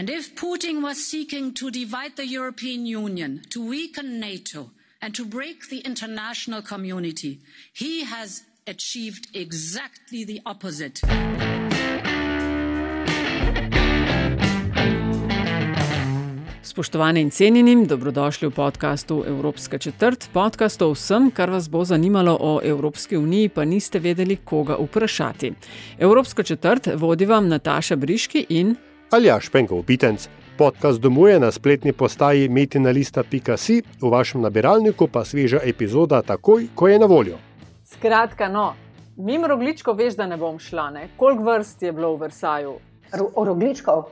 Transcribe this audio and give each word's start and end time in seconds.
And 0.00 0.08
if 0.08 0.34
Putin 0.34 0.80
was 0.80 0.96
seeking 0.96 1.52
to 1.52 1.70
divide 1.70 2.16
the 2.16 2.24
European 2.24 2.86
Union, 2.86 3.42
to 3.50 3.60
weaken 3.60 4.18
NATO, 4.18 4.70
and 5.02 5.14
to 5.14 5.26
break 5.26 5.68
the 5.68 5.80
international 5.84 6.62
community, 6.62 7.40
he 7.74 8.04
has 8.04 8.42
achieved 8.66 9.28
exactly 9.34 10.24
the 10.24 10.40
opposite. 10.46 11.00
Spoštovane 16.62 17.20
in 17.20 17.30
cenjeni, 17.30 17.86
dobrodošli 17.86 18.48
v 18.48 18.50
podkastu 18.50 19.24
Evropska 19.26 19.78
četrt. 19.78 20.28
Podcast 20.32 20.82
o 20.82 20.94
vsem, 20.94 21.30
kar 21.30 21.50
vas 21.50 21.68
bo 21.68 21.84
zanimalo 21.84 22.38
o 22.40 22.60
Evropski 22.64 23.16
uniji, 23.16 23.48
pa 23.48 23.64
niste 23.64 23.98
vedeli, 23.98 24.36
koga 24.36 24.76
vprašati. 24.80 25.52
Evropska 25.98 26.42
četrt 26.42 26.88
vodi 26.94 27.26
vam 27.26 27.48
Nataša 27.48 27.96
Briški 27.96 28.46
in 28.48 28.76
Aljaš 29.10 29.48
Penkov 29.50 29.82
Pitenc. 29.82 30.28
Podcast 30.58 31.00
domuje 31.00 31.40
na 31.40 31.50
spletni 31.50 31.92
postaji 31.92 32.48
metinalista.si, 32.48 33.82
v 34.02 34.10
vašem 34.10 34.38
nabiralniku 34.40 35.08
pa 35.10 35.24
sveža 35.24 35.58
epizoda 35.66 36.20
takoj, 36.22 36.68
ko 36.74 36.88
je 36.88 36.98
na 36.98 37.06
voljo. 37.10 37.38
Skratka, 37.84 38.46
no, 38.48 38.76
mimo 39.16 39.50
rogličko 39.50 39.96
veš, 39.98 40.14
da 40.14 40.28
ne 40.30 40.38
bom 40.38 40.62
šla. 40.62 40.86
Ne? 40.94 41.08
Koliko 41.16 41.42
vrst 41.42 41.82
je 41.82 41.92
bilo 41.92 42.12
v 42.14 42.20
Versaju? 42.28 42.76
Rogličkov. 43.34 44.04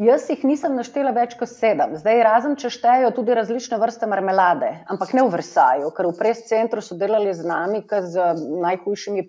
Jaz 0.00 0.24
jih 0.32 0.48
nisem 0.48 0.72
naštela 0.76 1.12
več 1.12 1.36
kot 1.36 1.52
sedem, 1.52 1.92
zdaj 2.00 2.24
razen 2.24 2.56
če 2.56 2.72
štejejo 2.72 3.12
tudi 3.20 3.36
različne 3.36 3.76
vrste 3.76 4.08
marmelade, 4.08 4.72
ampak 4.88 5.12
ne 5.12 5.28
v 5.28 5.36
Versaju, 5.36 5.92
ker 5.92 6.08
v 6.08 6.16
pres-centru 6.16 6.80
so 6.80 6.96
delali 6.96 7.36
z 7.36 7.44
nami, 7.44 7.84
z 7.84 8.32
najhujšimi 8.64 9.28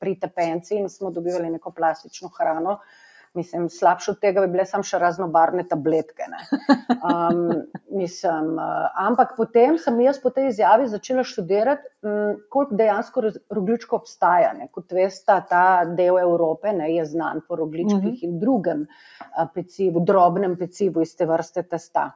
pritepenci 0.00 0.80
in 0.80 0.88
smo 0.88 1.12
dobivali 1.12 1.52
neko 1.52 1.76
plastično 1.76 2.32
hrano. 2.32 2.80
Mislim, 3.34 3.68
slabše 3.68 4.10
od 4.10 4.18
tega 4.22 4.44
bi 4.44 4.52
bile 4.52 4.64
samo 4.66 4.86
še 4.86 4.98
raznobarne 5.02 5.64
tabletke. 5.66 6.28
Um, 6.94 7.40
mislim, 8.00 8.52
uh, 8.54 8.84
ampak 9.06 9.32
potem 9.36 9.78
sem 9.82 9.98
jaz 10.04 10.20
po 10.22 10.30
tej 10.30 10.52
izjavi 10.52 10.86
začela 10.92 11.24
študirati, 11.26 11.90
um, 12.06 12.36
koliko 12.48 12.78
dejansko 12.78 13.24
rogličko 13.58 13.98
obstaja. 13.98 14.52
Ne. 14.54 14.68
Kot 14.70 14.94
veste, 14.94 15.40
ta 15.50 15.64
del 15.98 16.20
Evrope 16.22 16.72
ne, 16.78 16.92
je 16.94 17.08
znan 17.10 17.42
po 17.48 17.58
rogličkih 17.58 17.98
uh 17.98 18.04
mhm. 18.04 18.14
-huh. 18.14 18.28
in 18.28 18.38
drugem 18.38 18.86
uh, 18.86 19.48
pecivu, 19.54 20.04
drobnem 20.06 20.54
pecivu 20.58 21.02
iz 21.02 21.16
te 21.16 21.26
vrste 21.26 21.62
testa. 21.62 22.12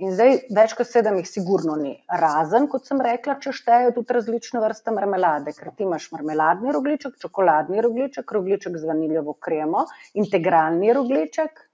In 0.00 0.14
zdaj 0.16 0.36
več 0.56 0.72
kot 0.78 0.88
sedem 0.88 1.18
jih 1.20 1.26
sigurno 1.28 1.74
ni. 1.76 1.92
Razen, 2.22 2.70
kot 2.72 2.86
sem 2.88 3.00
rekla, 3.04 3.34
če 3.42 3.52
štejejo 3.52 3.92
tudi 3.98 4.14
različne 4.16 4.62
vrste 4.62 4.94
marmelade, 4.96 5.52
ker 5.52 5.74
ti 5.76 5.84
imaš 5.84 6.06
marmeladni 6.14 6.72
rogliček, 6.72 7.18
čokoladni 7.20 7.82
rogliček, 7.84 8.32
rogliček 8.32 8.78
z 8.80 8.88
vaniljevo 8.88 9.34
kremo, 9.36 9.84
integralni 10.16 10.94
rogliček. 10.96 11.66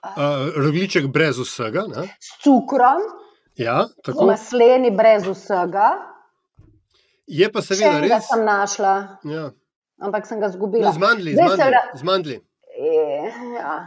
Uh, 0.00 0.48
rogliček 0.56 1.06
brez 1.14 1.38
vsega. 1.38 1.86
Ne? 1.92 2.08
S 2.18 2.40
cukrom, 2.42 3.06
ja, 3.60 3.84
masleni 4.26 4.90
brez 4.90 5.28
vsega. 5.28 5.92
Je 7.30 7.46
pa 7.54 7.62
seveda 7.62 8.02
res. 8.02 8.16
Jaz 8.16 8.32
sem 8.32 8.42
našla, 8.42 8.96
ja. 9.30 9.46
ampak 10.02 10.26
sem 10.26 10.42
ga 10.42 10.50
zgubila. 10.50 10.90
Zmandli, 10.98 11.38
zmandli. 11.38 11.86
zmandli. 12.02 12.40
E, 12.74 13.30
ja. 13.60 13.78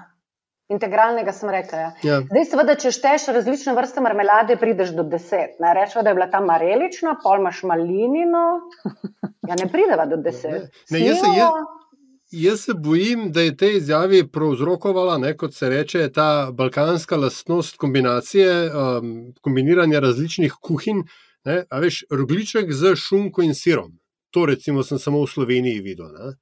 Integralnega 0.74 1.34
sem 1.36 1.52
rekla. 1.54 1.80
Ja. 1.80 1.92
Ja. 2.08 2.20
Zdaj, 2.30 2.46
seveda, 2.52 2.76
če 2.80 2.92
šteješ 2.96 3.28
različne 3.36 3.76
vrste 3.78 4.04
marmelade, 4.04 4.58
prideš 4.62 4.94
do 4.98 5.06
deset. 5.08 5.60
Rečemo, 5.62 6.04
da 6.04 6.14
je 6.14 6.18
bila 6.20 6.30
ta 6.32 6.42
marelična, 6.44 7.18
pol 7.24 7.42
imaš 7.44 7.64
malinino. 7.70 8.46
Ja, 9.44 9.58
ne 9.60 9.66
prideva 9.68 10.06
do 10.08 10.16
deset. 10.24 10.70
Ne, 10.88 10.96
ne, 10.96 11.00
jaz, 11.04 11.18
se, 11.20 11.32
jaz, 11.36 11.98
jaz 12.32 12.62
se 12.64 12.74
bojim, 12.80 13.26
da 13.36 13.42
je 13.44 13.58
te 13.60 13.74
izjavi 13.76 14.22
prouzrokovala, 14.32 15.18
ne, 15.20 15.34
kot 15.38 15.52
se 15.54 15.68
reče, 15.70 16.06
ta 16.16 16.48
balkanska 16.56 17.20
lastnost 17.20 17.76
kombinacije, 17.78 18.54
um, 18.72 19.12
kombiniranja 19.44 20.00
različnih 20.00 20.56
kuhinj. 20.62 21.04
Ne, 21.44 21.66
veš, 21.72 22.06
rogliček 22.08 22.72
z 22.72 22.96
šunko 22.96 23.44
in 23.44 23.52
sirom. 23.52 23.92
To, 24.32 24.46
recimo, 24.48 24.84
sem 24.84 25.00
samo 25.00 25.26
v 25.26 25.34
Sloveniji 25.34 25.84
videl. 25.84 26.16
Ne. 26.16 26.34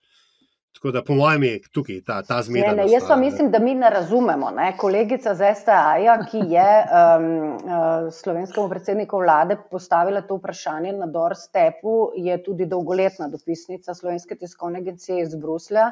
Tako 0.81 0.91
da, 0.91 1.01
po 1.05 1.13
mojem, 1.13 1.43
je 1.43 1.57
tukaj 1.71 1.99
ta, 2.05 2.15
ta 2.25 2.39
zmeda. 2.41 2.71
Ne, 2.71 2.83
ne, 2.83 2.85
jaz 2.89 3.03
pa 3.07 3.15
mislim, 3.15 3.51
da 3.53 3.59
mi 3.59 3.75
ne 3.77 3.89
razumemo. 3.93 4.49
Ne? 4.51 4.71
Kolegica 4.77 5.35
z 5.37 5.51
STA, 5.59 6.15
ki 6.31 6.41
je 6.49 6.71
um, 6.81 7.27
uh, 7.51 8.07
slovenskemu 8.09 8.65
predsedniku 8.69 9.19
vlade 9.21 9.59
postavila 9.69 10.23
to 10.25 10.39
vprašanje 10.39 10.95
na 10.97 11.05
doorstepu, 11.05 11.93
je 12.17 12.39
tudi 12.43 12.65
dolgoletna 12.65 13.29
dopisnica 13.29 13.93
Slovenske 13.93 14.35
tiskovne 14.41 14.81
agencije 14.81 15.21
iz 15.21 15.35
Bruslja. 15.35 15.91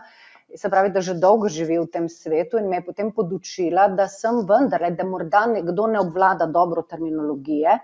Se 0.57 0.73
pravi, 0.73 0.89
da 0.89 1.06
že 1.06 1.19
dolgo 1.21 1.53
živi 1.53 1.77
v 1.77 1.85
tem 1.94 2.09
svetu 2.09 2.57
in 2.57 2.73
me 2.73 2.81
je 2.81 2.88
potem 2.89 3.13
podučila, 3.13 3.91
da 3.94 4.09
sem 4.09 4.41
vendarle, 4.41 4.89
da 4.97 5.06
morda 5.06 5.45
nekdo 5.53 5.85
ne 5.88 6.01
obvlada 6.01 6.50
dobro 6.50 6.81
terminologije 6.81 7.77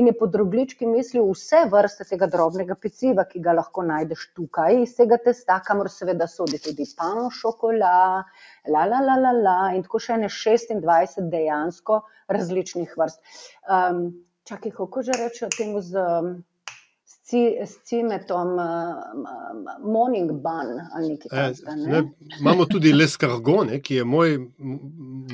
in 0.00 0.08
je 0.08 0.14
pod 0.16 0.34
roglički 0.40 0.86
mislil 0.88 1.26
vse 1.28 1.64
vrste 1.72 2.06
tega 2.08 2.28
drobnega 2.32 2.76
peciva, 2.80 3.26
ki 3.28 3.42
ga 3.44 3.52
lahko 3.58 3.84
najdeš 3.84 4.26
tukaj, 4.38 4.80
iz 4.84 4.94
tega 4.96 5.18
testa, 5.24 5.58
kamor 5.66 5.90
seveda 5.92 6.28
sodi 6.30 6.60
tudi 6.64 6.86
pano, 6.96 7.28
šokola, 7.40 7.92
la, 8.72 8.86
la, 8.92 9.00
la, 9.04 9.18
la, 9.24 9.34
la, 9.46 9.58
in 9.76 9.84
tako 9.86 10.00
še 10.06 10.16
ne 10.22 10.32
26 10.32 11.28
dejansko 11.34 12.00
različnih 12.32 12.96
vrst. 12.96 13.20
Um, 13.68 14.06
čakaj, 14.48 14.72
kako 14.78 15.04
že 15.06 15.18
rečejo 15.20 15.50
temu 15.56 15.84
z 15.84 16.08
s 17.66 17.78
cimetom, 17.84 18.48
uh, 18.58 19.84
morning 19.92 20.30
bun 20.32 20.68
ali 20.94 21.08
nekaj 21.08 21.30
takega. 21.30 21.74
Ne? 21.76 21.92
Ne, 21.92 22.02
imamo 22.40 22.64
tudi 22.64 22.92
leskargone, 22.92 23.80
ki 23.82 23.94
je 23.94 24.04
moj, 24.04 24.38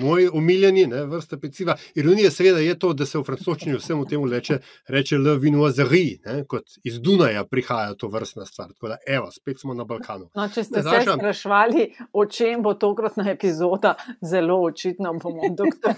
moj 0.00 0.28
omiljeni 0.32 0.86
ne, 0.86 1.04
vrsta 1.04 1.38
peciva. 1.38 1.76
Ironija 1.94 2.30
seveda 2.30 2.58
je 2.58 2.78
to, 2.78 2.92
da 2.92 3.06
se 3.06 3.18
v 3.18 3.24
francoščini 3.24 3.76
vsemu 3.78 4.06
temu 4.06 4.28
reče, 4.30 4.58
reče 4.88 5.18
le 5.18 5.36
vinoiserie, 5.40 6.44
kot 6.48 6.78
iz 6.84 7.00
Dunaja 7.00 7.44
prihaja 7.44 7.94
to 7.94 8.08
vrstna 8.12 8.46
stvar. 8.46 8.68
Tako 8.74 8.92
da, 8.92 8.98
evo, 9.06 9.30
spet 9.32 9.60
smo 9.60 9.74
na 9.74 9.84
Balkanu. 9.84 10.28
No, 10.34 10.48
če 10.48 10.64
ste 10.64 10.82
se 10.82 11.00
sprašvali, 11.06 11.88
o 12.12 12.26
čem 12.26 12.62
bo 12.62 12.74
tokratna 12.74 13.30
epizoda, 13.30 13.94
zelo 14.20 14.60
očitno 14.68 15.14
bomo 15.22 15.50
doktor, 15.60 15.94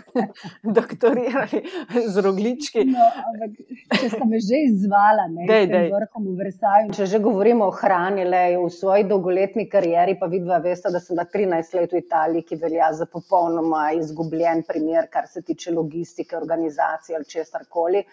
doktorirali 0.62 1.64
z 2.06 2.24
roglički. 2.24 2.86
No, 2.92 3.10
ampak, 3.32 3.58
če 4.00 4.14
ste 4.14 4.24
me 4.28 4.42
že 4.48 4.64
izvala, 4.68 5.26
ne? 5.32 5.46
Dej, 5.48 5.66
dej 5.72 5.87
vrhom 5.92 6.24
v 6.28 6.34
Versaju. 6.38 6.94
Če 6.96 7.06
že 7.10 7.20
govorimo 7.24 7.66
o 7.68 7.74
hrani, 7.74 8.24
le 8.28 8.42
v 8.56 8.70
svoji 8.72 9.04
dolgoletni 9.10 9.66
karieri, 9.70 10.16
pa 10.20 10.28
vidva 10.30 10.58
veste, 10.64 10.92
da 10.94 11.00
sem 11.00 11.16
bila 11.16 11.26
13 11.34 11.78
let 11.80 11.94
v 11.94 12.02
Italiji, 12.04 12.46
ki 12.48 12.60
velja 12.62 12.90
za 13.00 13.06
popolnoma 13.10 13.84
izgubljen 13.98 14.64
primer, 14.68 15.08
kar 15.12 15.28
se 15.28 15.42
tiče 15.42 15.74
logistike, 15.76 16.36
organizacije 16.36 17.16
ali 17.16 17.32
česar 17.36 17.68
koli. 17.68 18.04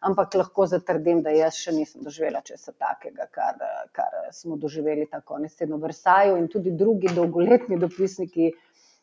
Ampak 0.00 0.34
lahko 0.34 0.64
zatrdim, 0.64 1.20
da 1.20 1.32
jaz 1.34 1.58
še 1.60 1.74
nisem 1.76 2.00
doživela 2.06 2.40
česa 2.40 2.72
takega, 2.72 3.26
kar, 3.34 3.58
kar 3.92 4.14
smo 4.32 4.56
doživeli 4.56 5.04
tako 5.10 5.42
nesedno 5.42 5.76
v 5.76 5.90
Versaju 5.90 6.38
in 6.40 6.48
tudi 6.48 6.72
drugi 6.72 7.12
dolgoletni 7.14 7.76
dopisniki. 7.78 8.54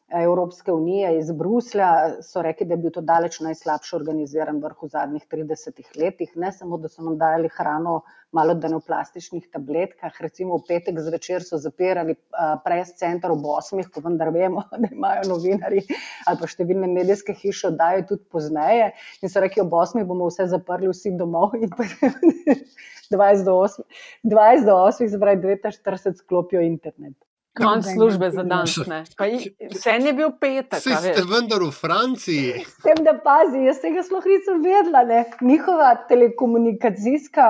Evropske 0.07 0.71
unije 0.71 1.17
iz 1.19 1.31
Bruslja 1.31 1.89
so 2.23 2.41
rekli, 2.41 2.67
da 2.67 2.73
je 2.73 2.83
bil 2.83 2.91
to 2.95 3.01
daleč 3.01 3.39
najslabši 3.43 3.95
organiziran 3.95 4.61
vrh 4.63 4.83
v 4.83 4.87
zadnjih 4.93 5.25
30 5.31 5.81
letih. 5.99 6.31
Ne 6.35 6.51
samo, 6.51 6.77
da 6.77 6.87
so 6.87 7.03
nam 7.03 7.17
dajali 7.19 7.49
hrano 7.57 8.01
malo 8.31 8.53
da 8.53 8.67
ne 8.67 8.77
v 8.77 8.85
plastičnih 8.87 9.47
tabletkah, 9.51 10.15
recimo 10.21 10.57
v 10.57 10.65
petek 10.67 10.99
zvečer 10.99 11.43
so 11.43 11.59
zapirali 11.63 12.15
pres 12.63 12.93
center 12.99 13.31
ob 13.31 13.45
osmih, 13.51 13.87
ko 13.91 14.03
vendar 14.03 14.31
vemo, 14.35 14.63
da 14.81 14.89
imajo 14.91 15.27
novinari 15.31 15.83
ali 16.27 16.39
pa 16.39 16.49
številne 16.51 16.89
medijske 16.91 17.35
hiše 17.35 17.71
oddajo 17.71 18.07
tudi 18.11 18.27
pozneje 18.31 18.91
in 19.21 19.31
so 19.31 19.43
rekli, 19.43 19.63
ob 19.63 19.73
osmih 19.73 20.07
bomo 20.07 20.27
vse 20.31 20.49
zaprli, 20.51 20.91
vsi 20.91 21.15
domov 21.19 21.55
in 21.59 21.71
20 21.71 23.43
do 23.47 23.59
8, 23.59 23.87
20 24.23 24.67
do 24.67 24.75
8, 24.87 25.07
se 25.07 25.19
pravi 25.19 25.55
42 25.59 26.19
sklopijo 26.23 26.63
internet. 26.63 27.15
Konc 27.57 27.85
službe 27.93 28.29
za 28.31 28.43
dan. 28.43 28.65
Vse 29.71 29.89
je 29.89 30.13
bil 30.13 30.31
petek. 30.39 30.79
Vse 30.79 30.95
ste 31.01 31.25
vendar 31.31 31.63
v 31.63 31.71
Franciji. 31.71 32.63
Vsem 32.77 33.03
da 33.05 33.17
pazi, 33.23 33.65
jaz 33.67 33.81
tega 33.81 34.03
sploh 34.05 34.25
nisem 34.25 34.63
vedela. 34.63 35.03
Ne. 35.07 35.25
Njihova 35.41 35.95
telekomunikacijska 36.09 37.49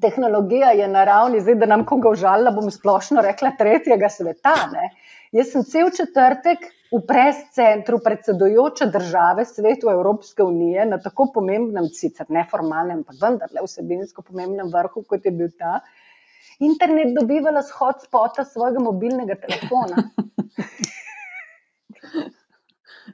tehnologija 0.00 0.70
je 0.70 0.88
na 0.88 1.04
ravni, 1.04 1.40
zdaj 1.40 1.54
da 1.54 1.66
nam 1.66 1.84
koga 1.86 2.10
užalila, 2.10 2.50
bom 2.50 2.70
splošno 2.70 3.22
rekla, 3.22 3.52
tretjega 3.58 4.08
sveta. 4.10 4.54
Ne? 4.72 4.90
Jaz 5.32 5.52
sem 5.52 5.64
cel 5.64 5.90
četrtek 5.94 6.66
v 6.92 7.00
pres-centru 7.06 7.98
predsedujoče 8.04 8.86
države 8.94 9.44
svetu 9.44 9.90
Evropske 9.90 10.42
unije 10.42 10.86
na 10.86 10.98
tako 11.02 11.30
pomembnem, 11.34 11.88
sicer 11.92 12.26
neformalnem, 12.28 13.02
pa 13.04 13.14
vendarle 13.22 13.64
vsebinsko 13.64 14.22
pomembnem 14.22 14.70
vrhu, 14.72 15.02
kot 15.08 15.26
je 15.26 15.32
bil 15.34 15.50
ta, 15.58 15.80
internet 16.58 17.14
dobivala 17.20 17.62
s 17.62 17.70
hotspota 17.70 18.44
svojega 18.44 18.80
mobilnega 18.80 19.34
telefona. 19.34 19.96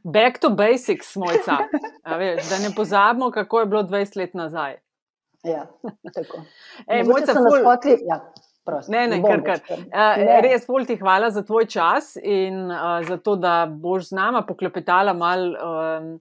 Back 0.04 0.38
to 0.38 0.50
basics, 0.50 1.16
mojca. 1.16 1.56
Veš, 2.18 2.48
da 2.50 2.58
ne 2.58 2.74
pozabimo, 2.76 3.30
kako 3.30 3.60
je 3.60 3.66
bilo 3.66 3.82
20 3.82 4.16
let 4.16 4.34
nazaj. 4.34 4.76
Ja, 5.42 5.66
tako. 6.14 6.42
Ej, 6.86 7.02
mojca, 7.02 7.32
ful... 7.34 7.60
spotli, 7.60 7.98
ja. 8.06 8.32
Prost, 8.64 8.92
ne, 8.94 9.08
ne, 9.10 9.16
kar, 9.18 9.40
kar. 9.42 9.80
Uh, 9.90 10.20
res, 10.44 10.62
pol 10.68 10.84
ti 10.86 10.94
hvala 11.00 11.32
za 11.34 11.42
tvoj 11.42 11.64
čas 11.66 12.12
in 12.22 12.68
uh, 12.70 13.00
za 13.02 13.16
to, 13.18 13.34
da 13.34 13.66
boš 13.66 14.12
z 14.12 14.18
nama 14.20 14.44
poklepetala 14.46 15.16
mal. 15.18 15.48
Um, 15.50 16.12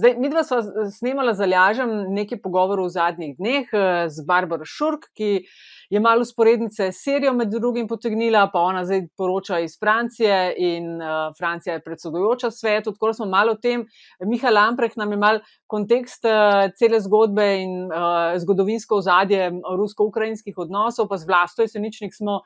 zdaj, 0.00 0.14
mi 0.16 0.30
dva 0.32 0.40
sva 0.48 0.62
snemala 0.88 1.34
za 1.36 1.44
lažem 1.44 1.92
nekaj 2.16 2.40
pogovorov 2.40 2.88
v 2.88 2.94
zadnjih 2.94 3.34
dneh 3.36 3.68
uh, 3.76 4.08
z 4.08 4.24
Barbaro 4.24 4.64
Šurk, 4.64 5.10
ki 5.12 5.44
je 5.90 6.00
malo 6.00 6.22
usporednice 6.22 6.92
s 6.92 7.02
serijo 7.02 7.32
med 7.34 7.50
drugim 7.50 7.88
potegnila, 7.90 8.46
pa 8.52 8.62
ona 8.62 8.84
zdaj 8.86 9.08
poroča 9.18 9.58
iz 9.60 9.76
Francije 9.80 10.54
in 10.56 11.02
uh, 11.02 11.34
Francija 11.38 11.74
je 11.74 11.84
predsedujoča 11.84 12.50
svetu. 12.50 12.92
Tako 12.94 13.12
smo 13.12 13.26
malo 13.26 13.52
o 13.52 13.60
tem, 13.60 13.84
Miha 14.24 14.50
Lamprek 14.54 14.96
nam 14.96 15.12
je 15.12 15.18
mal 15.18 15.40
kontekst 15.66 16.24
uh, 16.24 16.70
cele 16.78 17.00
zgodbe 17.00 17.48
in 17.60 17.90
uh, 17.90 18.38
zgodovinsko 18.38 19.02
ozadje 19.02 19.50
rusko-ukrajinskih 19.76 20.58
odnosov, 20.58 21.10
pa 21.10 21.18
z 21.18 21.26
vlasto 21.26 21.66
jeseničnik 21.90 22.14
smo. 22.14 22.40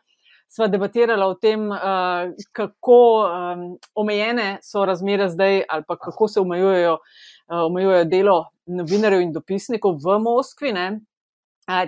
Sva 0.49 0.69
debatirala 0.69 1.26
o 1.26 1.35
tem, 1.35 1.70
uh, 1.70 2.31
kako 2.52 2.99
um, 3.25 3.79
omejene 3.94 4.58
so 4.62 4.85
razmere 4.85 5.29
zdaj, 5.29 5.64
ali 5.69 5.82
pa 5.88 5.96
kako 5.96 6.29
se 6.29 6.41
omejujejo, 6.41 6.93
uh, 6.93 7.64
omejujejo 7.67 8.05
delo 8.05 8.37
novinarjev 8.67 9.20
in 9.20 9.32
dopisnikov 9.32 9.99
v 10.05 10.19
Moskvi. 10.23 10.73
Ne? 10.73 11.00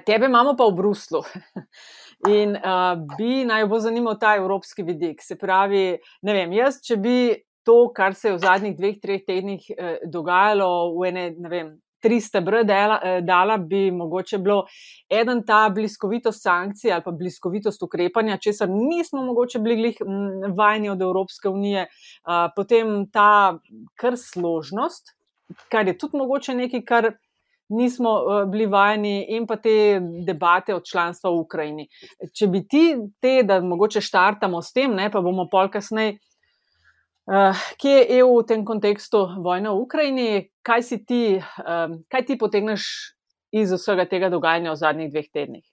Tebe 0.07 0.27
imamo 0.27 0.57
pa 0.57 0.67
v 0.67 0.75
Bruslu. 0.75 1.23
In 2.41 2.57
uh, 2.57 2.97
bi 3.19 3.45
naj 3.45 3.67
bo 3.69 3.79
zanimal 3.79 4.17
ta 4.19 4.35
evropski 4.37 4.83
vidik. 4.83 5.23
Se 5.23 5.37
pravi, 5.37 5.99
ne 6.23 6.33
vem, 6.33 6.53
jaz, 6.57 6.81
če 6.83 6.97
bi 6.97 7.17
to, 7.67 7.93
kar 7.95 8.15
se 8.15 8.29
je 8.31 8.37
v 8.37 8.41
zadnjih 8.41 8.77
dveh, 8.77 8.97
treh 9.03 9.25
tednih 9.27 9.65
eh, 9.75 9.99
dogajalo, 10.07 10.95
v 10.97 11.09
ene, 11.11 11.25
ne 11.37 11.51
vem, 11.51 11.73
tri 12.07 12.21
stebre 12.23 12.63
dala, 12.65 13.01
eh, 13.03 13.19
dala, 13.27 13.59
bi 13.59 13.91
mogoče 13.91 14.39
bilo 14.39 14.63
eden 15.11 15.43
ta 15.47 15.67
bliskovitost 15.75 16.47
sankcij 16.47 16.95
ali 16.95 17.03
pa 17.05 17.11
bliskovitost 17.11 17.83
ukrepanja, 17.83 18.39
česar 18.39 18.71
nismo 18.71 19.27
mogoče 19.27 19.59
bili 19.59 19.95
vajeni 20.57 20.89
od 20.95 21.03
Evropske 21.03 21.49
unije, 21.49 21.87
potem 22.57 23.11
ta 23.13 23.59
kar 23.99 24.15
složnost, 24.17 25.17
kar 25.71 25.87
je 25.89 25.99
tudi 25.99 26.19
mogoče 26.19 26.55
nekaj, 26.55 26.85
kar 26.87 27.13
nismo 27.69 28.11
uh, 28.11 28.51
bili 28.51 28.67
vajeni, 28.67 29.27
in 29.29 29.47
pa 29.47 29.57
te 29.57 30.01
debate 30.27 30.75
o 30.75 30.81
članstvu 30.81 31.31
v 31.31 31.41
Ukrajini. 31.41 31.89
Če 32.33 32.47
bi 32.47 32.63
ti 32.69 32.85
te, 33.21 33.41
da 33.47 33.61
mogoče 33.61 34.01
štartamo 34.01 34.63
s 34.63 34.73
tem, 34.73 34.95
ne, 34.95 35.11
pa 35.11 35.21
bomo 35.21 35.49
pol 35.51 35.71
kasneje. 35.73 36.19
Uh, 37.27 37.59
kje 37.83 37.91
je 37.91 38.19
EU 38.23 38.39
v 38.39 38.47
tem 38.47 38.61
kontekstu 38.63 39.27
vojne 39.43 39.73
v 39.75 39.83
Ukrajini, 39.83 40.29
kaj, 40.63 40.83
ti, 41.03 41.43
um, 41.59 41.99
kaj 42.07 42.23
ti 42.23 42.39
potegneš 42.39 42.85
iz 43.51 43.73
vsega 43.75 44.07
tega 44.07 44.31
dogajanja 44.31 44.71
v 44.71 44.79
zadnjih 44.79 45.11
dveh 45.11 45.27
tednih? 45.35 45.67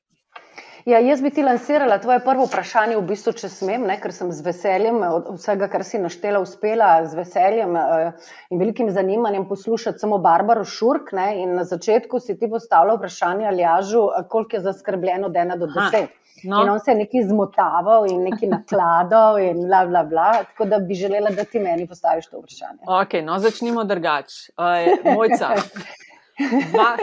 Ja, 0.85 0.99
jaz 0.99 1.21
bi 1.21 1.29
ti 1.31 1.43
lansirala 1.43 1.95
tvoje 2.03 2.19
prvo 2.25 2.43
vprašanje, 2.43 2.97
v 2.97 3.05
bistvu, 3.07 3.31
če 3.39 3.47
smem, 3.49 3.85
ne, 3.87 3.95
ker 4.03 4.11
sem 4.11 4.33
z 4.35 4.43
veseljem 4.43 4.97
od 5.07 5.29
vsega, 5.37 5.69
kar 5.71 5.85
si 5.87 6.01
naštela, 6.03 6.41
uspela 6.43 6.89
z 7.07 7.15
veseljem 7.15 7.77
uh, 7.79 8.33
in 8.51 8.59
velikim 8.59 8.89
zanimanjem 8.91 9.45
poslušati 9.47 10.03
samo 10.03 10.19
Barbaro 10.19 10.65
Šurk. 10.67 11.13
Ne, 11.15 11.29
in 11.39 11.55
na 11.55 11.63
začetku 11.63 12.19
si 12.19 12.35
ti 12.39 12.51
postavila 12.51 12.97
vprašanje, 12.99 13.47
ali 13.47 13.63
jažu, 13.63 14.03
koliko 14.27 14.59
je 14.59 14.65
zaskrbljeno 14.67 15.31
od 15.31 15.39
ena 15.45 15.55
do 15.55 15.71
deset. 15.71 16.11
No. 16.43 16.59
In 16.59 16.69
on 16.69 16.79
se 16.83 16.91
je 16.91 16.99
nekaj 16.99 17.29
zmotaval 17.29 18.09
in 18.11 18.25
nekaj 18.27 18.49
nakladal, 18.51 19.39
in 19.39 19.63
bla, 19.63 19.85
bla, 19.87 20.03
bla. 20.03 20.31
Tako 20.51 20.67
da 20.67 20.83
bi 20.83 20.99
želela, 20.99 21.31
da 21.31 21.47
ti 21.47 21.63
meni 21.63 21.87
postaviš 21.87 22.27
to 22.27 22.41
vprašanje. 22.41 22.83
Ok, 22.99 23.21
no, 23.23 23.39
začnimo 23.39 23.87
drugače. 23.87 24.51
Uh, 24.59 25.13
mojca. 25.15 25.55
Dva, 26.71 26.97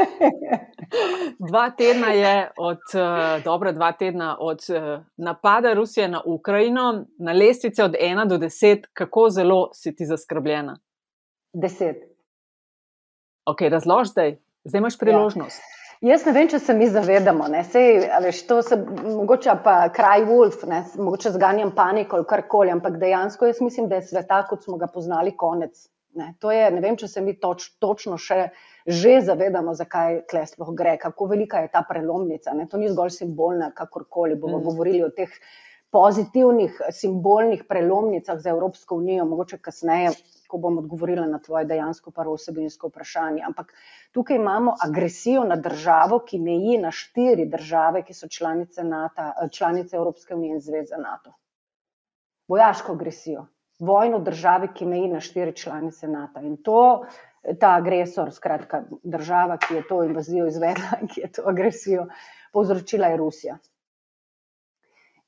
dva 1.50 1.70
tedna 1.70 2.12
je 2.12 2.50
od, 2.56 2.78
uh, 2.94 3.44
dobra 3.44 3.72
dva 3.72 3.92
tedna 3.92 4.36
od 4.40 4.58
uh, 4.68 5.04
napada 5.16 5.72
Rusije 5.72 6.08
na 6.08 6.22
Ukrajino, 6.26 7.04
na 7.18 7.32
lestvici 7.32 7.82
od 7.82 7.92
1 7.92 8.28
do 8.28 8.38
10, 8.38 8.84
kako 8.92 9.30
zelo 9.30 9.68
si 9.74 9.96
ti 9.96 10.06
zaskrbljena? 10.06 10.78
10. 11.54 11.94
Ok, 13.46 13.60
razlož 13.60 14.08
zdaj, 14.08 14.36
zdaj 14.64 14.78
imaš 14.78 14.98
priložnost. 14.98 15.58
Ja. 15.58 15.80
Jaz 16.00 16.22
ne 16.24 16.32
vem, 16.32 16.46
če 16.48 16.58
se 16.64 16.72
mi 16.72 16.86
zavedamo, 16.88 17.44
ne, 17.52 17.60
Sej, 17.68 18.06
veš, 18.24 18.38
to 18.48 18.62
se 18.64 18.76
mogoče 19.04 19.52
pa 19.64 19.74
kraj 19.92 20.24
Wolf, 20.24 20.62
ne, 20.68 20.78
mogoče 20.96 21.34
zganjam 21.34 21.74
paniko 21.76 22.16
ali 22.16 22.24
karkoli, 22.28 22.72
ampak 22.72 22.96
dejansko 23.02 23.50
jaz 23.50 23.60
mislim, 23.60 23.88
da 23.88 23.98
je 23.98 24.06
sveta, 24.08 24.38
kot 24.48 24.64
smo 24.64 24.78
ga 24.80 24.88
poznali, 24.88 25.34
konec. 25.36 25.82
Ne, 26.14 26.34
to 26.40 26.50
je, 26.50 26.70
ne 26.74 26.80
vem, 26.82 26.96
če 26.98 27.06
se 27.08 27.20
mi 27.22 27.36
toč, 27.38 27.70
točno 27.78 28.18
še 28.18 28.50
že 28.90 29.20
zavedamo, 29.22 29.74
zakaj 29.76 30.22
tle 30.30 30.42
sploh 30.48 30.72
gre, 30.74 30.96
kako 30.98 31.28
velika 31.30 31.60
je 31.62 31.68
ta 31.70 31.84
prelomnica. 31.86 32.54
Ne? 32.56 32.64
To 32.66 32.80
ni 32.80 32.88
zgolj 32.90 33.12
simbolna, 33.14 33.70
kakorkoli 33.76 34.38
bomo 34.40 34.58
mm. 34.58 34.64
govorili 34.64 35.02
o 35.06 35.10
teh 35.14 35.30
pozitivnih 35.90 36.80
simbolnih 36.90 37.64
prelomnicah 37.68 38.38
za 38.38 38.50
Evropsko 38.50 38.96
unijo, 38.96 39.24
mogoče 39.24 39.58
kasneje, 39.58 40.10
ko 40.48 40.58
bom 40.58 40.78
odgovorila 40.78 41.26
na 41.26 41.38
tvoje 41.38 41.68
dejansko 41.70 42.10
prvo 42.10 42.34
osebinsko 42.38 42.90
vprašanje. 42.90 43.42
Ampak 43.46 43.72
tukaj 44.14 44.38
imamo 44.38 44.74
agresijo 44.86 45.44
na 45.44 45.56
državo, 45.56 46.22
ki 46.26 46.38
meji 46.38 46.78
na 46.78 46.90
štiri 46.90 47.46
države, 47.46 48.02
ki 48.06 48.14
so 48.14 48.28
članice, 48.28 48.84
NATO, 48.84 49.30
članice 49.52 49.96
Evropske 49.96 50.34
unije 50.34 50.58
in 50.58 50.60
Zveze 50.60 50.98
NATO. 50.98 51.34
Vojaško 52.48 52.92
agresijo, 52.92 53.46
vojno 53.80 54.18
države, 54.18 54.68
ki 54.74 54.86
meji 54.86 55.08
na 55.08 55.20
štiri 55.20 55.56
članice 55.56 56.08
NATO. 56.08 56.40
In 56.40 56.56
to 56.56 57.06
ta 57.60 57.74
agresor, 57.76 58.32
skratka 58.32 58.82
država, 59.02 59.56
ki 59.56 59.74
je 59.74 59.82
to 59.88 60.04
invazijo 60.04 60.46
izvedla 60.46 61.00
in 61.00 61.08
ki 61.12 61.20
je 61.20 61.32
to 61.32 61.48
agresijo 61.48 62.06
povzročila, 62.52 63.06
je 63.06 63.16
Rusija. 63.16 63.58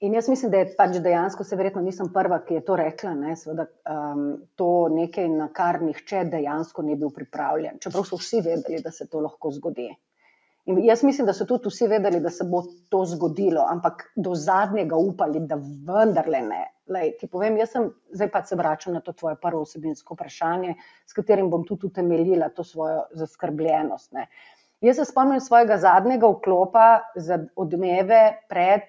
In 0.02 0.14
jaz 0.14 0.28
mislim, 0.28 0.50
da 0.50 0.58
je 0.58 0.72
pač 0.76 0.96
dejansko, 0.98 1.44
se 1.44 1.56
verjetno 1.56 1.80
nisem 1.82 2.08
prva, 2.12 2.40
ki 2.42 2.56
je 2.56 2.64
to 2.66 2.76
rekla, 2.76 3.12
ne, 3.14 3.36
seveda, 3.38 3.68
um, 3.86 4.24
to 4.58 4.88
nekaj, 4.90 5.28
na 5.30 5.46
kar 5.54 5.78
nihče 5.82 6.24
dejansko 6.32 6.82
ni 6.82 6.96
bil 6.98 7.12
pripravljen. 7.14 7.78
Čeprav 7.78 8.08
so 8.08 8.18
vsi 8.18 8.40
vedeli, 8.42 8.80
da 8.82 8.90
se 8.90 9.06
to 9.06 9.22
lahko 9.22 9.52
zgodi. 9.54 9.92
In 10.70 10.78
jaz 10.84 11.02
mislim, 11.02 11.26
da 11.26 11.32
so 11.34 11.44
tudi 11.46 11.70
vsi 11.72 11.88
vedeli, 11.90 12.20
da 12.22 12.30
se 12.30 12.44
bo 12.46 12.60
to 12.90 13.02
zgodilo, 13.10 13.64
ampak 13.70 14.04
do 14.14 14.34
zadnjega 14.38 14.96
upali, 14.96 15.40
da 15.50 15.58
vendarle 15.58 16.42
ne. 16.46 16.62
Lej, 16.92 17.16
ti 17.18 17.26
povem, 17.26 17.56
jaz 17.58 17.72
sem, 17.74 17.88
zdaj 18.14 18.30
pa 18.30 18.42
se 18.46 18.56
vračam 18.58 18.94
na 18.94 19.00
to 19.00 19.12
tvoje 19.12 19.36
prvo 19.42 19.62
osebinsko 19.66 20.14
vprašanje, 20.14 20.76
s 21.06 21.16
katerim 21.18 21.50
bom 21.50 21.66
tudi 21.66 21.88
utemeljila 21.90 22.52
to 22.54 22.64
svojo 22.64 23.04
zaskrbljenost. 23.18 24.12
Ne. 24.12 24.28
Jaz 24.82 24.98
se 24.98 25.06
spomnim 25.10 25.40
svojega 25.40 25.78
zadnjega 25.82 26.30
vklopa 26.30 26.86
za 27.16 27.38
odmeve 27.56 28.22
pred, 28.48 28.86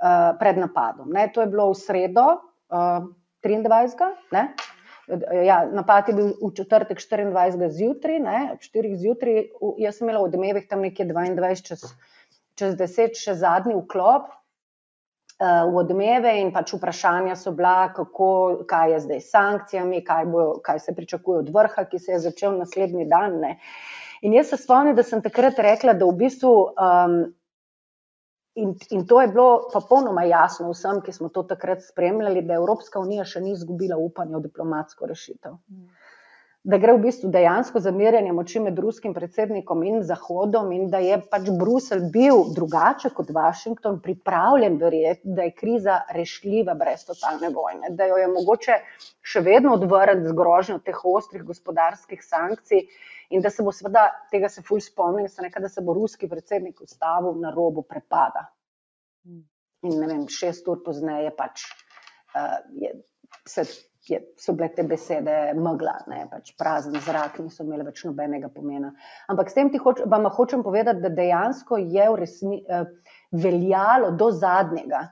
uh, 0.00 0.36
pred 0.40 0.60
napadom. 0.60 1.08
Ne. 1.12 1.28
To 1.32 1.44
je 1.44 1.52
bilo 1.52 1.70
v 1.72 1.80
sredo, 1.80 2.26
uh, 2.68 3.08
23. 3.44 4.12
Ne. 4.32 4.48
Ja, 5.44 5.62
napad 5.72 6.08
je 6.08 6.14
bil 6.14 6.32
v 6.36 6.50
četrtek 6.56 6.98
24. 7.00 7.68
zjutraj, 7.72 8.18
ob 8.52 8.60
4. 8.60 8.96
zjutraj, 8.96 9.38
jaz 9.80 9.96
sem 9.96 10.08
imela 10.08 10.26
v 10.26 10.32
Dmevih 10.32 10.66
tam 10.68 10.84
nekje 10.84 11.06
22 11.08 11.62
čez, 11.64 11.86
čez 12.60 12.76
10, 12.76 13.16
še 13.16 13.34
zadnji 13.40 13.78
vklop 13.78 14.28
uh, 14.28 15.64
v 15.72 15.84
Dmeve 15.88 16.34
in 16.42 16.52
pač 16.52 16.74
vprašanja 16.76 17.38
so 17.40 17.54
bila, 17.56 17.88
kako, 17.96 18.64
kaj 18.68 18.92
je 18.92 19.00
zdaj 19.06 19.20
s 19.20 19.32
sankcijami, 19.32 20.02
kaj, 20.04 20.26
bo, 20.28 20.44
kaj 20.64 20.84
se 20.84 20.94
pričakuje 20.94 21.46
od 21.46 21.52
vrha, 21.54 21.86
ki 21.88 21.98
se 21.98 22.12
je 22.12 22.20
začel 22.28 22.58
naslednji 22.58 23.08
dan. 23.08 23.40
Ne. 23.40 23.56
In 24.22 24.34
jaz 24.34 24.52
se 24.52 24.60
spomnim, 24.60 24.96
da 24.98 25.06
sem 25.06 25.22
takrat 25.22 25.58
rekla, 25.62 25.94
da 25.94 26.04
v 26.04 26.16
bistvu 26.20 26.52
um, 26.74 27.20
In, 28.58 28.74
in 28.90 29.04
to 29.06 29.20
je 29.22 29.28
bilo 29.30 29.68
popolnoma 29.72 30.24
jasno 30.26 30.72
vsem, 30.72 31.00
ki 31.06 31.12
smo 31.14 31.28
to 31.34 31.44
takrat 31.46 31.84
spremljali, 31.86 32.42
da 32.46 32.56
Evropska 32.58 32.98
unija 33.00 33.26
še 33.32 33.42
ni 33.44 33.52
izgubila 33.54 33.98
upanja 34.02 34.38
v 34.38 34.48
diplomatsko 34.48 35.06
rešitev. 35.10 35.54
Da 36.64 36.78
gre 36.78 36.92
v 36.96 37.02
bistvu 37.06 37.30
dejansko 37.30 37.80
za 37.80 37.90
merjanje 37.94 38.32
moči 38.34 38.60
med 38.60 38.78
ruskim 38.78 39.14
predsednikom 39.14 39.82
in 39.86 40.02
Zahodom, 40.04 40.72
in 40.74 40.88
da 40.90 40.98
je 40.98 41.20
pač 41.30 41.50
Bruselj 41.60 42.08
bil 42.12 42.42
drugače 42.54 43.12
kot 43.14 43.30
Washington, 43.34 44.00
pripravljen 44.02 44.78
verjeti, 44.80 45.34
da 45.36 45.46
je 45.46 45.54
kriza 45.54 46.00
rešljiva 46.14 46.74
brez 46.74 47.06
totalne 47.06 47.52
vojne, 47.54 47.92
da 47.94 48.10
jo 48.10 48.18
je 48.18 48.28
mogoče 48.34 48.80
še 49.22 49.44
vedno 49.46 49.76
odvrniti 49.78 50.28
z 50.28 50.36
grožnjo 50.40 50.78
teh 50.84 51.04
ostrih 51.04 51.46
gospodarskih 51.46 52.24
sankcij. 52.24 52.88
In 53.30 53.42
da 53.44 53.50
se 53.52 53.62
bo, 53.62 53.72
seveda, 53.76 54.06
tega 54.32 54.48
se 54.48 54.62
fulj 54.64 54.86
spomnil, 54.86 55.28
da 55.60 55.68
se 55.68 55.82
bo 55.84 55.92
ruski 55.92 56.28
predsednik 56.28 56.80
ustavil 56.80 57.36
na 57.36 57.50
robu 57.52 57.82
prepada. 57.84 58.46
In 59.28 60.00
ne 60.00 60.06
vem, 60.08 60.22
šest 60.32 60.68
ur 60.68 60.80
pozneje 60.82 61.28
pač 61.36 61.66
uh, 62.32 62.56
je, 62.72 62.94
se 63.46 63.66
je, 64.10 64.20
so 64.40 64.54
bile 64.56 64.68
te 64.74 64.84
besede 64.88 65.36
megla, 65.58 65.94
ne, 66.10 66.24
pač 66.30 66.52
prazen 66.58 66.96
zrak, 67.04 67.38
niso 67.44 67.64
imele 67.66 67.86
več 67.88 68.04
nobenega 68.06 68.50
pomena. 68.52 68.92
Ampak 69.28 69.50
s 69.50 69.58
tem 69.58 69.70
hoč, 69.84 70.02
vam 70.06 70.28
hočem 70.34 70.64
povedati, 70.66 71.02
da 71.04 71.12
dejansko 71.14 71.80
je 71.80 72.06
resni, 72.20 72.62
eh, 72.68 72.86
veljalo 73.32 74.12
do 74.16 74.30
zadnjega, 74.30 75.02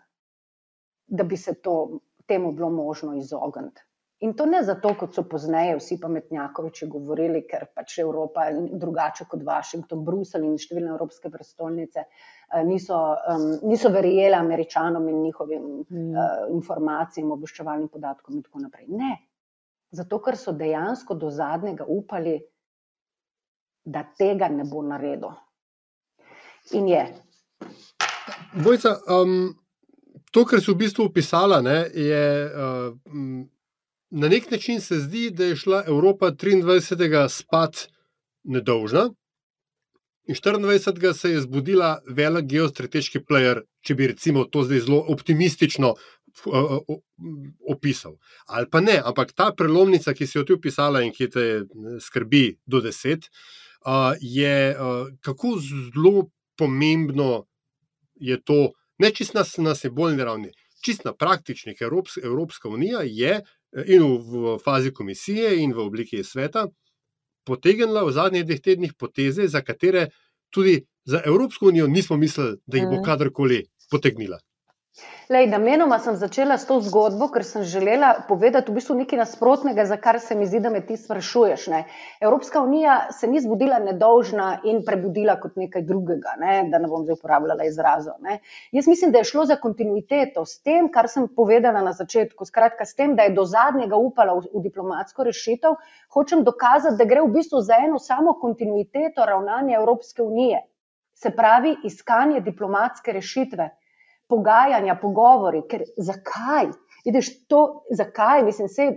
da 1.07 1.25
bi 1.25 1.37
se 1.37 1.55
to, 1.55 2.01
temu 2.27 2.53
bilo 2.53 2.71
možno 2.71 3.15
izogniti. 3.15 3.83
In 4.25 4.33
to 4.35 4.47
ne 4.47 4.63
zato, 4.65 4.95
kot 4.99 5.15
so 5.15 5.27
pozneje 5.29 5.77
vsi 5.77 5.99
pametnjakoviči 6.01 6.89
govorili, 6.89 7.45
ker 7.47 7.67
pač 7.77 7.99
Evropa 8.01 8.49
je 8.49 8.65
drugače 8.81 9.27
kot 9.29 9.45
Washington, 9.45 10.03
Bruselj 10.05 10.47
in 10.49 10.57
številne 10.59 10.95
evropske 10.95 11.31
prestolnice 11.31 12.01
eh, 12.01 12.36
niso, 12.65 13.17
um, 13.29 13.47
niso 13.63 13.89
verjele 13.89 14.37
američanom 14.37 15.09
in 15.09 15.23
njihovim 15.23 15.63
mm. 15.91 16.11
uh, 16.11 16.55
informacijam, 16.55 17.31
obveščevalnim 17.33 17.89
podatkom 17.89 18.37
in 18.37 18.43
tako 18.43 18.63
naprej. 18.65 18.87
Ne, 18.89 19.17
zato 19.91 20.21
ker 20.23 20.37
so 20.39 20.53
dejansko 20.53 21.15
do 21.15 21.31
zadnjega 21.31 21.85
upali, 21.89 22.39
da 23.85 24.03
tega 24.19 24.49
ne 24.49 24.65
bo 24.65 24.83
naredil. 24.83 25.35
In 26.75 26.89
je. 26.89 27.03
Bojca, 28.65 28.97
um, 29.15 29.55
to, 30.35 30.43
kar 30.45 30.61
so 30.61 30.75
v 30.75 30.83
bistvu 30.87 31.11
opisala, 31.11 31.61
ne, 31.63 31.85
je. 31.95 32.25
Uh, 32.51 33.45
na 34.11 34.29
nek 34.31 34.51
način 34.51 34.81
se 34.81 35.01
zdi, 35.03 35.31
da 35.31 35.45
je 35.45 35.57
šla 35.57 35.83
Evropa 35.87 36.31
23. 36.31 37.29
spat 37.29 37.89
nedolžna 38.45 39.09
in 40.27 40.35
24. 40.35 41.13
se 41.15 41.31
je 41.31 41.41
zbudila 41.41 42.01
velik 42.09 42.47
geostrateški 42.51 43.21
player, 43.21 43.63
če 43.81 43.95
bi 43.95 44.07
recimo 44.11 44.45
to 44.45 44.63
zdaj 44.67 44.85
zelo 44.87 45.05
optimistično 45.09 45.95
opisal. 47.69 48.17
Ali 48.47 48.69
pa 48.71 48.81
ne, 48.81 49.01
ampak 49.05 49.33
ta 49.33 49.53
prelomnica, 49.57 50.15
ki 50.15 50.27
si 50.27 50.39
jo 50.39 50.45
ti 50.45 50.57
opisala 50.57 51.03
in 51.03 51.13
ki 51.15 51.31
te 51.33 51.45
skrbi 52.03 52.59
do 52.67 52.81
deset, 52.85 53.31
je 54.21 54.77
kako 55.25 55.57
zelo 55.63 56.29
pomembno 56.57 57.47
je 58.17 58.41
to, 58.43 58.73
ne 58.99 59.11
čist 59.13 59.35
na, 59.35 59.45
na 59.59 59.75
simbolni 59.75 60.25
ravni, 60.25 60.51
čist 60.85 61.05
na 61.05 61.13
praktični, 61.13 61.75
ker 61.77 61.87
Evropska, 61.91 62.21
Evropska 62.25 62.69
unija 62.69 63.03
je 63.05 63.41
in 63.87 64.05
v 64.25 64.57
fazi 64.65 64.93
komisije, 64.93 65.59
in 65.61 65.75
v 65.77 65.85
obliki 65.85 66.23
sveta, 66.25 66.67
potegnila 67.47 68.05
v 68.05 68.13
zadnjih 68.13 68.45
dveh 68.47 68.61
tednih 68.61 68.95
poteze, 68.99 69.49
za 69.49 69.63
katere 69.63 70.09
tudi 70.51 70.81
za 71.07 71.23
Evropsko 71.25 71.71
unijo 71.71 71.87
nismo 71.87 72.17
mislili, 72.17 72.57
da 72.67 72.79
jih 72.79 72.89
bo 72.91 73.03
kadarkoli 73.03 73.63
potegnila. 73.91 74.39
Lej, 75.29 75.49
namenoma 75.51 75.99
sem 75.99 76.15
začela 76.17 76.55
s 76.55 76.65
to 76.69 76.77
zgodbo, 76.81 77.27
ker 77.35 77.43
sem 77.45 77.65
želela 77.67 78.13
povedati 78.29 78.71
v 78.71 78.77
bistvu 78.79 78.95
nekaj 78.97 79.19
nasprotnega, 79.19 79.85
za 79.85 79.97
kar 80.01 80.19
se 80.23 80.35
mi 80.39 80.47
zdi, 80.47 80.61
da 80.63 80.71
me 80.71 80.81
ti 80.87 80.97
sprašuješ. 80.97 81.65
Ne. 81.73 81.81
Evropska 82.23 82.61
unija 82.63 82.95
se 83.13 83.27
ni 83.27 83.41
zbudila 83.43 83.81
nedolžna 83.83 84.47
in 84.65 84.85
prebudila 84.87 85.35
kot 85.43 85.57
nekaj 85.59 85.83
drugega, 85.83 86.33
ne, 86.41 86.55
da 86.71 86.79
ne 86.79 86.89
bom 86.89 87.03
zdaj 87.05 87.19
uporabljala 87.19 87.67
izrazov. 87.67 88.21
Ne. 88.23 88.39
Jaz 88.73 88.87
mislim, 88.87 89.13
da 89.13 89.19
je 89.19 89.29
šlo 89.33 89.45
za 89.51 89.57
kontinuiteto 89.61 90.45
s 90.47 90.63
tem, 90.63 90.89
kar 90.95 91.11
sem 91.13 91.27
povedala 91.29 91.83
na 91.85 91.93
začetku, 91.93 92.47
skratka 92.49 92.87
s 92.87 92.95
tem, 92.95 93.17
da 93.17 93.27
je 93.27 93.35
do 93.37 93.45
zadnjega 93.45 93.99
upala 93.99 94.39
v, 94.39 94.47
v 94.55 94.63
diplomatsko 94.69 95.27
rešitev, 95.27 95.75
hočem 96.15 96.45
dokazati, 96.47 96.97
da 96.97 97.05
gre 97.05 97.27
v 97.27 97.35
bistvu 97.35 97.61
za 97.67 97.83
eno 97.85 97.99
samo 97.99 98.39
kontinuiteto 98.41 99.27
ravnanja 99.27 99.81
Evropske 99.81 100.23
unije. 100.23 100.63
Se 101.19 101.35
pravi, 101.35 101.75
iskanje 101.85 102.41
diplomatske 102.47 103.13
rešitve 103.13 103.75
pogajanja, 104.29 104.99
pogovori, 105.03 105.63
ker 105.71 105.85
zakaj? 105.97 106.73
Vidiš 107.07 107.33
to, 107.47 107.83
zakaj? 107.91 108.43
Mislim, 108.43 108.69
se 108.69 108.89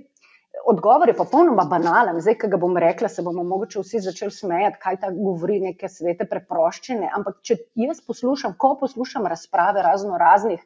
odgovor 0.65 1.07
je 1.09 1.17
popolnoma 1.17 1.65
banalen. 1.69 2.21
Zdaj, 2.21 2.37
ki 2.41 2.49
ga 2.51 2.57
bom 2.57 2.77
rekla, 2.77 3.09
se 3.09 3.23
bomo 3.25 3.43
mogoče 3.43 3.83
vsi 3.83 4.01
začeli 4.05 4.31
smejati, 4.31 4.79
kaj 4.81 4.99
ta 5.03 5.11
govori 5.13 5.59
neke 5.63 5.89
svete 5.89 6.25
preproščine. 6.29 7.11
Ampak, 7.15 7.41
če 7.45 7.59
jaz 7.79 8.01
poslušam, 8.05 8.55
ko 8.57 8.75
poslušam 8.79 9.27
razprave 9.29 9.83
razno 9.85 10.17
raznih. 10.17 10.63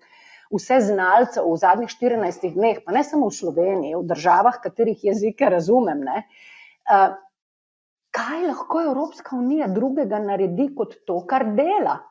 Vse 0.53 0.79
znalcev 0.86 1.48
v 1.50 1.58
zadnjih 1.58 1.89
14 1.89 2.51
dneh, 2.53 2.84
pa 2.86 2.93
ne 2.93 3.01
samo 3.03 3.29
v 3.32 3.34
Sloveniji, 3.34 3.96
v 3.98 4.05
državah, 4.05 4.60
katerih 4.62 5.00
jezike 5.08 5.50
razumem, 5.50 6.03
ne, 6.05 6.20
kaj 8.13 8.43
lahko 8.46 8.84
Evropska 8.84 9.34
unija 9.36 9.67
drugega 9.74 10.20
naredi 10.22 10.67
kot 10.77 11.00
to, 11.08 11.17
kar 11.25 11.48
dela? 11.58 12.03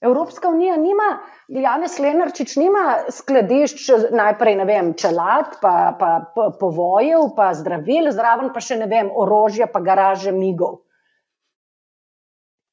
Evropska 0.00 0.48
unija 0.48 0.76
nima, 0.76 1.06
Janez 1.48 1.98
Lenarčič 1.98 2.56
nima 2.56 2.82
skladišč, 3.10 3.88
najprej 4.14 4.54
ne 4.60 4.66
vem, 4.68 4.92
čelad, 4.94 5.56
pa, 5.62 5.72
pa, 5.98 6.10
pa 6.34 6.50
povojev, 6.60 7.32
pa 7.36 7.48
zdravil, 7.58 8.12
zraven 8.14 8.52
pa 8.54 8.62
še 8.62 8.78
ne 8.78 8.86
vem, 8.86 9.10
orožja, 9.10 9.66
pa 9.66 9.82
garaže 9.82 10.30
migov. 10.32 10.84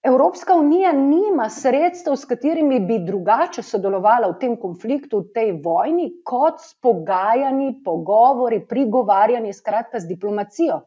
Evropska 0.06 0.54
unija 0.54 0.92
nima 0.94 1.48
sredstev, 1.50 2.14
s 2.14 2.30
katerimi 2.30 2.78
bi 2.80 3.00
drugače 3.08 3.64
sodelovala 3.66 4.30
v 4.30 4.38
tem 4.44 4.54
konfliktu, 4.62 5.24
v 5.24 5.34
tej 5.34 5.54
vojni, 5.66 6.12
kot 6.22 6.62
s 6.62 6.76
pogajanji, 6.78 7.80
pogovori, 7.88 8.62
prigovarjanji, 8.70 9.54
skratka 9.54 9.98
s 9.98 10.06
diplomacijo. 10.06 10.84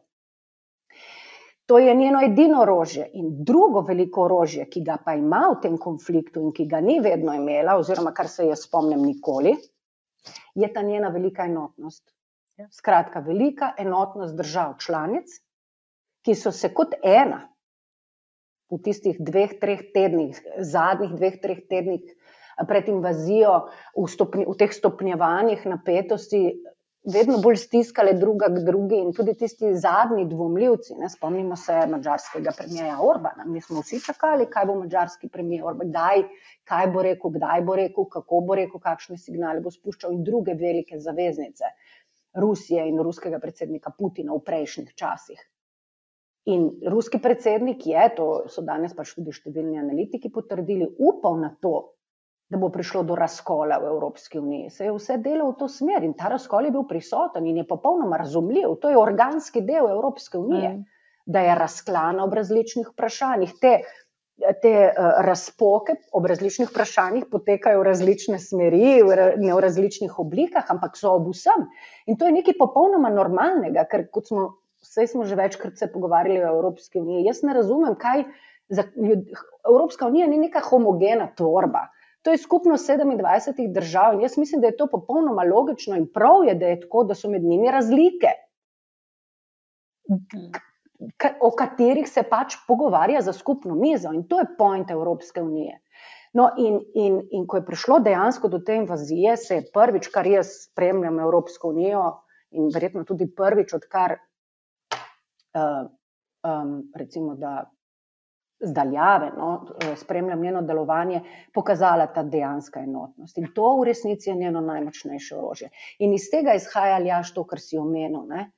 To 1.69 1.77
je 1.77 1.93
njeno 1.95 2.19
edino 2.25 2.61
orožje. 2.61 3.03
In 3.13 3.43
drugo 3.45 3.83
veliko 3.85 4.23
orožje, 4.25 4.63
ki 4.73 4.81
ga 4.81 4.95
pa 5.05 5.13
ima 5.13 5.43
v 5.51 5.59
tem 5.61 5.75
konfliktu 5.77 6.41
in 6.41 6.53
ki 6.53 6.65
ga 6.65 6.79
ni 6.81 6.97
vedno 6.99 7.35
imela, 7.37 7.75
oziroma 7.77 8.09
kar 8.17 8.27
se 8.27 8.47
jaz 8.47 8.63
spomnim 8.65 9.03
nikoli, 9.05 9.53
je 10.57 10.69
ta 10.73 10.81
njena 10.81 11.11
velika 11.13 11.45
enotnost. 11.45 12.09
Ja. 12.57 12.65
Skratka, 12.73 13.21
velika 13.21 13.69
enotnost 13.77 14.33
držav 14.35 14.79
članic, 14.81 15.35
ki 16.25 16.35
so 16.35 16.51
se 16.51 16.73
kot 16.73 16.97
ena 17.05 17.43
v 18.73 18.81
tistih 18.83 19.21
dveh, 19.21 19.53
treh 19.61 19.85
tednih, 19.93 20.41
zadnjih 20.57 21.13
dveh, 21.21 21.37
treh 21.41 21.61
tednih 21.69 22.01
pred 22.67 22.89
invazijo, 22.89 23.53
v, 23.93 24.07
stopni, 24.09 24.49
v 24.49 24.57
teh 24.57 24.73
stopnjevanjih 24.73 25.69
napetosti 25.69 26.41
vedno 27.03 27.37
bolj 27.43 27.55
stiskale 27.55 28.13
druga 28.13 28.49
k 28.51 28.63
drugi 28.65 28.97
in 28.99 29.13
tudi 29.13 29.33
tisti 29.33 29.75
zadnji 29.75 30.25
dvomljivci. 30.25 30.95
Ne, 30.99 31.09
spomnimo 31.09 31.55
se 31.55 31.73
mačarskega 31.87 32.51
premijeja 32.57 32.97
Orbana. 33.01 33.45
Mi 33.47 33.61
smo 33.61 33.81
vsi 33.81 34.01
čakali, 34.05 34.49
kaj 34.49 34.65
bo 34.65 34.75
mačarski 34.79 35.29
premijer 35.29 35.63
Orban, 35.65 35.89
kdaj, 35.89 36.23
kaj 36.63 36.87
bo 36.87 37.03
rekel, 37.03 37.31
kdaj 37.37 37.61
bo 37.61 37.75
rekel, 37.75 38.05
kako 38.05 38.41
bo 38.47 38.55
rekel, 38.55 38.81
kakšne 38.83 39.17
signale 39.17 39.61
bo 39.61 39.71
spuščal 39.71 40.13
in 40.13 40.23
druge 40.23 40.53
velike 40.53 40.99
zaveznice 40.99 41.71
Rusije 42.35 42.83
in 42.87 42.99
ruskega 43.01 43.39
predsednika 43.39 43.91
Putina 43.97 44.35
v 44.35 44.43
prejšnjih 44.45 44.91
časih. 44.95 45.39
In 46.45 46.69
ruski 46.87 47.19
predsednik 47.21 47.87
je, 47.87 48.03
to 48.15 48.27
so 48.49 48.61
danes 48.65 48.93
pač 48.97 49.15
tudi 49.15 49.33
številni 49.33 49.79
analitiki 49.81 50.29
potrdili, 50.33 50.87
upal 50.97 51.39
na 51.41 51.49
to, 51.61 51.95
da 52.49 52.57
bo 52.57 52.69
prišlo 52.73 53.03
do 53.03 53.15
razkola 53.15 53.77
v 53.77 53.91
Evropski 53.93 54.39
uniji. 54.39 54.69
Se 54.69 54.87
je 54.87 54.93
vse 54.93 55.17
delo 55.21 55.51
v 55.51 55.57
to 55.59 55.67
smer 55.69 56.03
in 56.03 56.15
ta 56.17 56.31
razkol 56.33 56.65
je 56.65 56.73
bil 56.73 56.85
prisoten 56.89 57.45
in 57.45 57.61
je 57.61 57.67
popolnoma 57.67 58.17
razumljiv. 58.17 58.73
To 58.81 58.89
je 58.89 58.97
organski 58.97 59.61
del 59.61 59.89
Evropske 59.89 60.37
unije, 60.37 60.69
mm. 60.69 60.85
da 61.25 61.45
je 61.45 61.55
razklana 61.55 62.23
ob 62.25 62.33
različnih 62.33 62.89
vprašanjih. 62.89 63.53
Te, 63.61 63.73
te 64.63 64.71
uh, 64.87 65.19
razpoke 65.27 65.99
ob 66.15 66.25
različnih 66.25 66.71
vprašanjih 66.71 67.27
potekajo 67.31 67.83
v 67.83 67.85
različne 67.85 68.39
smeri, 68.39 69.03
v, 69.05 69.29
ne 69.37 69.53
v 69.53 69.59
različnih 69.67 70.17
oblikah, 70.19 70.65
ampak 70.73 70.97
so 70.97 71.11
ob 71.19 71.29
vsem. 71.29 71.67
In 72.07 72.17
to 72.17 72.25
je 72.25 72.37
nekaj 72.39 72.57
popolnoma 72.57 73.13
normalnega, 73.13 73.85
ker 73.91 74.07
kot 74.09 74.31
smo, 74.31 74.47
vse 74.81 75.05
smo 75.11 75.27
že 75.27 75.37
večkrat 75.37 75.77
se 75.77 75.91
pogovarjali 75.91 76.41
o 76.47 76.55
Evropski 76.55 77.03
uniji. 77.03 77.27
Jaz 77.29 77.43
ne 77.45 77.53
razumem, 77.53 77.93
kaj 77.99 78.25
za. 78.73 78.89
Evropska 79.69 80.07
unija 80.07 80.25
ni 80.27 80.39
neka 80.39 80.63
homogena 80.65 81.29
tvorba. 81.35 81.89
To 82.29 82.33
je 82.33 82.37
skupnost 82.37 82.89
27 82.89 83.73
držav 83.73 84.13
in 84.13 84.21
jaz 84.21 84.37
mislim, 84.37 84.61
da 84.61 84.67
je 84.67 84.77
to 84.77 84.87
popolnoma 84.87 85.43
logično 85.43 85.95
in 85.97 86.03
prav 86.13 86.43
je, 86.45 86.53
da 86.55 86.67
je 86.67 86.79
tako, 86.79 87.03
da 87.03 87.15
so 87.15 87.29
med 87.29 87.43
njimi 87.43 87.71
razlike, 87.71 88.27
o 91.41 91.49
katerih 91.57 92.09
se 92.09 92.23
pač 92.29 92.53
pogovarja 92.67 93.21
za 93.21 93.33
skupno 93.33 93.75
mizo 93.75 94.13
in 94.13 94.27
to 94.27 94.39
je 94.39 94.45
point 94.57 94.91
Evropske 94.91 95.41
unije. 95.41 95.79
No, 96.33 96.51
in, 96.57 96.77
in, 96.93 97.17
in 97.31 97.47
ko 97.47 97.57
je 97.57 97.65
prišlo 97.65 97.99
dejansko 97.99 98.47
do 98.47 98.59
te 98.59 98.75
invazije, 98.77 99.37
se 99.37 99.55
je 99.55 99.65
prvič, 99.73 100.11
kar 100.13 100.27
jaz 100.27 100.53
spremljam 100.69 101.19
Evropsko 101.19 101.73
unijo 101.73 102.03
in 102.51 102.69
verjetno 102.73 103.03
tudi 103.09 103.25
prvič, 103.35 103.73
odkar 103.73 104.19
uh, 104.93 105.89
um, 106.45 106.91
recimo, 106.95 107.35
da 107.35 107.71
zdaljave, 108.59 109.31
no, 109.37 109.65
spremljam 109.95 110.41
njeno 110.41 110.61
delovanje, 110.61 111.21
pokazala 111.53 112.07
ta 112.07 112.23
dejanska 112.23 112.79
enotnost. 112.79 113.37
In 113.37 113.47
to 113.55 113.75
v 113.79 113.85
resnici 113.87 114.29
je 114.29 114.35
njeno 114.35 114.61
najmočnejše 114.61 115.35
orožje. 115.35 115.69
In 115.99 116.13
iz 116.13 116.29
tega 116.31 116.53
izhaja 116.53 116.99
Ljaš 116.99 117.33
to, 117.33 117.43
kar 117.43 117.59
si 117.59 117.77
omenil. 117.77 118.25
Ne? 118.27 118.51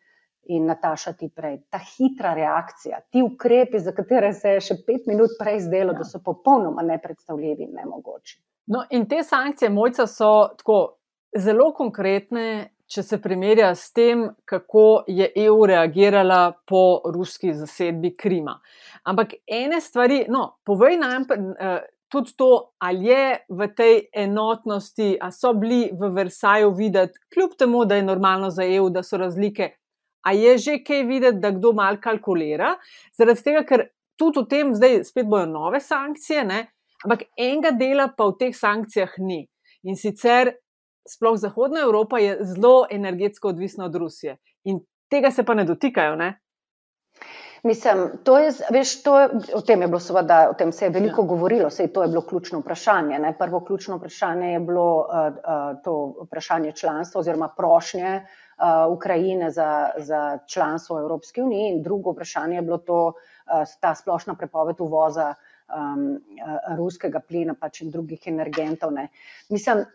In 0.43 0.65
Nataša 0.65 1.13
ti 1.13 1.29
prej, 1.29 1.59
ta 1.69 1.77
hitra 1.77 2.33
reakcija, 2.33 2.99
ti 3.11 3.21
ukrepi, 3.21 3.79
za 3.79 3.93
katere 3.93 4.33
se 4.33 4.55
je 4.55 4.61
še 4.61 4.79
pet 4.87 5.05
minut 5.07 5.37
prej 5.39 5.59
zdelo, 5.67 5.93
ja. 5.93 5.99
da 6.01 6.07
so 6.07 6.19
popolnoma 6.25 6.81
nepredstavljivi 6.81 7.69
in 7.69 7.77
nemogoči. 7.77 8.39
No, 8.73 8.81
in 8.89 9.05
te 9.09 9.21
sankcije, 9.23 9.69
mojca, 9.69 10.07
so 10.09 10.31
tako 10.57 10.79
zelo 11.37 11.69
konkretne, 11.77 12.71
če 12.91 13.03
se 13.03 13.17
primerja 13.23 13.71
s 13.75 13.93
tem, 13.95 14.25
kako 14.45 15.03
je 15.07 15.29
EU 15.45 15.65
reagirala 15.69 16.51
po 16.67 17.01
ruski 17.13 17.53
zasedbi 17.55 18.13
Krima. 18.19 18.57
Ampak 19.07 19.37
ene 19.47 19.79
stvari, 19.81 20.25
no, 20.29 20.57
povej 20.67 20.97
nam 20.99 21.25
uh, 21.31 21.79
tudi 22.11 22.35
to, 22.37 22.49
ali 22.83 23.07
je 23.07 23.37
v 23.49 23.67
tej 23.75 23.95
enotnosti, 24.25 25.15
ali 25.15 25.37
so 25.37 25.53
bili 25.55 25.81
v 25.95 26.11
Versaju 26.17 26.73
videti, 26.75 27.19
kljub 27.33 27.55
temu, 27.59 27.85
da 27.85 27.95
je 27.95 28.03
normalno 28.03 28.49
za 28.51 28.67
EU, 28.67 28.89
da 28.89 29.03
so 29.03 29.17
razlike. 29.17 29.71
A 30.27 30.35
je 30.35 30.57
že 30.57 30.77
kaj 30.83 31.05
videti, 31.07 31.39
da 31.39 31.53
kdo 31.55 31.71
malo 31.73 31.97
kalkulira? 32.01 32.75
Zaradi 33.17 33.47
tega, 33.47 33.63
ker 33.65 33.87
tudi 34.19 34.43
v 34.43 34.49
tem 34.51 34.75
zdaj 34.75 34.99
spet 35.07 35.25
bojo 35.25 35.47
nove 35.49 35.79
sankcije, 35.79 36.43
ne? 36.45 36.65
ampak 37.01 37.23
enega 37.33 37.71
dela 37.73 38.11
pa 38.13 38.27
v 38.29 38.37
teh 38.37 38.53
sankcijah 38.53 39.15
ni. 39.17 39.47
In 39.89 39.97
sicer 39.97 40.51
sploh 41.09 41.37
Zahodna 41.37 41.81
Evropa 41.81 42.19
je 42.19 42.37
zelo 42.41 42.85
energetsko 42.89 43.47
odvisna 43.47 43.85
od 43.85 43.95
Rusije 43.95 44.37
in 44.63 44.79
tega 45.09 45.31
se 45.31 45.43
pa 45.43 45.53
ne 45.53 45.65
dotikajo. 45.65 46.15
Ne? 46.15 46.39
Mislim, 47.63 48.09
to 48.23 48.39
je, 48.39 48.51
veš, 48.73 49.03
to 49.03 49.19
je, 49.19 49.29
o 49.53 49.61
tem 49.61 49.81
je 49.81 49.87
bilo 49.87 49.99
seveda, 50.01 50.47
o 50.49 50.53
tem 50.57 50.71
se 50.73 50.85
je 50.85 50.89
veliko 50.89 51.21
ja. 51.21 51.27
govorilo, 51.27 51.69
sej 51.69 51.91
to 51.93 52.01
je 52.01 52.09
bilo 52.09 52.23
ključno 52.25 52.59
vprašanje. 52.59 53.19
Ne? 53.19 53.35
Prvo 53.37 53.59
ključno 53.65 53.97
vprašanje 53.97 54.53
je 54.53 54.59
bilo 54.59 54.87
uh, 54.97 55.35
uh, 55.35 55.83
to 55.83 56.23
vprašanje 56.25 56.71
članstva 56.71 57.19
oziroma 57.19 57.51
prošnje 57.57 58.15
uh, 58.15 58.93
Ukrajine 58.93 59.51
za, 59.51 59.89
za 59.97 60.37
članstvo 60.47 60.97
v 60.97 61.01
Evropski 61.01 61.41
uniji 61.41 61.69
in 61.69 61.83
drugo 61.83 62.11
vprašanje 62.11 62.55
je 62.55 62.61
bilo 62.61 62.77
to, 62.77 63.07
uh, 63.07 63.77
ta 63.79 63.95
splošna 63.95 64.35
prepoved 64.35 64.81
uvoza 64.81 65.33
um, 65.69 66.17
uh, 66.17 66.75
ruskega 66.77 67.19
plina 67.19 67.53
pač 67.53 67.81
in 67.81 67.91
drugih 67.91 68.25
energentov. 68.25 68.93
Ne? 68.93 69.07
Mislim, 69.49 69.85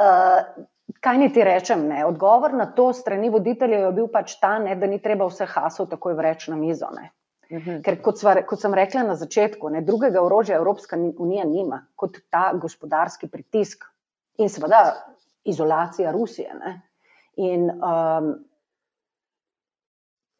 Uh, 0.00 0.64
kaj 1.00 1.18
ni 1.18 1.28
ti 1.32 1.44
rečem? 1.44 1.86
Ne? 1.88 2.04
Odgovor 2.06 2.54
na 2.54 2.66
to 2.66 2.92
strani 2.92 3.30
voditeljev 3.30 3.86
je 3.86 3.92
bil 3.92 4.08
pač 4.12 4.38
ta, 4.40 4.58
ne, 4.58 4.74
da 4.76 4.86
ni 4.90 4.98
treba 5.02 5.28
vse 5.30 5.46
hasov 5.46 5.88
takoj 5.90 6.16
vreči 6.18 6.50
na 6.50 6.56
mizo. 6.60 6.90
Ne? 6.94 7.10
Mhm. 7.52 7.82
Ker, 7.84 8.00
kot, 8.02 8.18
sva, 8.18 8.34
kot 8.48 8.60
sem 8.60 8.74
rekla 8.74 9.04
na 9.06 9.18
začetku, 9.20 9.70
ne, 9.70 9.84
drugega 9.84 10.22
orožja 10.24 10.56
Evropska 10.56 10.98
unija 10.98 11.44
nima 11.44 11.84
kot 11.94 12.18
ta 12.30 12.50
gospodarski 12.58 13.28
pritisk 13.28 13.84
in 14.38 14.50
seveda 14.50 14.82
izolacija 15.44 16.12
Rusije. 16.12 16.56
Ne. 16.58 16.74
In 17.36 17.68
um, 17.70 18.34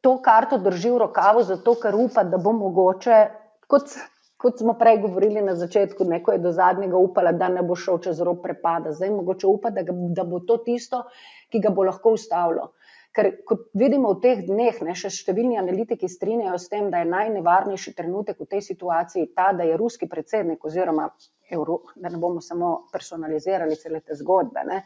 to 0.01 0.17
karto 0.23 0.59
drži 0.59 0.91
v 0.91 0.99
rokavu, 1.05 1.43
zato 1.43 1.75
ker 1.81 1.95
upa, 1.97 2.25
da 2.25 2.39
bo 2.39 2.53
mogoče, 2.53 3.21
kot 3.69 3.95
kot 4.37 4.59
smo 4.59 4.75
prej 4.79 4.99
govorili 5.03 5.43
na 5.43 5.55
začetku, 5.55 6.05
neko 6.05 6.33
je 6.33 6.43
do 6.43 6.53
zadnjega 6.53 6.99
upala, 6.99 7.33
da 7.33 7.49
ne 7.49 7.63
bo 7.63 7.77
šel 7.77 8.01
čez 8.05 8.21
rob 8.21 8.43
prepada. 8.43 8.93
Zdaj 8.93 9.11
mogoče 9.11 9.47
upa, 9.47 9.71
da, 9.71 9.83
ga, 9.83 9.95
da 10.17 10.25
bo 10.25 10.41
to 10.41 10.59
tisto, 10.67 11.05
ki 11.53 11.63
ga 11.65 11.71
bo 11.71 11.87
lahko 11.87 12.15
ustavilo. 12.19 12.73
Ker, 13.15 13.29
kot 13.47 13.69
vidimo 13.79 14.11
v 14.17 14.21
teh 14.25 14.41
dneh, 14.43 14.81
ne, 14.83 14.95
še 14.99 15.07
številni 15.15 15.55
analitiki 15.61 16.09
strinjajo 16.11 16.59
s 16.59 16.71
tem, 16.73 16.89
da 16.91 17.05
je 17.05 17.11
najnevarnejši 17.13 17.93
trenutek 17.95 18.41
v 18.43 18.49
tej 18.57 18.65
situaciji 18.73 19.29
ta, 19.39 19.53
da 19.55 19.67
je 19.69 19.77
ruski 19.79 20.09
predsednik, 20.11 20.65
oziroma 20.67 21.07
Euro, 21.55 21.85
da 21.95 22.11
ne 22.11 22.19
bomo 22.19 22.43
samo 22.43 22.89
personalizirali 22.91 23.79
cele 23.79 24.01
te 24.01 24.19
zgodbe, 24.19 24.65
ne, 24.67 24.81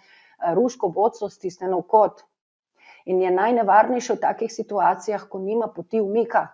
rusko 0.59 0.93
vodstvo 0.93 1.31
stisnjeno 1.33 1.81
v 1.81 1.89
kot. 1.89 2.21
In 3.09 3.23
je 3.25 3.33
najnevarnejše 3.33 4.19
v 4.19 4.21
takih 4.21 4.53
situacijah, 4.53 5.25
ko 5.33 5.41
nima 5.41 5.71
poti 5.73 6.03
umika, 6.05 6.45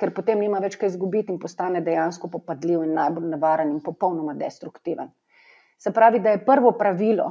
ker 0.00 0.14
potem 0.16 0.40
nima 0.40 0.60
več 0.64 0.78
kaj 0.80 0.94
izgubiti 0.94 1.32
in 1.32 1.38
postane 1.42 1.82
dejansko 1.84 2.30
popadljiv 2.32 2.86
in 2.86 2.96
najbolj 2.96 3.28
nevaren 3.34 3.74
in 3.74 3.82
popolnoma 3.84 4.34
destruktiven. 4.38 5.10
Se 5.80 5.92
pravi, 5.96 6.20
da 6.24 6.34
je 6.34 6.44
prvo 6.44 6.72
pravilo, 6.76 7.28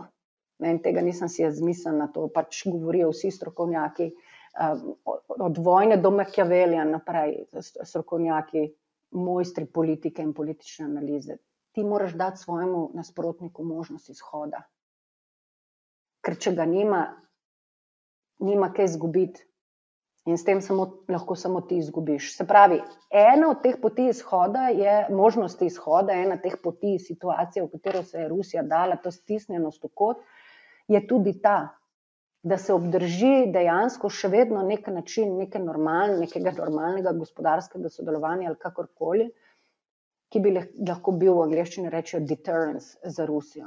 ne, 0.61 0.75
in 0.75 0.81
tega 0.85 1.01
nisem 1.05 1.29
si 1.29 1.41
jaz 1.41 1.57
zmislila, 1.57 2.09
to 2.13 2.27
pač 2.33 2.63
govorijo 2.69 3.09
vsi 3.13 3.31
strokovnjaki, 3.33 4.09
um, 4.09 4.95
od 5.47 5.57
vojne 5.65 5.97
do 6.01 6.11
Machiavellija 6.13 6.85
naprej, 6.89 7.35
strokovnjaki, 7.61 8.67
mojstri 9.17 9.65
politike 9.65 10.21
in 10.25 10.34
politične 10.38 10.86
analize. 10.86 11.39
Ti 11.73 11.84
moraš 11.86 12.13
dati 12.17 12.41
svojemu 12.41 12.89
nasprotniku 12.93 13.65
možnost 13.65 14.10
izhoda. 14.10 14.62
Ker 16.25 16.38
če 16.38 16.53
ga 16.58 16.65
nima, 16.69 17.03
nima 18.45 18.69
kaj 18.73 18.91
izgubiti 18.91 19.48
in 20.29 20.37
s 20.37 20.45
tem 20.45 20.61
samo, 20.61 20.85
lahko 21.09 21.35
samo 21.35 21.61
ti 21.65 21.79
izgubiš. 21.81 22.35
Se 22.37 22.45
pravi, 22.47 22.79
ena 23.09 23.49
od 23.49 23.63
teh 23.63 23.79
poti 23.81 24.07
izhoda 24.11 24.67
je 24.69 25.07
možnost 25.09 25.61
izhoda, 25.65 26.13
ena 26.13 26.37
od 26.37 26.45
teh 26.45 26.55
poti 26.63 26.99
situacije, 26.99 27.65
v 27.65 27.71
katero 27.73 28.03
se 28.03 28.21
je 28.21 28.29
Rusija 28.29 28.63
dala, 28.63 28.99
to 29.01 29.11
stisnjenost 29.11 29.83
v 29.83 29.91
kot, 29.93 30.21
je 30.87 31.01
tudi 31.07 31.39
ta, 31.41 31.57
da 32.43 32.57
se 32.57 32.73
obdrži 32.73 33.49
dejansko 33.53 34.09
še 34.09 34.29
vedno 34.31 34.61
nek 34.63 34.87
način, 34.87 35.35
neke 35.37 35.59
normalne, 35.59 36.21
nekega 36.21 36.53
normalnega 36.55 37.11
gospodarskega 37.17 37.89
sodelovanja 37.91 38.47
ali 38.47 38.59
kakorkoli. 38.59 39.29
Ki 40.29 40.39
bi 40.45 40.51
lahko 40.53 41.11
bil 41.17 41.33
v 41.33 41.47
angleščini 41.47 41.89
rečeno 41.89 42.27
deterrence 42.29 42.99
za 43.01 43.25
Rusijo. 43.25 43.65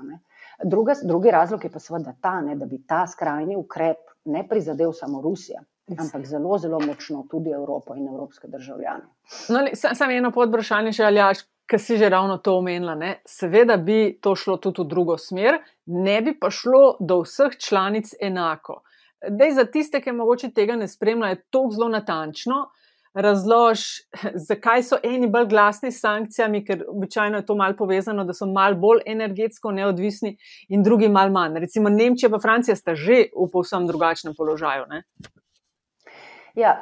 Druga, 0.63 0.95
drugi 1.03 1.33
razlog 1.35 1.65
je 1.67 1.71
pa 1.75 1.83
seveda 1.83 2.15
ta, 2.23 2.37
ne, 2.41 2.55
da 2.57 2.69
bi 2.71 2.79
ta 2.87 3.03
skrajni 3.11 3.57
ukrep 3.59 4.13
ne 4.31 4.45
prizadel 4.49 4.93
samo 4.95 5.21
Rusijo, 5.23 5.65
ampak 5.91 6.27
zelo, 6.27 6.59
zelo 6.59 6.81
močno 6.81 7.25
tudi 7.31 7.51
Evropo 7.51 7.95
in 7.95 8.09
evropske 8.09 8.49
državljane. 8.49 9.03
No, 9.49 9.65
Samo 9.75 10.13
eno 10.13 10.31
podvprašanje, 10.31 10.93
če 10.93 11.05
aljaš, 11.05 11.43
ki 11.71 11.79
si 11.79 11.97
že 11.97 12.09
ravno 12.09 12.39
to 12.39 12.57
omenila. 12.59 12.95
Ne? 12.95 13.15
Seveda 13.27 13.77
bi 13.77 14.19
to 14.21 14.35
šlo 14.37 14.57
tudi 14.57 14.83
v 14.83 14.89
drugo 14.89 15.19
smer, 15.19 15.61
ne 15.87 16.21
bi 16.23 16.37
pa 16.39 16.51
šlo 16.51 16.97
do 17.01 17.23
vseh 17.23 17.57
članic 17.59 18.15
enako. 18.21 18.83
Dej 19.29 19.55
za 19.55 19.65
tiste, 19.71 20.01
ki 20.03 20.13
morda 20.13 20.51
tega 20.55 20.77
ne 20.77 20.89
spremljajo, 20.89 21.43
to 21.51 21.67
zelo 21.73 21.89
natančno. 21.89 22.67
Razlož, 23.15 23.81
zakaj 24.49 24.83
so 24.89 24.97
eni 25.05 25.29
bolj 25.29 25.51
glasni 25.51 25.91
s 25.93 26.01
sankcijami, 26.01 26.63
ker 26.65 26.85
običajno 26.89 27.43
je 27.43 27.47
to 27.47 27.55
malo 27.55 27.77
povezano, 27.77 28.25
da 28.25 28.33
so 28.33 28.49
malo 28.49 28.79
bolj 28.81 29.03
energetsko 29.07 29.73
neodvisni, 29.73 30.37
in 30.69 30.83
drugi 30.83 31.09
malo 31.09 31.31
manj. 31.31 31.61
Recimo 31.61 31.93
Nemčija 31.93 32.31
in 32.33 32.41
Francija 32.41 32.77
sta 32.77 32.95
že 32.95 33.27
v 33.37 33.49
povsem 33.53 33.87
drugačnem 33.87 34.35
položaju. 34.37 34.89
Ne? 34.89 35.03
Ja, 36.59 36.73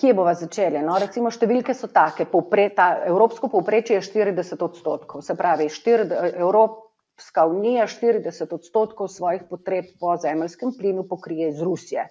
kje 0.00 0.14
bomo 0.16 0.32
začeli? 0.34 0.80
No, 0.84 0.96
recimo, 1.00 1.32
številke 1.32 1.74
so 1.76 1.90
take. 1.92 2.26
Povpre, 2.30 2.70
ta, 2.76 2.90
evropsko 3.10 3.50
povprečje 3.52 3.98
je 3.98 4.06
40 4.06 4.64
odstotkov. 4.64 5.24
Se 5.26 5.36
pravi, 5.36 5.68
štir, 5.72 6.06
Evropska 6.30 7.44
unija 7.50 7.86
40 7.90 8.54
odstotkov 8.56 9.10
svojih 9.12 9.44
potreb 9.50 9.92
po 10.00 10.16
zemeljskem 10.16 10.72
plinu 10.78 11.04
pokrije 11.08 11.50
iz 11.52 11.60
Rusije. 11.60 12.08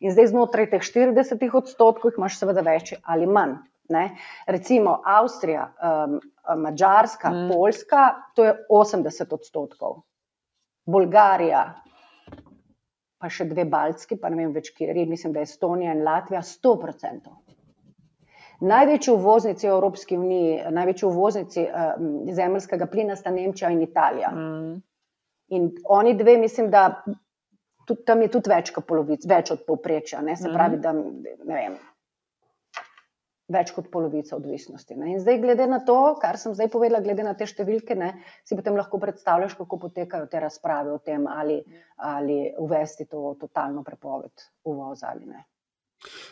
In 0.00 0.14
zdaj 0.14 0.30
znotraj 0.32 0.70
teh 0.72 0.84
40 0.86 1.56
odstotkov 1.60 2.16
imaš 2.16 2.38
seveda 2.40 2.64
več 2.64 2.94
ali 3.04 3.28
manj. 3.28 3.58
Ne? 3.90 4.04
Recimo 4.46 5.00
Avstrija, 5.04 5.64
um, 5.82 6.20
Mačarska, 6.62 7.30
mm. 7.30 7.48
Poljska, 7.50 8.02
to 8.38 8.46
je 8.46 8.52
80 8.70 9.34
odstotkov. 9.34 10.04
Bolgarija, 10.86 11.64
pa 13.20 13.28
še 13.28 13.46
dve 13.50 13.66
baltski, 13.68 14.16
pa 14.16 14.30
ne 14.32 14.40
vem 14.40 14.52
več, 14.56 14.72
kje 14.76 14.94
je, 14.96 15.06
mislim, 15.06 15.34
da 15.36 15.42
je 15.42 15.50
Estonija 15.50 15.94
in 15.94 16.04
Latvija, 16.06 16.40
100%. 16.46 17.34
Največji 18.60 19.12
uvoznici 19.14 19.66
v 19.66 19.72
Evropski 19.72 20.18
uniji, 20.20 20.56
največji 20.76 21.08
uvoznici 21.08 21.64
uh, 21.64 21.94
zemljskega 22.36 22.88
plina 22.92 23.16
sta 23.16 23.32
Nemčija 23.32 23.70
in 23.72 23.80
Italija. 23.84 24.32
Mm. 24.36 24.74
In 25.56 25.70
oni 25.88 26.14
dve, 26.14 26.36
mislim, 26.40 26.68
da 26.72 27.02
tudi, 27.88 28.04
tam 28.06 28.22
je 28.22 28.28
tudi 28.32 28.52
več, 28.52 28.72
polovic, 28.86 29.24
več 29.28 29.52
od 29.54 29.64
povprečja. 29.68 30.20
Se 30.20 30.48
mm. 30.48 30.52
pravi, 30.56 30.80
da 30.84 30.92
ne 30.92 31.56
vem, 31.56 31.78
več 33.50 33.72
kot 33.74 33.90
polovica 33.92 34.36
odvisnosti. 34.36 34.96
Ne. 34.96 35.14
In 35.14 35.22
zdaj, 35.22 35.38
glede 35.42 35.66
na 35.70 35.80
to, 35.86 35.98
kar 36.22 36.38
sem 36.38 36.54
zdaj 36.54 36.70
povedala, 36.72 37.02
glede 37.04 37.26
na 37.26 37.34
te 37.38 37.48
številke, 37.50 37.96
ne, 37.98 38.12
si 38.46 38.58
potem 38.58 38.78
lahko 38.78 39.00
predstavljaš, 39.02 39.56
kako 39.58 39.80
potekajo 39.86 40.28
te 40.30 40.42
razprave 40.42 40.94
o 40.94 41.00
tem, 41.04 41.26
ali, 41.30 41.60
ali 41.96 42.42
uvesti 42.58 43.08
to 43.10 43.34
totalno 43.40 43.82
prepoved 43.86 44.50
uvoza 44.70 45.10
ali 45.10 45.26
ne. 45.26 45.46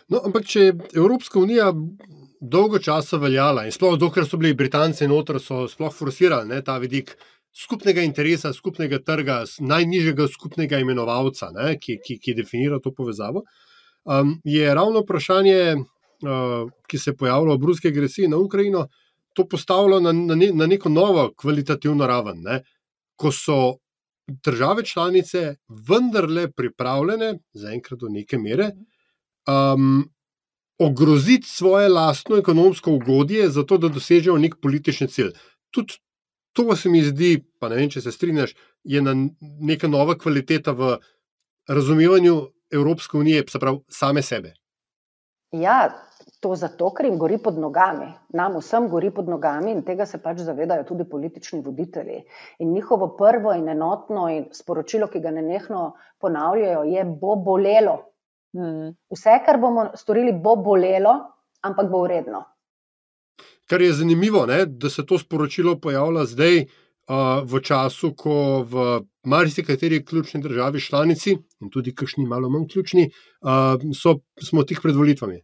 No, 0.09 0.22
ampak, 0.24 0.46
če 0.48 0.62
je 0.62 0.76
Evropska 0.96 1.40
unija 1.40 1.72
dolgo 2.40 2.78
časa 2.81 3.18
veljala 3.20 3.66
in 3.68 3.74
sploh 3.74 3.98
dokler 4.00 4.24
so 4.24 4.38
bili 4.40 4.57
Britanci 4.57 5.09
noter, 5.11 5.37
so 5.44 5.66
sploh 5.68 5.92
forsirali 5.92 6.48
ne, 6.48 6.62
ta 6.64 6.78
vidik 6.81 7.12
skupnega 7.59 8.00
interesa, 8.07 8.52
skupnega 8.54 9.00
trga, 9.04 9.42
najnižjega 9.61 10.28
skupnega 10.33 10.81
imenovalca, 10.81 11.50
ne, 11.57 11.74
ki, 11.83 11.98
ki, 12.04 12.16
ki 12.22 12.37
definira 12.38 12.78
to 12.81 12.94
povezavo. 12.94 13.44
um, 14.04 14.40
je 14.44 14.74
ravno 14.74 15.02
vprašanje, 15.04 15.76
ki 16.88 16.98
se 16.98 17.11
je 17.11 17.16
pojavilo 17.16 17.54
ob 17.54 17.64
ruski 17.64 17.88
agresiji 17.88 18.28
na 18.28 18.37
Ukrajino, 18.37 18.88
to 19.35 19.48
postavilo 19.48 20.00
na, 20.00 20.12
na, 20.12 20.35
ne, 20.35 20.50
na 20.52 20.66
neko 20.66 20.88
novo 20.88 21.31
kvalitativno 21.37 22.07
raven. 22.07 22.42
Ne? 22.42 22.62
Ko 23.16 23.33
so 23.33 23.76
države 24.28 24.85
članice 24.85 25.57
vendarle 25.88 26.50
pripravljene, 26.50 27.38
zaenkrat 27.52 28.00
do 28.00 28.09
neke 28.09 28.38
mere, 28.38 28.70
um, 29.46 30.11
ogroziti 30.78 31.48
svoje 31.48 31.88
lastno 31.88 32.37
ekonomsko 32.37 32.92
ugodje, 32.92 33.48
zato 33.48 33.78
da 33.78 33.88
dosežejo 33.88 34.38
nek 34.38 34.54
politični 34.62 35.09
cilj. 35.09 35.33
Tudi 35.70 35.94
to 36.52 36.76
se 36.76 36.88
mi 36.88 37.02
zdi, 37.02 37.44
pa 37.61 37.68
ne 37.68 37.76
vem, 37.76 37.90
če 37.90 38.00
se 38.00 38.12
strinjaš, 38.12 38.54
je 38.85 39.02
neka 39.61 39.88
nova 39.88 40.18
kvaliteta 40.18 40.72
v 40.72 40.96
razumevanju 41.68 42.37
Evropske 42.70 43.16
unije, 43.16 43.44
se 43.48 43.59
pravi, 43.59 43.78
same 43.88 44.22
sebe. 44.22 44.54
Ja, 45.52 46.08
to 46.40 46.55
zato, 46.55 46.90
ker 46.94 47.07
jim 47.07 47.18
gori 47.18 47.38
pod 47.42 47.59
nogami. 47.59 48.07
Nam 48.38 48.59
vsem 48.61 48.88
gori 48.88 49.11
pod 49.14 49.29
nogami 49.29 49.72
in 49.74 49.83
tega 49.87 50.07
se 50.07 50.20
pač 50.22 50.42
zavedajo 50.46 50.85
tudi 50.87 51.07
politični 51.09 51.61
voditelji. 51.64 52.20
In 52.59 52.72
njihovo 52.72 53.09
prvo 53.18 53.55
in 53.55 53.68
enotno 53.68 54.29
in 54.31 54.46
sporočilo, 54.55 55.09
ki 55.09 55.20
ga 55.20 55.33
nenehno 55.35 55.94
ponavljajo, 56.20 56.85
je: 56.85 57.05
bo 57.05 57.37
bolelo. 57.37 57.96
Hmm. 58.57 58.94
Vse, 59.12 59.40
kar 59.46 59.59
bomo 59.61 59.90
storili, 59.94 60.33
bo 60.33 60.57
bolelo, 60.57 61.14
ampak 61.62 61.90
bo 61.90 62.05
uredno. 62.07 62.44
Kar 63.68 63.83
je 63.83 63.92
zanimivo, 63.92 64.46
ne, 64.46 64.64
da 64.66 64.88
se 64.90 65.05
to 65.07 65.18
sporočilo 65.18 65.77
pojavlja 65.81 66.24
zdaj, 66.24 66.62
uh, 66.62 67.42
v 67.44 67.61
času, 67.61 68.14
ko 68.16 68.62
v 68.62 68.87
marsikateri 69.29 70.05
ključni 70.05 70.40
državi, 70.42 70.81
članici 70.81 71.35
in 71.35 71.70
tudi 71.70 71.94
kakšni 71.94 72.27
malo 72.27 72.48
manj 72.48 72.68
ključni, 72.72 73.11
uh, 73.42 73.77
so, 73.92 74.20
smo 74.40 74.62
tik 74.62 74.81
pred 74.83 74.96
volitvami. 74.96 75.42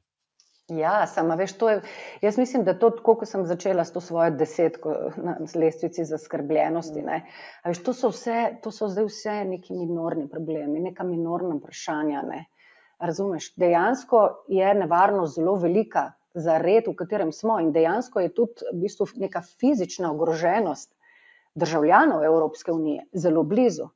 Ja, 0.68 1.06
samo 1.06 1.36
veš, 1.36 1.52
to 1.58 1.68
je. 1.68 1.80
Jaz 2.22 2.38
mislim, 2.38 2.62
da 2.64 2.72
to, 2.78 2.88
ko 3.04 3.26
sem 3.28 3.44
začela 3.44 3.84
s 3.84 3.92
to 3.92 4.00
svojo 4.00 4.30
desetko 4.30 4.94
na 5.16 5.36
lestvici 5.54 6.04
zaskrbljenosti, 6.08 7.02
ne, 7.04 7.18
veš, 7.64 7.82
to, 7.84 7.92
so 7.92 8.08
vse, 8.08 8.56
to 8.64 8.72
so 8.72 8.88
zdaj 8.88 9.04
vse 9.04 9.34
neki 9.44 9.76
minorni 9.76 10.24
problemi, 10.28 10.80
neka 10.80 11.04
minorna 11.04 11.58
vprašanja. 11.58 12.22
Ne. 12.30 12.46
Razumeš, 12.98 13.50
dejansko 13.60 14.22
je 14.48 14.74
nevarnost 14.74 15.36
zelo 15.36 15.58
velika 15.60 16.12
za 16.34 16.56
red, 16.58 16.88
v 16.88 16.96
katerem 16.96 17.32
smo, 17.32 17.58
in 17.60 17.72
dejansko 17.72 18.24
je 18.24 18.32
tudi 18.34 18.64
v 18.72 18.80
bistvu 18.86 19.10
neka 19.20 19.44
fizična 19.60 20.14
ogroženost 20.16 20.94
državljanov 21.54 22.24
Evropske 22.24 22.72
unije 22.72 23.04
zelo 23.12 23.42
blizu. 23.42 23.90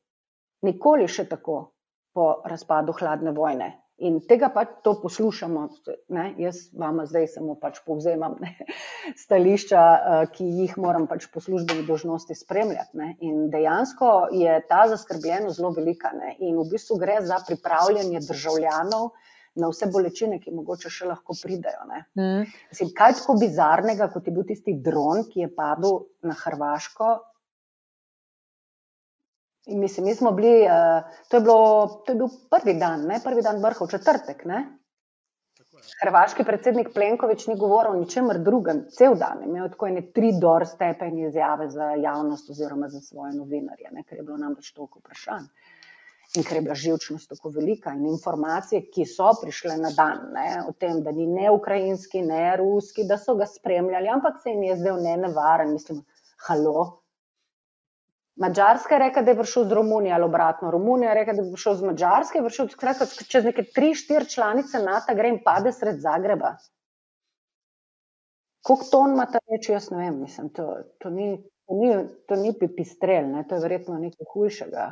Nikoli 0.63 1.09
še 1.09 1.25
tako 1.33 1.71
po 2.13 2.43
razpadu 2.45 2.93
hladne 2.93 3.33
vojne. 3.33 3.73
In 3.99 4.21
tega 4.23 4.47
pač 4.55 4.77
to 4.87 4.93
poslušamo. 5.03 5.63
Ne? 6.15 6.25
Jaz 6.39 6.69
vam 6.79 7.01
zdaj 7.07 7.27
samo 7.33 7.57
pač 7.59 7.81
povzemam 7.87 8.37
ne? 8.43 8.53
stališča, 9.25 9.81
eh, 9.81 10.27
ki 10.35 10.47
jih 10.61 10.77
moram 10.79 11.09
pač 11.11 11.27
po 11.33 11.43
službeni 11.43 11.83
dožnosti 11.87 12.37
spremljati. 12.39 12.95
Ne? 12.99 13.09
In 13.27 13.49
dejansko 13.51 14.29
je 14.39 14.61
ta 14.71 14.85
zaskrbljenost 14.93 15.59
zelo 15.59 15.73
velika. 15.75 16.13
Ne? 16.15 16.37
In 16.39 16.61
v 16.61 16.69
bistvu 16.71 17.01
gre 17.03 17.19
za 17.27 17.41
pripravljanje 17.47 18.23
državljanov 18.29 19.11
na 19.59 19.71
vse 19.73 19.89
bolečine, 19.91 20.39
ki 20.39 20.55
mogoče 20.55 20.91
še 20.93 21.09
lahko 21.11 21.35
pridejo. 21.43 21.87
Mm. 22.15 22.47
Mislim, 22.71 22.93
kaj 22.95 23.17
tako 23.19 23.35
bizarnega, 23.41 24.07
kot 24.13 24.29
je 24.29 24.35
bil 24.37 24.47
tisti 24.47 24.77
dron, 24.85 25.25
ki 25.33 25.47
je 25.47 25.51
padel 25.55 26.05
na 26.23 26.37
Hrvaško, 26.39 27.09
In 29.69 29.81
mislim, 29.81 30.07
mi 30.07 30.15
smo 30.15 30.33
bili, 30.33 30.63
uh, 30.65 31.05
to, 31.29 31.37
je 31.37 31.41
bilo, 31.41 31.87
to 32.07 32.13
je 32.13 32.17
bil 32.17 32.29
prvi 32.51 32.79
dan, 32.79 33.03
ne? 33.07 33.21
prvi 33.25 33.43
dan 33.45 33.61
vrha, 33.63 33.85
v 33.85 33.91
četrtek. 33.91 34.45
Ne? 34.49 34.63
Hrvaški 36.03 36.45
predsednik 36.45 36.89
Plenković 36.95 37.47
ni 37.47 37.57
govoril 37.57 37.93
o 37.93 38.01
ničemer 38.01 38.39
drugem, 38.45 38.87
cel 38.97 39.15
dan. 39.21 39.43
Imel 39.45 39.67
je 39.67 39.73
tako 39.75 39.91
ene 39.91 40.03
tri 40.15 40.33
doorstepe 40.41 41.09
in 41.09 41.19
izjave 41.27 41.69
za 41.71 41.91
javnost 42.01 42.51
oziroma 42.51 42.89
za 42.89 43.01
svoje 43.01 43.35
novinarje, 43.37 43.93
ne? 43.93 44.05
ker 44.09 44.19
je 44.19 44.25
bilo 44.25 44.39
namreč 44.41 44.73
toliko 44.73 45.03
vprašanj. 45.05 45.51
In 46.37 46.45
ker 46.45 46.59
je 46.59 46.63
bila 46.65 46.75
živčnost 46.77 47.29
tako 47.33 47.53
velika, 47.53 47.93
in 47.97 48.07
informacije, 48.07 48.83
ki 48.93 49.05
so 49.09 49.31
prišle 49.43 49.79
na 49.81 49.93
dan, 49.97 50.27
ne, 50.35 50.49
o 50.69 50.75
tem, 50.77 51.01
da 51.03 51.13
ni 51.13 51.25
ne 51.27 51.49
ukrajinski, 51.51 52.21
ne 52.23 52.57
ruski, 52.61 53.07
da 53.09 53.17
so 53.17 53.35
ga 53.37 53.47
spremljali, 53.49 54.11
ampak 54.13 54.43
se 54.43 54.53
jim 54.53 54.67
je 54.67 54.77
zdel 54.77 55.01
ne 55.03 55.17
nevaren, 55.23 55.73
mislim, 55.73 56.03
halo, 56.49 56.85
Mačarska 58.39 58.95
je 58.95 58.99
rekla, 58.99 59.23
da 59.23 59.31
je 59.31 59.39
prišel 59.39 59.65
z 59.69 59.75
Romunijo 59.75 60.15
ali 60.15 60.25
obratno. 60.25 60.71
Romunija 60.71 61.11
je 61.11 61.15
rekla, 61.15 61.35
da 61.35 61.43
je 61.43 61.53
prišel 61.53 61.75
z 61.75 61.87
Mačarske, 61.91 62.43
prišel 62.45 62.69
skratka, 62.69 63.07
čez 63.29 63.45
neke 63.45 63.65
tri, 63.75 63.95
štiri 63.95 64.29
članice 64.31 64.79
NATO, 64.83 65.15
gre 65.19 65.33
in 65.35 65.41
pade 65.45 65.73
sred 65.73 65.99
Zagreba. 66.01 66.55
Koliko 68.63 68.87
ton 68.91 69.15
ima 69.17 69.27
ta 69.27 69.41
reč, 69.51 69.69
jaz 69.69 69.91
ne 69.91 69.99
vem. 69.99 70.21
Mislim, 70.21 70.53
to, 70.55 70.69
to, 71.03 71.11
ni, 71.11 71.33
to, 71.67 71.75
ni, 71.75 71.93
to 72.29 72.37
ni 72.37 72.55
pipistrel, 72.59 73.31
ne? 73.33 73.45
to 73.49 73.59
je 73.59 73.65
verjetno 73.65 73.99
nekaj 73.99 74.31
hujšega. 74.35 74.87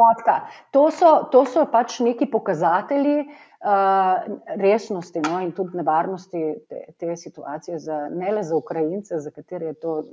Kratka, 0.00 0.48
to, 0.70 0.90
so, 0.90 1.28
to 1.32 1.44
so 1.44 1.66
pač 1.68 1.98
neki 2.00 2.26
pokazatelji, 2.30 3.24
uh, 3.60 4.36
resnosti 4.56 5.20
no, 5.20 5.40
in 5.40 5.52
tudi 5.52 5.76
nevarnosti 5.76 6.42
te, 6.68 6.84
te 6.98 7.16
situacije, 7.16 7.78
za, 7.78 8.08
ne 8.08 8.32
le 8.32 8.42
za 8.42 8.56
Ukrajince, 8.56 9.18
za 9.20 9.30
katere 9.30 9.66
je 9.66 9.74
to 9.74 10.04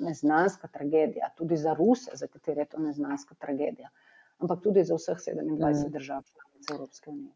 neznanska 0.00 0.68
tragedija, 0.68 1.30
tudi 1.36 1.56
za 1.56 1.74
Ruse, 1.74 2.10
za 2.14 2.26
katere 2.26 2.64
je 2.64 2.72
to 2.72 2.80
neznanska 2.80 3.34
tragedija, 3.34 3.88
ampak 4.38 4.62
tudi 4.62 4.84
za 4.84 4.96
vseh 4.96 5.16
27 5.16 5.86
mm. 5.86 5.92
držav 5.92 6.22
članic 6.22 6.70
Evropske 6.70 7.10
unije. 7.10 7.32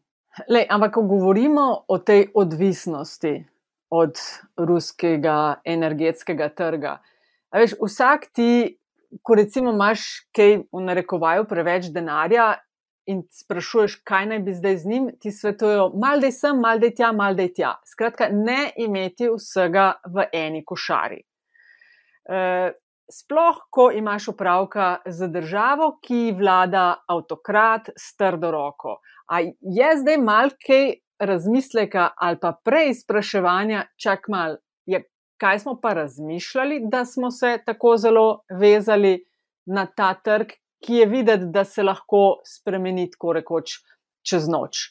Lej, 0.49 0.65
ampak, 0.69 0.93
ko 0.93 1.01
govorimo 1.01 1.83
o 1.87 1.97
tej 1.97 2.31
odvisnosti 2.33 3.45
od 3.89 4.17
ruskega 4.57 5.61
energetskega 5.65 6.49
trga, 6.49 6.97
veš, 7.53 7.75
vsak 7.81 8.25
ti, 8.33 8.77
ko 9.21 9.35
recimo 9.35 9.71
imaš 9.73 10.05
kaj 10.35 10.63
v 10.71 10.83
narekovaju 10.87 11.45
preveč 11.49 11.91
denarja, 11.93 12.53
in 13.05 13.23
sprašuješ, 13.31 13.97
kaj 14.07 14.25
naj 14.31 14.39
bi 14.39 14.53
zdaj 14.53 14.77
z 14.77 14.89
njim, 14.89 15.09
ti 15.19 15.31
svetujejo, 15.31 15.91
mal 15.99 16.19
da 16.19 16.29
je 16.29 16.31
sem, 16.31 16.59
mal 16.59 16.79
da 16.79 16.87
je 16.87 16.95
tja, 16.95 17.11
mal 17.11 17.35
da 17.35 17.43
je 17.43 17.53
tja. 17.53 17.73
Skratka, 17.87 18.29
ne 18.31 18.71
imeti 18.77 19.27
vsega 19.29 19.93
v 20.07 20.27
eni 20.33 20.63
košari. 20.65 21.19
E, 21.19 22.71
sploh, 23.11 23.59
ko 23.69 23.89
imaš 23.91 24.29
opravka 24.33 24.97
z 25.05 25.27
državo, 25.27 25.97
ki 26.03 26.35
vlada 26.39 27.03
avtokrat 27.07 27.91
s 27.97 28.15
trdo 28.15 28.51
roko. 28.51 28.99
A 29.27 29.43
je 29.43 29.89
zdaj 29.99 30.19
mal 30.23 30.53
kaj 30.65 30.93
razmisleka 31.19 32.09
ali 32.17 32.39
pa 32.41 32.53
prej 32.63 32.93
spraševanja, 33.03 33.87
čak 33.99 34.27
mal, 34.31 34.55
je, 34.55 34.59
kaj 35.43 35.59
smo 35.59 35.75
pa 35.81 35.93
razmišljali, 35.93 36.79
da 36.91 37.05
smo 37.05 37.31
se 37.31 37.57
tako 37.65 37.97
zelo 37.97 38.27
vezali 38.49 39.25
na 39.65 39.85
ta 39.85 40.13
trg, 40.13 40.55
ki 40.85 40.95
je 40.95 41.05
videti, 41.05 41.45
da 41.51 41.63
se 41.63 41.83
lahko 41.83 42.39
spremeni 42.47 43.09
tako 43.11 43.33
rekoč 43.33 43.73
čez 44.29 44.47
noč. 44.47 44.85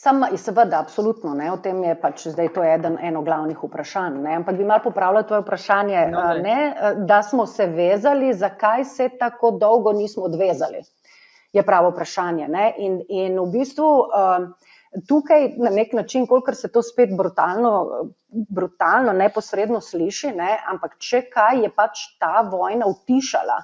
Sam, 0.00 0.24
seveda, 0.36 0.80
absolutno. 0.80 1.34
Ne, 1.34 1.50
o 1.52 1.58
tem 1.62 1.84
je 1.84 1.92
pač 2.00 2.24
zdaj 2.32 2.48
to 2.56 2.64
eden, 2.64 2.96
eno 3.00 3.20
glavnih 3.22 3.60
vprašanj. 3.62 4.16
Ne, 4.24 4.38
ampak 4.40 4.56
bi 4.58 4.64
malo 4.64 4.82
popravljal 4.88 5.28
tvoje 5.28 5.44
vprašanje, 5.44 6.00
no, 6.10 6.24
ne, 6.42 6.56
da 7.06 7.20
smo 7.22 7.46
se 7.46 7.66
vezali, 7.66 8.32
zakaj 8.34 8.84
se 8.84 9.10
tako 9.20 9.52
dolgo 9.60 9.92
nismo 9.92 10.24
odvezali. 10.26 10.80
Je 11.52 11.62
pravo 11.62 11.92
vprašanje. 11.92 12.48
Ne, 12.48 12.72
in, 12.78 12.98
in 13.08 13.38
v 13.38 13.46
bistvu 13.52 13.92
tukaj 15.08 15.54
na 15.56 15.70
nek 15.70 15.92
način, 15.92 16.26
kolikor 16.26 16.56
se 16.56 16.68
to 16.72 16.82
spet 16.82 17.16
brutalno, 17.16 17.72
brutalno 18.28 19.12
neposredno 19.12 19.80
sliši, 19.80 20.32
ne, 20.36 20.56
ampak 20.68 20.98
če 21.00 21.26
kaj 21.32 21.62
je 21.64 21.70
pač 21.76 22.06
ta 22.20 22.42
vojna 22.52 22.88
utišala 22.90 23.60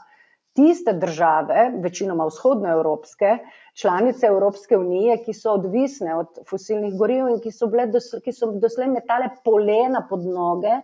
tiste 0.59 0.93
države, 0.93 1.69
večinoma 1.83 2.27
vzhodnoevropske, 2.27 3.39
članice 3.79 4.27
Evropske 4.27 4.77
unije, 4.77 5.21
ki 5.25 5.35
so 5.35 5.53
odvisne 5.55 6.17
od 6.19 6.41
fosilnih 6.51 6.97
goriv 6.99 7.29
in 7.29 7.39
ki 7.41 7.53
so, 7.55 7.69
dos, 7.93 8.09
ki 8.25 8.35
so 8.35 8.51
doslej 8.59 8.89
metale 8.91 9.29
polena 9.45 10.03
pod 10.11 10.27
noge 10.27 10.81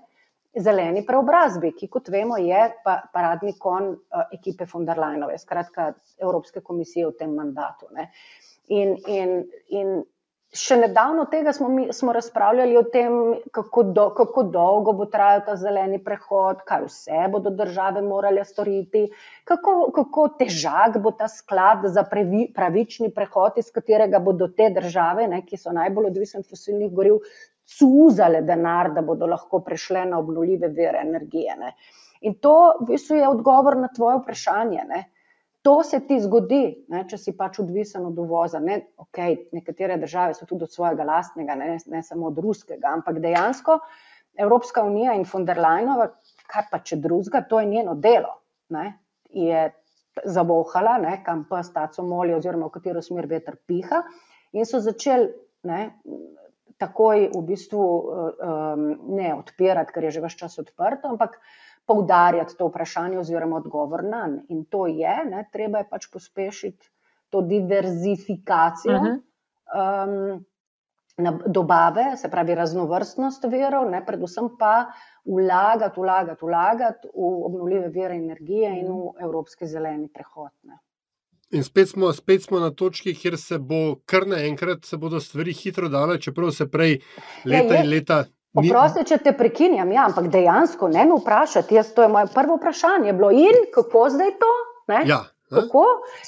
zeleni 0.55 1.03
preobrazbi, 1.07 1.73
ki, 1.75 1.89
kot 1.91 2.09
vemo, 2.15 2.39
je 2.39 2.69
pa, 2.85 3.01
paradni 3.13 3.57
kon 3.59 3.91
uh, 3.91 4.27
ekipe 4.33 4.69
von 4.71 4.87
der 4.87 5.01
Leinove, 5.03 5.39
skratka 5.43 5.91
Evropske 6.23 6.63
komisije 6.63 7.09
v 7.09 7.17
tem 7.19 7.35
mandatu. 7.35 7.91
Ne. 7.97 8.13
In, 8.71 8.95
in, 9.11 9.41
in 9.75 9.97
Še 10.55 10.77
nedavno 10.79 11.25
tega 11.27 11.51
smo, 11.53 11.67
mi, 11.69 11.85
smo 11.91 12.13
razpravljali 12.15 12.77
o 12.79 12.83
tem, 12.87 13.15
kako, 13.55 13.83
do, 13.97 14.05
kako 14.15 14.45
dolgo 14.55 14.93
bo 14.95 15.09
trajal 15.11 15.41
ta 15.49 15.57
zeleni 15.59 15.99
prehod, 16.05 16.61
kaj 16.69 16.85
vse 16.85 17.25
bodo 17.33 17.51
države 17.51 18.05
morale 18.07 18.45
storiti, 18.47 19.03
kako, 19.51 19.75
kako 19.97 20.29
težak 20.39 21.01
bo 21.03 21.11
ta 21.19 21.27
sklad 21.33 21.89
za 21.97 22.05
previ, 22.07 22.47
pravični 22.55 23.11
prehod, 23.17 23.59
iz 23.59 23.73
katerega 23.75 24.23
bodo 24.23 24.47
te 24.55 24.71
države, 24.77 25.27
ne, 25.33 25.43
ki 25.43 25.59
so 25.59 25.75
najbolj 25.75 26.13
odvisne 26.13 26.45
od 26.45 26.49
fosilnih 26.53 26.95
goriv, 26.95 27.19
cuzale 27.65 28.45
denar, 28.47 28.93
da 28.95 29.03
bodo 29.03 29.27
lahko 29.27 29.59
prešle 29.67 30.05
na 30.07 30.23
obnovljive 30.23 30.71
vere 30.77 31.03
energije. 31.03 31.57
Ne. 31.59 31.75
In 32.23 32.39
to 32.39 32.55
v 32.81 32.93
bistvu 32.93 33.19
je 33.19 33.29
odgovor 33.29 33.77
na 33.81 33.91
tvoje 33.91 34.21
vprašanje. 34.23 34.87
Ne. 34.89 35.03
To 35.65 35.79
se 35.83 36.03
ti 36.05 36.19
zgodi, 36.21 36.85
ne, 36.93 37.07
če 37.09 37.17
si 37.17 37.33
pač 37.37 37.59
odvisen 37.63 38.05
od 38.05 38.19
uvoza. 38.21 38.61
Ne, 38.61 38.83
okay, 39.01 39.39
nekatere 39.57 39.97
države 39.97 40.35
so 40.37 40.45
tudi 40.49 40.67
od 40.67 40.73
svojega 40.73 41.07
lastnega, 41.09 41.57
ne, 41.57 41.79
ne 41.89 42.03
samo 42.05 42.29
od 42.29 42.41
ruskega, 42.45 42.91
ampak 42.99 43.23
dejansko 43.25 43.79
Evropska 44.37 44.83
unija 44.85 45.15
in 45.17 45.25
von 45.33 45.47
der 45.49 45.61
Leinova, 45.63 46.11
kaj 46.51 46.67
pa 46.71 46.83
če 46.85 46.99
drugega, 47.01 47.45
to 47.49 47.63
je 47.63 47.71
njeno 47.71 47.95
delo. 47.95 48.35
Ne, 48.75 48.91
je 49.33 49.71
zavohala, 50.25 50.99
ne, 50.99 51.17
kam 51.25 51.47
pa 51.49 51.63
staco 51.65 52.05
moli, 52.07 52.35
oziroma 52.35 52.69
v 52.69 52.77
katero 52.77 53.03
smer 53.03 53.29
veter 53.31 53.57
piha, 53.57 54.03
in 54.53 54.69
so 54.69 54.81
začeli 54.85 55.31
ne, 55.71 55.81
takoj 56.79 57.29
v 57.33 57.43
bistvu 57.47 57.81
um, 57.81 58.89
ne 59.17 59.33
odpirati, 59.35 59.95
ker 59.95 60.09
je 60.09 60.17
že 60.19 60.25
vse 60.25 60.39
čas 60.45 60.59
odprto, 60.61 61.09
ampak 61.09 61.39
poudarjati 61.87 62.57
to 62.57 62.69
vprašanje 62.69 63.19
oziroma 63.19 63.57
odgovor 63.57 64.05
na 64.05 64.27
nje. 64.27 64.43
In 64.49 64.65
to 64.65 64.87
je, 64.87 65.17
ne, 65.31 65.49
treba 65.53 65.79
je 65.79 65.89
pač 65.91 66.09
pospešiti 66.13 66.91
to 67.31 67.41
diverzifikacijo 67.41 68.97
uh 68.97 69.07
-huh. 69.07 69.21
um, 70.35 70.45
dobave, 71.47 72.17
se 72.17 72.31
pravi 72.31 72.55
raznovrstnost 72.55 73.45
verov, 73.45 73.91
ne, 73.91 74.07
predvsem 74.07 74.49
pa 74.59 74.87
vlagati, 75.25 76.01
vlagati, 76.01 76.45
vlagati 76.45 77.09
v 77.15 77.45
obnovljive 77.47 77.89
vire 77.89 78.17
energije 78.17 78.81
in 78.81 78.87
v 78.87 79.13
evropski 79.21 79.67
zeleni 79.67 80.09
prehod. 80.09 80.51
Ne. 80.63 80.79
In 81.51 81.63
spet 81.65 81.89
smo, 81.89 82.13
spet 82.13 82.43
smo 82.43 82.61
na 82.61 82.71
točki, 82.71 83.15
kjer 83.15 83.37
se 83.39 83.59
bo 83.59 83.97
kar 84.07 84.27
naenkrat, 84.27 84.85
se 84.85 84.97
bodo 84.97 85.21
stvari 85.21 85.53
hitro 85.53 85.89
dale, 85.89 86.21
čeprav 86.21 86.51
se 86.51 86.71
prej 86.71 86.99
leta 87.45 87.75
ja, 87.75 87.83
in 87.83 87.91
leta 87.91 88.25
Oprosti, 88.55 89.03
če 89.09 89.19
te 89.19 89.33
prekinjam, 89.35 89.91
ja, 89.93 90.07
ampak 90.07 90.29
dejansko 90.31 90.89
ne 90.89 91.05
me 91.11 91.19
vprašati. 91.19 91.75
Jaz, 91.75 91.91
to 91.95 92.05
je 92.05 92.11
moje 92.13 92.29
prvo 92.35 92.59
vprašanje. 92.61 93.13
Bilo 93.13 93.33
in 93.35 93.65
kako 93.75 94.07
zdaj 94.15 94.31
to? 94.39 94.51
Ja, 95.09 95.25
kako? 95.51 95.83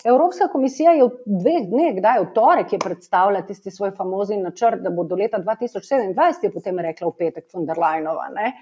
Evropska 0.04 0.48
komisija 0.52 0.96
je 0.98 1.06
v 1.06 1.38
dveh 1.42 1.68
dneh, 1.70 1.92
kdaj 2.00 2.24
v 2.24 2.26
torek, 2.34 2.72
je 2.72 2.80
predstavila 2.82 3.44
tisti 3.46 3.70
svoj 3.70 3.92
famozni 3.94 4.40
načrt, 4.42 4.82
da 4.82 4.90
bo 4.90 5.04
do 5.06 5.18
leta 5.18 5.38
2027, 5.38 6.42
je 6.42 6.52
potem 6.52 6.82
rekla 6.82 7.12
v 7.12 7.16
petek 7.18 7.46
von 7.54 7.66
der 7.68 7.78
Leinova, 7.78 8.28
ne, 8.34 8.52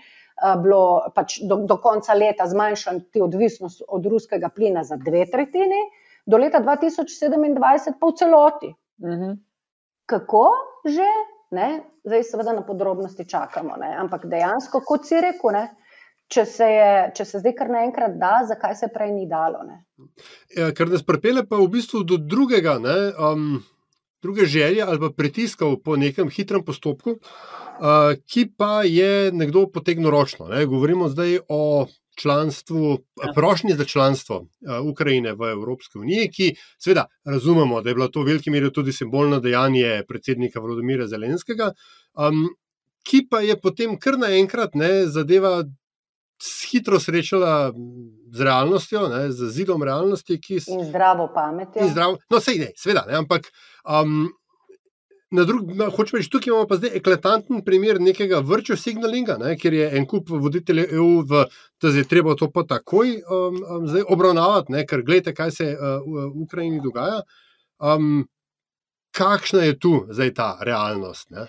bilo 0.61 1.09
pač 1.15 1.39
do, 1.49 1.63
do 1.65 1.79
konca 1.81 2.15
leta 2.15 2.47
zmanjšati 2.51 3.23
odvisnost 3.23 3.85
od 3.89 4.07
ruskega 4.07 4.53
plina 4.53 4.85
za 4.85 5.01
dve 5.01 5.25
tretjini, 5.31 5.87
do 6.27 6.37
leta 6.41 6.61
2027 6.61 7.97
pa 8.01 8.07
v 8.09 8.17
celoti. 8.17 8.75
Uh 9.01 9.09
mhm. 9.09 9.23
-huh. 9.23 9.37
Kako 10.07 10.51
že? 10.85 11.09
Ne? 11.51 11.85
Zdaj, 12.05 12.25
seveda, 12.25 12.53
na 12.57 12.65
podrobnosti 12.67 13.27
čakamo. 13.29 13.77
Ne? 13.81 13.93
Ampak 14.01 14.27
dejansko, 14.31 14.81
kot 14.87 15.07
si 15.09 15.21
rekel, 15.21 15.53
ne? 15.53 15.65
Če 16.33 16.47
se, 16.49 16.67
je, 16.67 16.93
če 17.19 17.25
se 17.29 17.41
zdaj 17.43 17.53
kar 17.59 17.69
naenkrat 17.71 18.15
da, 18.19 18.39
zakaj 18.49 18.73
se 18.79 18.89
prej 18.93 19.13
ni 19.13 19.27
dalo? 19.29 19.61
Ja, 20.57 20.71
ker 20.75 20.89
nas 20.89 21.05
pripelje 21.05 21.45
pa 21.47 21.61
v 21.61 21.69
bistvu 21.77 22.01
do 22.09 22.17
drugega, 22.17 22.79
um, 23.21 23.59
druge 24.25 24.49
želje 24.49 24.83
ali 24.83 25.03
pa 25.03 25.13
pritiskov 25.13 25.77
po 25.85 25.99
nekem 26.01 26.33
hitrem 26.33 26.65
postopku, 26.65 27.19
uh, 27.21 28.17
ki 28.25 28.49
pa 28.57 28.87
je 28.89 29.31
nekdo 29.37 29.67
potegnil 29.69 30.11
ročno. 30.11 30.49
Ne? 30.49 30.65
Govorimo 30.67 31.11
zdaj 31.13 31.45
o 31.49 31.61
članstvu, 32.15 32.99
ja. 33.25 33.33
prošnji 33.35 33.75
za 33.75 33.85
članstvo 33.85 34.37
uh, 34.37 34.87
Ukrajine 34.93 35.35
v 35.35 35.51
Evropski 35.53 35.99
uniji, 35.99 36.31
ki 36.31 36.51
seveda 36.79 37.07
razumemo, 37.25 37.83
da 37.83 37.91
je 37.91 37.95
bilo 37.95 38.09
to 38.09 38.23
v 38.23 38.33
veliki 38.33 38.51
meri 38.51 38.73
tudi 38.73 38.93
simbolno 38.93 39.41
dejanje 39.41 40.03
predsednika 40.09 40.61
Vladimira 40.61 41.07
Zelenskega, 41.07 41.73
um, 42.15 42.49
ki 43.03 43.27
pa 43.31 43.41
je 43.41 43.61
potem 43.61 43.99
kar 43.99 44.19
naenkrat 44.19 44.75
ne 44.75 45.07
zadeva. 45.07 45.63
Hitro 46.71 46.99
srečala 47.01 47.71
z 48.35 48.41
realnostjo, 48.45 49.05
ne, 49.09 49.29
z 49.33 49.49
zidom 49.55 49.83
realnosti, 49.87 50.35
ki 50.41 50.59
je 50.59 50.85
zdravo 50.89 51.29
pametjo. 51.35 51.87
Zdravo, 51.89 52.19
no, 52.31 52.41
sej 52.43 52.59
ne, 52.59 52.67
seveda, 52.77 53.05
ne, 53.07 53.15
ampak 53.23 53.47
um, 53.87 54.27
Na 55.35 55.43
drug, 55.45 55.73
na, 55.75 55.89
hočem 55.91 56.21
reči, 56.21 56.31
tukaj 56.31 56.53
imamo 56.53 56.67
pa 56.71 56.77
zdaj 56.79 56.93
eklatanten 57.01 57.65
primer 57.67 57.99
nekega 58.01 58.39
vrča 58.47 58.77
signalinga, 58.79 59.35
ne, 59.41 59.57
ker 59.59 59.75
je 59.75 59.89
en 59.99 60.07
kup 60.07 60.31
voditeljev 60.31 60.93
EU, 60.95 61.09
v, 61.27 61.41
da 61.83 61.91
je 61.97 62.05
treba 62.07 62.37
to 62.39 62.51
pa 62.55 62.63
takoj 62.71 63.17
um, 63.19 63.59
um, 63.59 63.89
obravnavati, 64.15 64.73
ne, 64.77 64.85
ker 64.87 65.03
gledite, 65.03 65.35
kaj 65.35 65.51
se 65.57 65.67
uh, 65.75 66.07
v 66.07 66.45
Ukrajini 66.45 66.79
dogaja. 66.85 67.25
Um, 67.83 68.29
kakšna 69.15 69.67
je 69.67 69.79
tu 69.79 69.95
zdaj 70.11 70.35
ta 70.39 70.49
realnost? 70.63 71.31
Ne? 71.35 71.49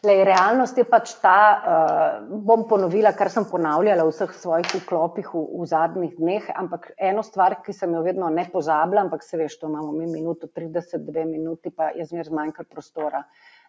Lej, 0.00 0.22
realnost 0.24 0.78
je 0.80 0.84
pač 0.88 1.10
ta, 1.20 1.40
uh, 1.60 2.38
bom 2.46 2.62
ponovila, 2.68 3.12
kar 3.12 3.28
sem 3.28 3.44
ponavljala 3.44 4.06
v 4.08 4.14
vseh 4.14 4.30
svojih 4.32 4.70
vklopih 4.78 5.28
v, 5.34 5.42
v 5.60 5.66
zadnjih 5.68 6.14
dneh, 6.16 6.46
ampak 6.56 6.92
eno 6.96 7.20
stvar, 7.26 7.58
ki 7.60 7.74
sem 7.76 7.92
jo 7.92 8.00
vedno 8.06 8.30
ne 8.32 8.46
pozabila, 8.48 9.04
ampak 9.04 9.26
se 9.26 9.36
veš, 9.36 9.58
to 9.60 9.68
imamo 9.68 9.92
mi 9.92 10.08
minuto 10.08 10.48
32 10.48 11.26
minuti, 11.28 11.68
pa 11.68 11.90
je 11.92 12.08
zmer 12.08 12.32
zmanjkal 12.32 12.64
prostora. 12.70 13.20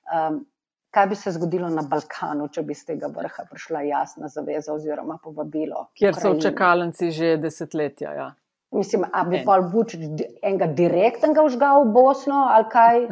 Um, 0.07 0.45
kaj 0.91 1.07
bi 1.07 1.15
se 1.15 1.31
zgodilo 1.35 1.69
na 1.69 1.83
Balkanu, 1.87 2.47
če 2.47 2.63
bi 2.67 2.75
z 2.75 2.93
tega 2.93 3.11
vrha 3.11 3.45
prišla 3.51 3.81
jasna 3.87 4.31
zaveza 4.31 4.73
oziroma 4.73 5.17
povabilo? 5.23 5.89
Kjer 5.99 6.15
so 6.15 6.31
čakalnici 6.39 7.11
že 7.11 7.35
desetletja. 7.43 8.15
Ja. 8.15 8.29
Mislim, 8.71 9.03
a 9.03 9.23
bi 9.27 9.41
pa 9.45 9.57
Vučić 9.59 10.03
enega 10.41 10.67
direktnega 10.71 11.43
užgal 11.43 11.83
v 11.83 11.93
Bosno 11.95 12.45
ali 12.55 12.67
kaj? 12.71 13.07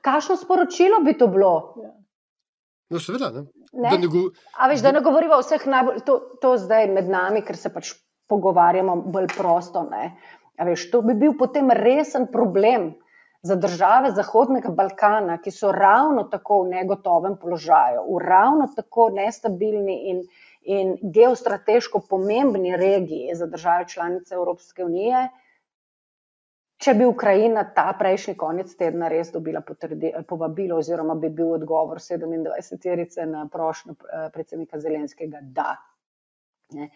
Kakšno 0.00 0.36
sporočilo 0.36 1.00
bi 1.04 1.16
to 1.18 1.26
bilo? 1.26 1.54
No, 2.90 2.98
seveda. 2.98 3.30
Ne? 3.30 3.46
Ne? 3.72 3.90
Da, 3.90 3.98
ne 3.98 4.06
go... 4.10 4.30
veš, 4.68 4.82
da 4.82 4.92
ne 4.92 5.00
govorimo 5.00 5.36
o 5.38 5.44
vseh 5.44 5.66
najbolj, 5.66 6.00
to, 6.06 6.18
to 6.42 6.56
zdaj 6.58 6.88
med 6.90 7.10
nami, 7.10 7.44
ker 7.46 7.58
se 7.58 7.70
pač 7.70 7.92
pogovarjamo 8.30 8.96
bolj 9.14 9.28
prosto. 9.36 9.84
Veš, 10.66 10.88
to 10.90 11.02
bi 11.06 11.14
bil 11.18 11.36
potem 11.38 11.70
resen 11.74 12.26
problem 12.32 12.92
za 13.42 13.56
države 13.56 14.10
Zahodnega 14.12 14.72
Balkana, 14.76 15.38
ki 15.40 15.52
so 15.54 15.70
ravno 15.72 16.26
tako 16.32 16.62
v 16.64 16.74
negotovem 16.74 17.38
položaju, 17.40 18.04
v 18.10 18.24
ravno 18.26 18.66
tako 18.76 19.08
nestabilni 19.14 19.96
in, 20.10 20.24
in 20.62 20.96
geostrateško 21.14 22.02
pomembni 22.10 22.76
regiji 22.76 23.34
za 23.34 23.46
države 23.46 23.88
članice 23.88 24.34
Evropske 24.34 24.84
unije. 24.84 25.28
Če 26.80 26.94
bi 26.96 27.04
Ukrajina 27.04 27.66
ta 27.76 27.90
prejšnji 27.92 28.34
konec 28.40 28.70
tedna 28.80 29.10
res 29.12 29.28
dobila 29.34 29.60
povabilo, 30.28 30.78
oziroma 30.80 31.16
bi 31.20 31.28
bil 31.28 31.52
odgovor 31.58 32.00
27-terice 32.00 33.26
na 33.28 33.42
prošnjo 33.52 33.96
eh, 33.98 34.22
predsednika 34.32 34.80
Zelenskega, 34.80 35.42
da. 35.58 35.74
Ne. 36.78 36.88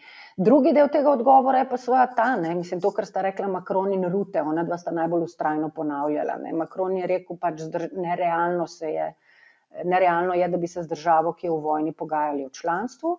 Drugi 0.47 0.73
del 0.73 0.89
tega 0.89 1.11
odgovora 1.11 1.61
je 1.61 1.69
pa 1.69 1.77
svoja 1.77 2.07
ta, 2.17 2.31
ne. 2.41 2.55
mislim, 2.55 2.81
to, 2.81 2.89
kar 2.97 3.05
sta 3.05 3.21
rekla 3.27 3.51
Makron 3.59 3.93
in 3.93 4.09
Rute, 4.09 4.41
ona 4.41 4.65
dva 4.65 4.81
sta 4.81 4.95
najbolj 4.95 5.27
ustrajno 5.29 5.69
ponavljala. 5.75 6.39
Ne. 6.47 6.57
Makron 6.57 6.97
je 6.97 7.13
rekel, 7.13 7.37
pač 7.37 7.67
nerealno, 7.93 8.65
je, 8.81 9.09
nerealno 9.83 10.33
je, 10.33 10.49
da 10.49 10.57
bi 10.57 10.71
se 10.71 10.81
z 10.81 10.95
državo, 10.95 11.37
ki 11.37 11.51
je 11.51 11.53
v 11.53 11.63
vojni, 11.69 11.93
pogajali 11.93 12.47
o 12.47 12.49
članstvu. 12.49 13.17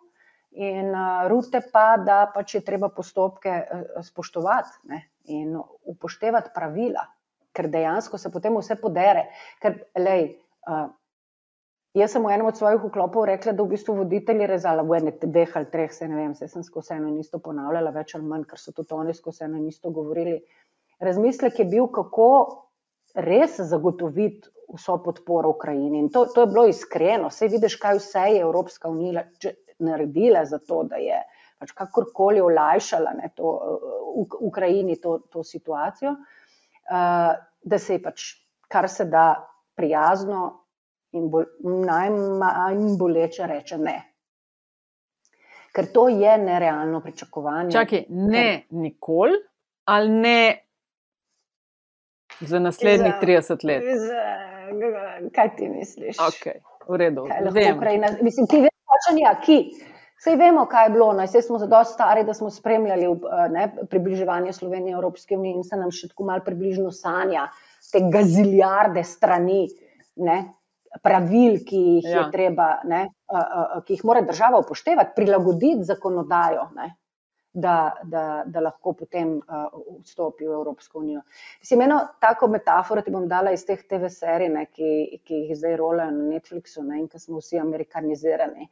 In 0.66 0.90
uh, 0.90 1.28
Rute 1.30 1.60
pa, 1.70 1.92
da 2.00 2.24
pač 2.34 2.56
je 2.58 2.64
treba 2.64 2.88
postopke 2.88 3.60
uh, 3.60 4.00
spoštovati. 4.02 4.88
Ne 4.90 5.06
in 5.28 5.56
upoštevati 5.84 6.52
pravila, 6.54 7.06
ker 7.56 7.68
dejansko 7.72 8.18
se 8.18 8.30
potem 8.32 8.56
vse 8.56 8.76
podere. 8.80 9.26
Ker, 9.62 9.78
lej, 9.98 10.28
uh, 10.68 10.88
jaz 11.96 12.12
sem 12.12 12.24
v 12.24 12.34
enem 12.34 12.50
od 12.50 12.58
svojih 12.58 12.82
vklopov 12.84 13.28
rekla, 13.30 13.54
da 13.56 13.64
v 13.64 13.72
bistvu 13.72 13.96
voditelji 14.02 14.48
rezala 14.50 14.84
v 14.84 15.00
enem, 15.00 15.16
dveh 15.22 15.56
ali 15.56 15.70
treh, 15.72 15.92
se 15.92 16.08
ne 16.08 16.18
vem, 16.18 16.34
se 16.34 16.48
sem 16.48 16.64
skozi 16.64 16.96
eno 16.98 17.08
in 17.08 17.20
isto 17.22 17.40
ponavljala, 17.42 17.94
več 17.94 18.14
ali 18.18 18.28
manj, 18.28 18.44
ker 18.50 18.60
so 18.60 18.74
tudi 18.76 18.94
oni 18.94 19.14
skozi 19.16 19.46
eno 19.48 19.60
in 19.60 19.68
isto 19.72 19.90
govorili. 19.90 20.40
Razmislek 21.00 21.58
je 21.60 21.68
bil, 21.70 21.88
kako 21.92 22.28
res 23.16 23.60
zagotoviti 23.60 24.52
vso 24.74 24.98
podporo 25.04 25.54
Ukrajini. 25.54 25.98
In 25.98 26.08
to, 26.12 26.26
to 26.34 26.44
je 26.44 26.50
bilo 26.50 26.66
iskreno. 26.66 27.30
Vse 27.32 27.48
vidiš, 27.48 27.78
kaj 27.80 28.00
vse 28.00 28.24
je 28.34 28.42
Evropska 28.42 28.88
unija 28.88 29.24
naredila 29.78 30.44
za 30.44 30.58
to, 30.58 30.82
da 30.88 30.96
je 30.96 31.20
pač 31.58 31.72
kakorkoli 31.72 32.40
olajšala 32.40 33.12
ne, 33.20 33.30
to, 33.36 33.52
v 34.16 34.40
Ukrajini 34.48 34.98
to, 35.00 35.18
to 35.32 35.44
situacijo, 35.44 36.12
uh, 36.12 37.30
da 37.62 37.78
se 37.78 37.96
je 37.96 38.02
pač 38.02 38.26
kar 38.68 38.88
se 38.88 39.04
da 39.04 39.48
prijazno 39.76 40.64
in 41.12 41.30
bolj, 41.30 41.46
najmanj 41.62 42.96
boleče 42.98 43.46
reče 43.46 43.78
ne. 43.78 43.96
Ker 45.72 45.86
to 45.92 46.08
je 46.08 46.38
nerealno 46.38 47.00
pričakovanje. 47.00 47.72
Čakaj, 47.72 48.04
ne 48.08 48.66
nikoli 48.70 49.36
ali 49.84 50.08
ne 50.08 50.58
za 52.40 52.58
naslednjih 52.58 53.12
za, 53.20 53.26
30 53.26 53.64
let? 53.64 53.82
Za, 53.98 54.22
kaj 55.34 55.56
ti 55.56 55.68
misliš? 55.68 56.16
Okay, 56.16 56.60
v 56.88 56.96
redu. 56.96 57.28
Ukrajina, 57.76 58.08
mislim, 58.22 58.46
ti 58.46 58.60
veš, 58.64 58.74
pač, 58.88 59.12
ja, 59.20 59.34
ki. 59.44 59.58
Vse 60.16 60.36
vemo, 60.40 60.64
kaj 60.66 60.86
je 60.86 60.92
bilo. 60.94 61.12
No, 61.12 61.24
vse 61.28 61.42
smo 61.44 61.58
zelo 61.60 61.82
stari, 61.84 62.24
da 62.24 62.34
smo 62.34 62.50
spremljali 62.50 63.06
eh, 63.06 63.48
ne, 63.52 63.66
približevanje 63.90 64.52
Slovenije 64.52 64.94
Evropske 64.94 65.36
unije 65.36 65.56
in 65.56 65.64
se 65.64 65.76
nam 65.76 65.92
še 65.92 66.12
tako 66.12 66.28
malo 66.30 66.44
približno 66.44 66.92
sanja 66.92 67.48
te 67.92 68.00
gaziljarde 68.12 69.04
strani 69.04 69.66
ne, 70.16 70.38
pravil, 71.02 71.60
ki 71.68 71.80
jih 71.80 72.06
ja. 72.08 72.20
je 72.20 72.30
treba, 72.32 72.68
ne, 72.88 73.02
uh, 73.30 73.40
uh, 73.40 73.82
ki 73.84 73.98
jih 73.98 74.06
mora 74.08 74.22
država 74.24 74.62
upoštevati, 74.64 75.12
prilagoditi 75.16 75.84
zakonodajo. 75.84 76.70
Ne. 76.76 76.94
da, 77.56 77.96
da, 78.04 78.42
da 78.46 78.60
lahko 78.60 78.92
potem 78.92 79.30
uh, 79.38 79.76
vstopi 80.04 80.44
v 80.44 80.52
Evropsko 80.58 80.98
unijo. 81.00 81.22
Mislim, 81.60 81.86
eno 81.86 82.00
tako 82.20 82.50
metaforo 82.52 83.00
ti 83.02 83.10
bom 83.10 83.24
dala 83.28 83.54
iz 83.56 83.64
teh 83.64 83.80
TV 83.88 84.10
serij, 84.12 84.50
ne, 84.52 84.66
ki, 84.68 85.22
ki 85.24 85.38
jih 85.46 85.56
zdaj 85.56 85.78
rolajo 85.80 86.12
na 86.12 86.26
Netflixu 86.34 86.84
ne, 86.84 87.00
in 87.00 87.08
ki 87.08 87.20
smo 87.22 87.40
vsi 87.40 87.56
amerikanizirani. 87.62 88.68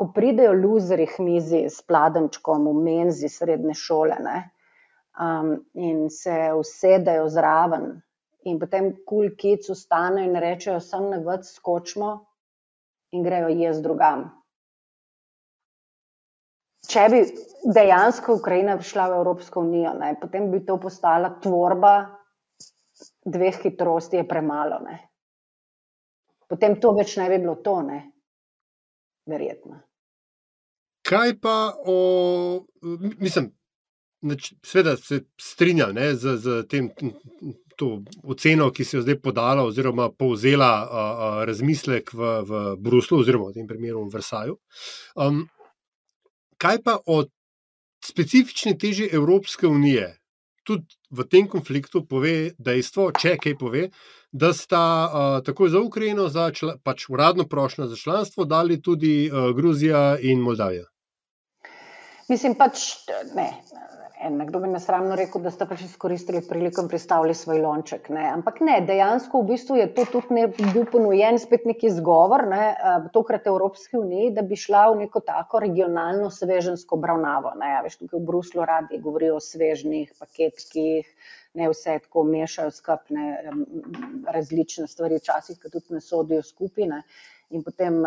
Ko 0.00 0.08
pridejo 0.16 0.54
luzeri 0.56 1.04
k 1.06 1.20
mizi 1.20 1.66
s 1.68 1.84
pladenčkom 1.84 2.64
v 2.70 2.72
menzi 2.86 3.28
srednje 3.28 3.76
šole 3.76 4.16
ne, 4.24 4.38
um, 5.20 5.52
in 5.76 6.06
se 6.08 6.38
usedejo 6.56 7.28
zraven, 7.28 7.90
in 8.48 8.56
potem 8.58 8.94
kul 9.04 9.28
cool 9.28 9.36
kids 9.36 9.68
ustanejo 9.68 10.30
in 10.30 10.40
rečejo: 10.40 10.80
Sem 10.80 11.10
ne 11.12 11.20
vod, 11.24 11.44
skočimo 11.44 12.14
in 13.12 13.26
grejo 13.26 13.52
jaz 13.60 13.82
drugam 13.84 14.30
če 16.90 17.04
bi 17.12 17.20
dejansko 17.74 18.38
Ukrajina 18.40 18.76
prišla 18.80 19.10
v 19.10 19.20
Evropsko 19.20 19.62
unijo, 19.62 19.92
ne, 19.98 20.14
potem 20.20 20.48
bi 20.50 20.62
to 20.66 20.78
postala 20.82 21.32
tvorba 21.42 21.94
dveh 23.24 23.60
hitrosti, 23.62 24.20
je 24.20 24.28
premalo. 24.28 24.80
Ne. 24.86 24.96
Potem 26.50 26.78
to 26.82 26.94
več 26.96 27.14
ne 27.20 27.28
bi 27.30 27.38
bilo 27.42 27.58
to, 27.64 27.80
ne. 27.86 28.00
verjetno. 29.30 29.76
Kaj 31.10 31.40
pa 31.42 31.74
o, 31.90 32.66
mislim, 33.18 33.50
seveda 34.62 34.96
se 34.96 35.24
strinjam 35.40 35.96
z, 36.14 36.36
z 36.36 36.62
tem. 36.68 36.90
To 37.80 38.02
oceno, 38.22 38.66
ki 38.76 38.84
se 38.84 38.98
je 38.98 39.02
zdaj 39.02 39.16
podala, 39.24 39.62
oziroma 39.64 40.10
povzela 40.12 40.68
a, 40.68 40.84
a, 41.00 41.28
razmislek 41.48 42.12
v, 42.12 42.32
v 42.44 42.60
Bruslu, 42.76 43.22
oziroma 43.22 43.48
v 43.48 43.56
tem 43.56 43.66
primeru 43.66 44.02
v 44.04 44.12
Versaju. 44.12 44.58
Um, 45.16 45.46
kaj 46.60 46.82
pa 46.84 46.98
o 47.06 47.22
specifični 48.04 48.76
teži 48.78 49.08
Evropske 49.08 49.66
unije? 49.66 50.10
Tudi 50.68 50.92
v 51.08 51.24
tem 51.24 51.48
konfliktu 51.48 52.04
pove 52.04 52.52
dejstvo, 52.58 53.10
če 53.16 53.38
kaj 53.40 53.56
pove, 53.56 53.88
da 54.28 54.52
sta 54.52 54.84
uh, 54.84 55.40
tako 55.40 55.72
za 55.72 55.80
Ukrajino, 55.80 56.28
za 56.28 56.50
čla, 56.52 56.76
pač 56.84 57.08
uradno 57.08 57.48
prošnjo 57.48 57.88
za 57.88 57.96
članstvo, 57.96 58.44
dali 58.44 58.82
tudi 58.82 59.30
uh, 59.32 59.56
Gruzija 59.56 60.18
in 60.20 60.44
Moldavija. 60.44 60.84
Mislim 62.30 62.54
pač, 62.54 62.82
ne, 63.34 63.48
Nekdo 64.28 64.58
bi 64.60 64.68
nesramno 64.68 65.14
rekel, 65.16 65.40
da 65.40 65.50
ste 65.50 65.64
pač 65.64 65.80
izkoristili 65.86 66.42
priliko 66.44 66.82
in 66.84 66.88
pristavili 66.92 67.32
svoj 67.34 67.62
lonček. 67.64 68.10
Ne. 68.12 68.26
Ampak 68.28 68.58
ne, 68.60 68.74
dejansko 68.84 69.40
v 69.40 69.48
bistvu 69.54 69.78
je 69.78 69.86
to 69.96 70.04
tudi 70.12 70.36
ne, 70.36 70.42
bil 70.74 70.84
ponujen 70.92 71.40
spet 71.40 71.64
neki 71.64 71.88
izgovor, 71.88 72.44
ne, 72.50 72.66
tokrat 73.14 73.48
Evropske 73.48 73.96
unije, 73.96 74.34
da 74.36 74.44
bi 74.44 74.60
šla 74.60 74.82
v 74.90 74.98
neko 75.06 75.24
tako 75.24 75.62
regionalno 75.64 76.28
svežensko 76.36 77.00
obravnavo. 77.00 77.54
Ne. 77.62 77.72
Ja, 77.72 77.80
veš, 77.86 77.96
tukaj 78.02 78.20
v 78.20 78.28
Bruslu 78.28 78.68
radi 78.68 79.00
govorijo 79.00 79.40
o 79.40 79.44
svežnih 79.46 80.12
paketkih, 80.20 81.08
ne 81.56 81.72
vse 81.72 81.96
tako 82.04 82.28
mešajo 82.28 82.76
skupne 82.76 83.30
različne 84.28 84.84
stvari, 84.88 85.22
včasih 85.24 85.64
tudi 85.64 85.96
ne 85.96 86.04
sodijo 86.04 86.44
skupine. 86.44 87.06
In 87.50 87.64
potem 87.66 87.98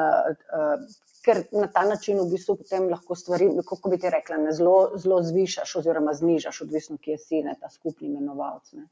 ker 1.23 1.43
na 1.51 1.67
ta 1.71 1.84
način 1.88 2.19
v 2.19 2.27
bistvu 2.32 2.56
potem 2.60 2.89
lahko 2.91 3.15
stvari, 3.15 3.47
kako 3.67 3.89
bi 3.89 3.99
ti 3.99 4.12
rekla, 4.12 4.38
ne, 4.43 4.51
zelo, 4.56 4.97
zelo 4.99 5.21
zvišaš 5.23 5.75
oziroma 5.79 6.13
znižaš, 6.13 6.62
odvisno, 6.65 6.97
kje 7.01 7.17
si 7.17 7.43
ne, 7.43 7.56
ta 7.60 7.69
skupni 7.71 8.10
imenovalec. 8.10 8.73
Ne. 8.79 8.88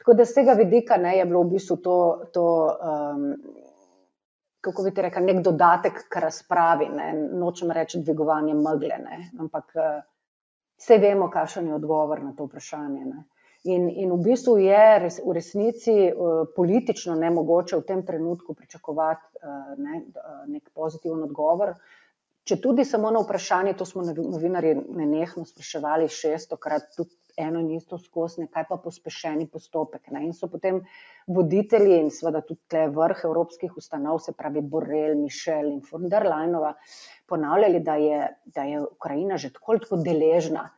Tako 0.00 0.14
da 0.16 0.24
z 0.24 0.38
tega 0.38 0.54
vidika 0.56 0.96
ne, 0.96 1.16
je 1.18 1.26
bilo 1.28 1.42
v 1.44 1.56
bistvu 1.56 1.76
to, 1.84 1.96
to 2.32 2.44
um, 2.70 3.26
kako 4.64 4.86
bi 4.86 4.94
ti 4.96 5.04
rekla, 5.04 5.24
nek 5.26 5.42
dodatek 5.44 6.06
k 6.08 6.24
razpravi, 6.24 6.88
ne. 6.96 7.10
nočem 7.42 7.72
reči 7.76 8.00
dvigovanje 8.00 8.56
megle, 8.56 8.96
ne. 9.04 9.20
ampak 9.38 9.76
vse 10.80 10.96
uh, 10.96 11.04
vemo, 11.04 11.28
kakšen 11.30 11.68
je 11.68 11.76
odgovor 11.76 12.24
na 12.24 12.32
to 12.36 12.48
vprašanje. 12.48 13.04
Ne. 13.04 13.26
In, 13.68 13.90
in 13.92 14.08
v 14.08 14.22
bistvu 14.24 14.56
je 14.56 14.84
res, 15.02 15.18
v 15.20 15.34
resnici 15.36 15.92
uh, 16.08 16.46
politično 16.56 17.12
nemogoče 17.20 17.76
v 17.76 17.84
tem 17.84 18.04
trenutku 18.08 18.54
pričakovati 18.56 19.42
uh, 19.42 19.74
ne, 19.76 20.00
uh, 20.16 20.38
nek 20.48 20.70
pozitiven 20.72 21.26
odgovor. 21.26 21.74
Če 22.48 22.56
tudi 22.56 22.86
samo 22.88 23.10
na 23.12 23.20
vprašanje, 23.20 23.74
to 23.76 23.84
smo 23.84 24.06
novinari 24.08 24.72
nenehno 24.74 25.44
spraševali 25.44 26.08
šestokrat, 26.08 26.88
tudi 26.96 27.12
eno 27.36 27.60
in 27.60 27.70
isto 27.76 27.98
skozi, 28.00 28.46
kaj 28.48 28.64
pa 28.68 28.80
pospešeni 28.80 29.46
postopek. 29.52 30.08
Ne. 30.14 30.24
In 30.24 30.32
so 30.32 30.48
potem 30.48 30.80
voditelji 31.28 32.00
in 32.00 32.10
seveda 32.14 32.40
tudi 32.40 32.64
tle 32.72 32.88
vrh 32.96 33.24
evropskih 33.28 33.76
ustanov, 33.76 34.22
se 34.24 34.32
pravi 34.32 34.64
Borrell, 34.64 35.20
Mišel 35.20 35.68
in 35.68 35.80
von 35.84 36.08
der 36.08 36.24
Leinova, 36.26 36.74
ponavljali, 37.28 37.84
da 37.84 38.00
je, 38.00 38.26
da 38.56 38.64
je 38.72 38.82
Ukrajina 38.88 39.36
že 39.36 39.52
tako, 39.52 39.78
tako 39.84 40.00
deležna 40.04 40.70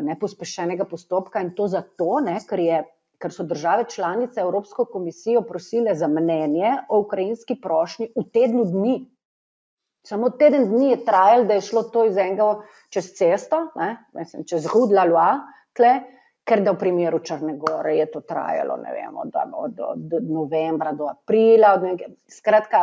nepospešenega 0.00 0.84
postopka 0.84 1.40
in 1.40 1.54
to 1.54 1.66
zato, 1.68 2.20
ne, 2.24 2.38
ker, 2.48 2.60
je, 2.60 2.82
ker 3.20 3.32
so 3.32 3.44
države 3.44 3.84
članice 3.90 4.40
Evropsko 4.40 4.84
komisijo 4.84 5.42
prosile 5.42 5.94
za 5.94 6.08
mnenje 6.08 6.76
o 6.88 7.00
ukrajinski 7.00 7.58
prošnji 7.62 8.12
v 8.16 8.24
tednu 8.32 8.64
dni. 8.64 8.96
Samo 10.04 10.30
teden 10.30 10.68
dni 10.68 10.90
je 10.90 11.04
trajal, 11.04 11.46
da 11.48 11.54
je 11.54 11.64
šlo 11.64 11.82
to 11.82 12.04
iz 12.04 12.16
enega 12.16 12.58
čez 12.92 13.14
cesto, 13.16 13.68
ne, 13.76 13.96
mislim, 14.12 14.44
čez 14.44 14.66
Hudla 14.68 15.04
Lua, 15.08 15.30
tle, 15.72 15.94
ker 16.44 16.60
da 16.60 16.74
v 16.74 16.78
primeru 16.78 17.22
Črne 17.24 17.56
Gore 17.56 17.94
je 17.96 18.10
to 18.12 18.20
trajalo, 18.20 18.76
vem, 18.84 19.16
od, 19.16 19.32
od, 19.52 19.80
od 19.80 20.28
novembra 20.28 20.92
do 20.92 21.08
aprila. 21.08 21.72
Od 21.78 21.86
nekaj, 21.88 22.12
skratka, 22.28 22.82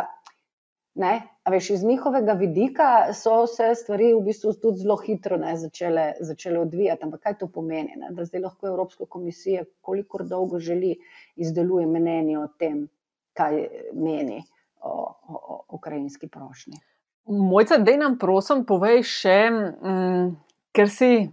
Ne? 0.95 1.21
Veš, 1.49 1.69
iz 1.69 1.83
njihovega 1.83 2.33
vidika 2.33 3.13
so 3.13 3.47
se 3.47 3.75
stvari 3.75 4.13
v 4.13 4.19
bistvu 4.25 4.53
tudi 4.61 4.83
zelo 4.83 4.97
hitro 4.99 5.37
ne, 5.37 5.55
začele, 5.57 6.13
začele 6.19 6.59
odvijati. 6.59 7.05
Ampak 7.05 7.21
kaj 7.21 7.37
to 7.37 7.47
pomeni? 7.47 7.95
Ne? 7.97 8.11
Da 8.11 8.25
zdaj 8.25 8.41
lahko 8.41 8.67
Evropska 8.67 9.05
komisija, 9.05 9.63
kolikor 9.81 10.25
dolgo 10.27 10.59
želi, 10.59 10.97
izdeluje 11.35 11.87
mnenje 11.87 12.39
o 12.39 12.47
tem, 12.59 12.87
kaj 13.33 13.67
meni 13.93 14.43
o, 14.81 14.91
o, 14.91 15.35
o 15.35 15.63
ukrajinski 15.69 16.27
prošnji. 16.27 16.81
Mojca, 17.25 17.77
da 17.77 17.95
nam 17.97 18.17
prosim, 18.19 18.65
povej 18.67 19.05
še, 19.07 19.37
um, 19.47 20.35
ker 20.75 20.89
si 20.91 21.29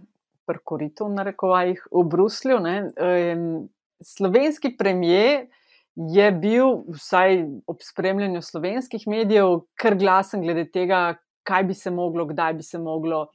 prkorito 0.47 1.09
v 1.09 1.17
narekovajih 1.17 1.87
v 1.91 2.03
Bruslju, 2.07 2.59
ne, 2.63 2.75
um, 2.95 3.47
slovenski 4.01 4.77
premijer 4.77 5.49
je 6.07 6.31
bil, 6.31 6.83
vsaj 6.95 7.41
ob 7.67 7.81
spremljanju 7.83 8.41
slovenskih 8.41 9.03
medijev, 9.07 9.65
kar 9.79 9.97
glasen 9.99 10.41
glede 10.41 10.69
tega, 10.71 11.17
kaj 11.43 11.63
bi 11.67 11.75
se 11.75 11.91
moglo, 11.91 12.25
kdaj 12.29 12.53
bi 12.53 12.63
se 12.63 12.79
moglo, 12.79 13.25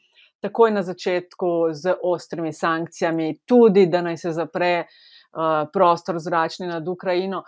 takoj 0.44 0.70
na 0.72 0.82
začetku 0.82 1.50
z 1.72 1.94
ostrimi 2.02 2.52
sankcijami, 2.52 3.38
tudi 3.48 3.86
da 3.86 4.00
naj 4.04 4.16
se 4.16 4.32
zapre 4.32 4.72
uh, 4.84 5.68
prostor 5.72 6.18
zračni 6.20 6.66
nad 6.68 6.88
Ukrajino. 6.88 7.42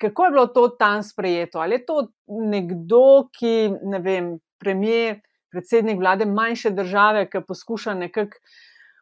Kako 0.00 0.24
je 0.24 0.30
bilo 0.30 0.46
to 0.46 0.68
tam 0.68 1.02
sprejeto? 1.02 1.58
Ali 1.58 1.78
je 1.78 1.86
to 1.86 1.98
nekdo, 2.26 3.28
ki, 3.38 3.70
ne 3.82 3.98
vem, 4.02 4.36
premijer, 4.58 5.20
predsednik 5.52 5.98
vlade 5.98 6.26
manjše 6.26 6.70
države, 6.70 7.28
ki 7.30 7.44
poskuša 7.48 7.94
nekako 7.94 8.38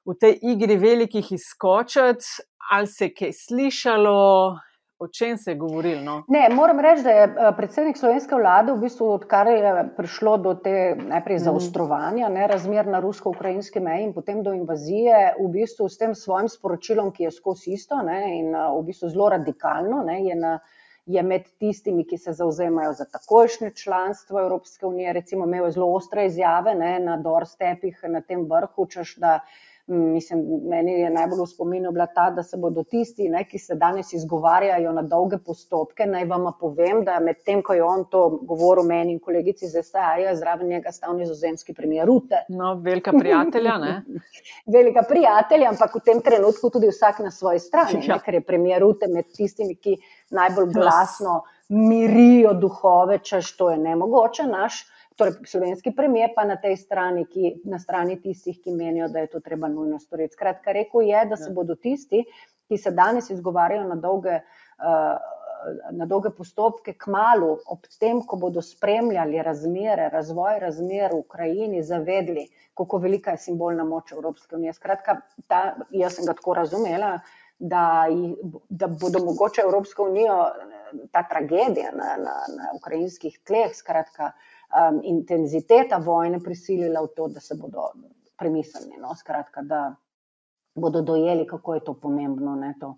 v 0.05 0.17
tej 0.21 0.39
igri 0.43 0.77
velikih 0.77 1.33
izskočiti, 1.33 2.45
ali 2.73 2.87
se 2.87 3.09
je 3.09 3.15
kaj 3.17 3.33
slišalo, 3.33 4.21
O 5.05 5.09
čem 5.09 5.37
se 5.37 5.51
je 5.51 5.55
govorilo? 5.55 6.01
No? 6.01 6.13
Ne, 6.29 6.49
moram 6.53 6.81
reči, 6.81 7.03
da 7.05 7.11
je 7.11 7.25
eh, 7.25 7.49
predsednik 7.57 7.99
slovenske 8.01 8.37
vlade, 8.41 8.73
v 8.73 8.81
bistvu, 8.87 9.11
odkar 9.19 9.51
je 9.53 9.73
prišlo 9.99 10.37
do 10.41 10.55
te 10.65 10.95
najprej 10.97 11.37
mhm. 11.37 11.45
zaostrovanja 11.45 12.31
ne, 12.33 12.47
razmer 12.49 12.89
na 12.89 13.03
rusko-ukrajinski 13.05 13.83
meji 13.85 14.07
in 14.07 14.15
potem 14.17 14.41
do 14.47 14.55
invazije, 14.57 15.35
v 15.41 15.51
bistvu 15.59 15.91
s 15.93 16.01
tem 16.01 16.15
svojim 16.17 16.49
sporočilom, 16.49 17.13
ki 17.13 17.29
je 17.29 17.35
skozi 17.37 17.75
isto 17.77 18.01
ne, 18.07 18.23
in 18.39 18.49
eh, 18.55 18.71
v 18.79 18.81
bistvu 18.89 19.13
zelo 19.13 19.29
radikalno, 19.37 20.01
ne, 20.09 20.23
je, 20.25 20.39
na, 20.41 20.55
je 21.05 21.27
med 21.35 21.53
tistimi, 21.61 22.07
ki 22.09 22.17
se 22.25 22.33
zauzemajo 22.41 22.97
za 22.97 23.05
takošnje 23.05 23.75
članstvo 23.77 24.41
Evropske 24.41 24.89
unije, 24.89 25.13
recimo 25.21 25.45
imel 25.45 25.69
zelo 25.75 25.93
ostre 25.99 26.25
izjave 26.33 26.73
ne, 26.81 26.97
na 27.05 27.21
doorstepih 27.21 28.09
na 28.09 28.25
tem 28.25 28.49
vrhu, 28.49 28.89
češ 28.89 29.19
da. 29.21 29.39
Mislim, 29.87 30.39
meni 30.69 30.93
je 30.93 31.11
najbolj 31.11 31.43
v 31.43 31.47
spominu 31.47 31.91
bila 31.93 32.07
ta, 32.07 32.31
da 32.31 32.43
se 32.43 32.57
bodo 32.57 32.83
tisti, 32.89 33.27
ne, 33.29 33.43
ki 33.45 33.59
se 33.59 33.75
danes 33.77 34.13
izgovarjajo 34.17 34.93
na 34.97 35.03
dolge 35.03 35.37
postopke, 35.45 36.07
naj 36.09 36.25
vam 36.31 36.47
povem, 36.61 37.03
da 37.05 37.19
med 37.21 37.43
tem, 37.45 37.61
ko 37.63 37.77
je 37.77 37.83
on 37.85 38.07
to 38.09 38.23
govoril 38.49 38.87
meni 38.89 39.13
in 39.13 39.19
kolegici 39.21 39.69
z 39.69 39.83
STA, 39.85 40.15
je 40.23 40.33
zraven 40.41 40.73
njega 40.73 40.93
stal 40.93 41.13
nizozemski 41.19 41.75
premijer 41.75 42.09
Rute. 42.09 42.47
No, 42.49 42.75
velika 42.81 43.13
prijatelja, 43.13 43.77
ne? 43.79 43.93
velika 44.79 45.05
prijatelja, 45.09 45.69
ampak 45.77 46.01
v 46.01 46.05
tem 46.09 46.25
trenutku 46.25 46.71
tudi 46.71 46.89
vsak 46.89 47.21
na 47.21 47.31
svoji 47.31 47.61
strani, 47.61 48.01
ja. 48.01 48.15
ne, 48.15 48.21
ker 48.25 48.41
je 48.41 48.45
premijer 48.47 48.81
Rute 48.81 49.13
med 49.13 49.29
tistimi, 49.37 49.77
ki 49.77 49.99
najbolj 50.33 50.73
glasno 50.73 51.43
mirijo 51.69 52.57
duhove, 52.57 53.21
češ 53.21 53.53
to 53.57 53.71
je 53.71 53.79
nemogoče 53.79 54.49
naš 54.49 54.87
torej 55.17 55.35
slovenski 55.47 55.93
premijer 55.97 56.33
pa 56.37 56.45
na 56.45 56.57
tej 56.57 56.77
strani, 56.77 57.27
ki, 57.31 57.55
na 57.65 57.79
strani 57.79 58.17
tistih, 58.23 58.59
ki 58.61 58.75
menijo, 58.75 59.09
da 59.09 59.25
je 59.25 59.33
to 59.37 59.41
treba 59.41 59.69
nujno 59.69 59.99
storiti. 59.99 60.35
Skratka, 60.35 60.73
rekel 60.73 61.07
je, 61.09 61.25
da 61.31 61.37
se 61.37 61.51
ja. 61.51 61.55
bodo 61.55 61.75
tisti, 61.75 62.25
ki 62.69 62.79
se 62.79 62.91
danes 62.91 63.31
izgovarjajo 63.31 63.89
na 63.89 63.97
dolge 64.01 64.41
uh, 64.41 65.35
na 65.93 66.07
dolge 66.07 66.31
postopke, 66.31 66.95
k 66.99 67.11
malu, 67.13 67.55
ob 67.73 67.87
tem, 68.01 68.21
ko 68.27 68.37
bodo 68.41 68.63
spremljali 68.63 69.43
razmere, 69.43 70.09
razvoj 70.13 70.59
razmer 70.61 71.15
v 71.15 71.21
Ukrajini, 71.23 71.83
zavedli, 71.83 72.47
kako 72.77 72.99
velika 73.05 73.35
je 73.35 73.45
simbolna 73.47 73.85
moč 73.85 74.13
Evropske 74.13 74.57
unije. 74.57 74.75
Skratka, 74.77 75.21
ta, 75.49 75.63
jaz 75.95 76.19
sem 76.19 76.29
ga 76.29 76.35
tako 76.37 76.57
razumela, 76.61 77.19
da, 77.59 78.07
da 78.69 78.89
bodo 78.91 79.23
mogoče 79.25 79.63
Evropsko 79.65 80.09
unijo 80.11 80.39
ta 81.13 81.23
tragedija 81.31 81.93
na, 81.95 82.17
na, 82.19 82.35
na 82.57 82.73
ukrajinskih 82.77 83.39
tleh, 83.47 83.73
skratka, 83.75 84.33
um, 84.75 85.01
intenziteta 85.03 85.99
vojne 85.99 86.41
prisilila 86.41 87.03
v 87.05 87.13
to, 87.17 87.29
da 87.29 87.41
se 87.41 87.55
bodo 87.55 87.91
premislili. 88.39 88.99
No? 89.01 89.15
Skratka, 89.15 89.63
da 89.63 89.95
bodo 90.75 91.03
dojeli, 91.03 91.47
kako 91.47 91.75
je 91.75 91.85
to 91.85 91.95
pomembno. 91.95 92.57
Ne, 92.57 92.75
to. 92.81 92.97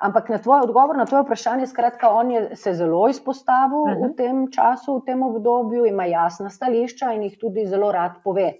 Ampak 0.00 0.28
na 0.28 0.38
tvoj 0.38 0.64
odgovor, 0.64 0.96
na 0.96 1.04
tvoje 1.04 1.26
vprašanje, 1.26 1.66
skratka, 1.66 2.08
on 2.10 2.30
je 2.30 2.56
se 2.56 2.72
zelo 2.74 3.08
izpostavil 3.08 3.82
uh 3.82 3.88
-huh. 3.88 4.00
v 4.00 4.08
mhm. 4.08 4.16
tem 4.16 4.50
času, 4.52 4.96
v 4.96 5.04
tem 5.04 5.22
obdobju, 5.22 5.86
ima 5.86 6.04
jasna 6.04 6.50
stališča 6.50 7.12
in 7.12 7.22
jih 7.22 7.38
tudi 7.38 7.66
zelo 7.66 7.92
rad 7.92 8.12
pove. 8.24 8.52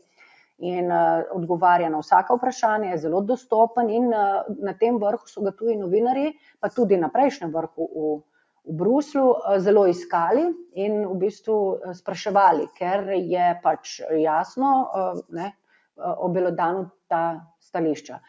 In 0.58 0.92
uh, 0.92 1.24
odgovarja 1.32 1.88
na 1.88 1.98
vsaka 1.98 2.34
vprašanja, 2.34 2.90
je 2.90 2.98
zelo 2.98 3.20
dostopen, 3.20 3.90
in 3.90 4.06
uh, 4.06 4.44
na 4.62 4.74
tem 4.74 4.98
vrhu 4.98 5.24
so 5.26 5.40
ga 5.40 5.50
tudi 5.50 5.76
novinari, 5.76 6.32
pa 6.60 6.68
tudi 6.68 6.96
na 6.96 7.08
prejšnjem 7.08 7.50
vrhu 7.50 7.88
v, 7.94 8.20
v 8.64 8.76
Bruslu, 8.82 9.24
uh, 9.30 9.56
zelo 9.62 9.86
iskali 9.90 10.44
in 10.74 11.00
v 11.06 11.14
bistvu 11.22 11.56
uh, 11.56 11.94
spraševali, 11.96 12.68
ker 12.76 13.08
je 13.16 13.48
pač 13.62 14.00
jasno, 14.20 14.74
uh, 14.84 15.24
ne, 15.36 15.54
obelodano 16.00 16.86
ta 17.10 17.44
stališča. 17.60 18.20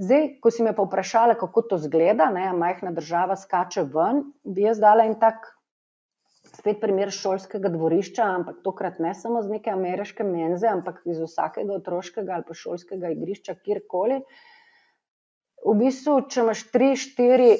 Zdaj, 0.00 0.26
ko 0.38 0.50
si 0.54 0.62
me 0.62 0.70
pa 0.76 0.84
vprašala, 0.86 1.34
kako 1.34 1.62
to 1.72 1.78
zgleda, 1.82 2.28
ne, 2.30 2.52
majhna 2.54 2.92
država 2.94 3.34
skače 3.36 3.82
ven, 3.90 4.22
bi 4.44 4.62
jaz 4.68 4.78
dala 4.78 5.08
en 5.08 5.16
tak 5.18 5.48
spet 6.50 6.80
primer 6.80 7.10
šolskega 7.14 7.70
dvorišča, 7.72 8.24
ampak 8.40 8.62
tokrat 8.64 9.00
ne 9.02 9.12
samo 9.14 9.42
z 9.42 9.56
neke 9.56 9.72
ameriške 9.72 10.24
menze, 10.26 10.68
ampak 10.70 11.02
iz 11.06 11.20
vsakega 11.20 11.76
otroškega 11.78 12.38
ali 12.38 12.46
pa 12.46 12.56
šolskega 12.56 13.12
igrišča, 13.16 13.58
kjerkoli. 13.64 14.20
V 15.60 15.74
bistvu, 15.76 16.16
če 16.32 16.40
imaš 16.44 16.64
tri, 16.72 16.94
štiri 16.96 17.50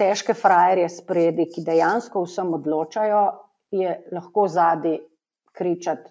težke 0.00 0.34
frajerje 0.34 0.88
spredi, 0.96 1.46
ki 1.52 1.64
dejansko 1.66 2.24
vsem 2.24 2.54
odločajo, 2.56 3.24
je 3.70 3.94
lahko 4.12 4.48
zadnji 4.48 4.98
kričati, 5.52 6.10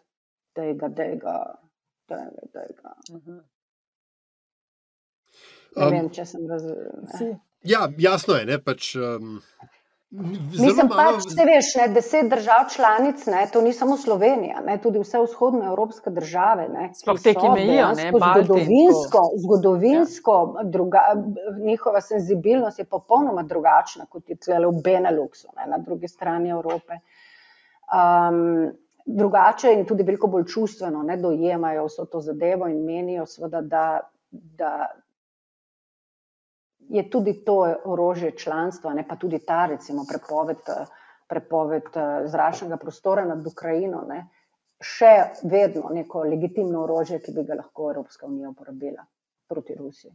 da 0.55 0.63
je 0.63 0.73
ga, 0.79 0.87
da 0.87 1.03
je 1.03 1.15
ga, 1.17 1.37
da 2.09 2.19
je 2.65 2.75
ga. 2.81 2.93
Ne 5.77 5.85
um, 5.85 5.91
vem, 5.93 6.09
če 6.13 6.25
sem 6.25 6.47
razumel. 6.49 7.35
Ja, 7.67 7.83
jasno 8.01 8.37
je. 8.39 8.45
Ne, 8.49 8.57
pač, 8.63 8.93
um, 8.97 9.37
Mislim, 10.11 10.87
malo... 10.89 10.95
pač, 10.97 11.27
če 11.37 11.45
veš, 11.45 11.67
ne, 11.77 11.83
deset 11.93 12.29
držav 12.31 12.63
članic, 12.73 13.25
ne, 13.29 13.43
to 13.53 13.61
ni 13.61 13.73
samo 13.77 13.97
Slovenija, 13.97 14.63
ne, 14.65 14.79
tudi 14.81 15.01
vse 15.03 15.21
vzhodne 15.21 15.67
evropske 15.69 16.09
države. 16.09 16.65
Sploh 16.97 17.19
te, 17.21 17.35
ki 17.37 17.51
mejijo, 17.53 17.91
ne, 17.99 18.07
zgodovinsko, 18.15 19.21
zgodovinsko 19.43 20.37
ja. 20.57 20.63
druga, 20.73 21.03
njihova 21.61 22.01
senzibilnost 22.01 22.81
je 22.81 22.87
popolnoma 22.89 23.43
drugačna 23.45 24.07
kot 24.09 24.29
je 24.33 24.39
tle 24.41 24.57
v 24.65 24.81
Beneluxu, 24.85 25.51
ne, 25.59 25.69
na 25.75 25.77
drugi 25.77 26.09
strani 26.09 26.49
Evrope. 26.57 26.97
Um, 27.93 28.71
drugače 29.05 29.73
in 29.73 29.85
tudi 29.85 30.03
veliko 30.03 30.27
bolj 30.27 30.47
čustveno 30.49 31.03
ne, 31.03 31.17
dojemajo 31.17 31.85
vso 31.85 32.05
to 32.09 32.21
zadevo 32.21 32.67
in 32.69 32.81
menijo, 32.85 33.25
sveda, 33.29 33.61
da, 33.61 33.85
da 34.31 34.73
je 36.79 37.09
tudi 37.09 37.33
to 37.45 37.75
orožje 37.85 38.31
članstva, 38.37 38.93
ne 38.93 39.07
pa 39.07 39.15
tudi 39.15 39.39
ta, 39.45 39.65
recimo, 39.65 40.05
prepoved, 40.09 40.57
prepoved 41.29 41.83
eh, 41.95 42.27
zračnega 42.27 42.77
prostora 42.77 43.25
nad 43.25 43.47
Ukrajino, 43.47 44.03
ne, 44.09 44.23
še 44.79 45.13
vedno 45.43 45.91
neko 45.93 46.23
legitimno 46.23 46.83
orožje, 46.83 47.19
ki 47.19 47.35
bi 47.35 47.43
ga 47.43 47.59
lahko 47.59 47.91
Evropska 47.91 48.27
unija 48.27 48.49
uporabila 48.49 49.05
proti 49.49 49.75
Rusiji. 49.75 50.11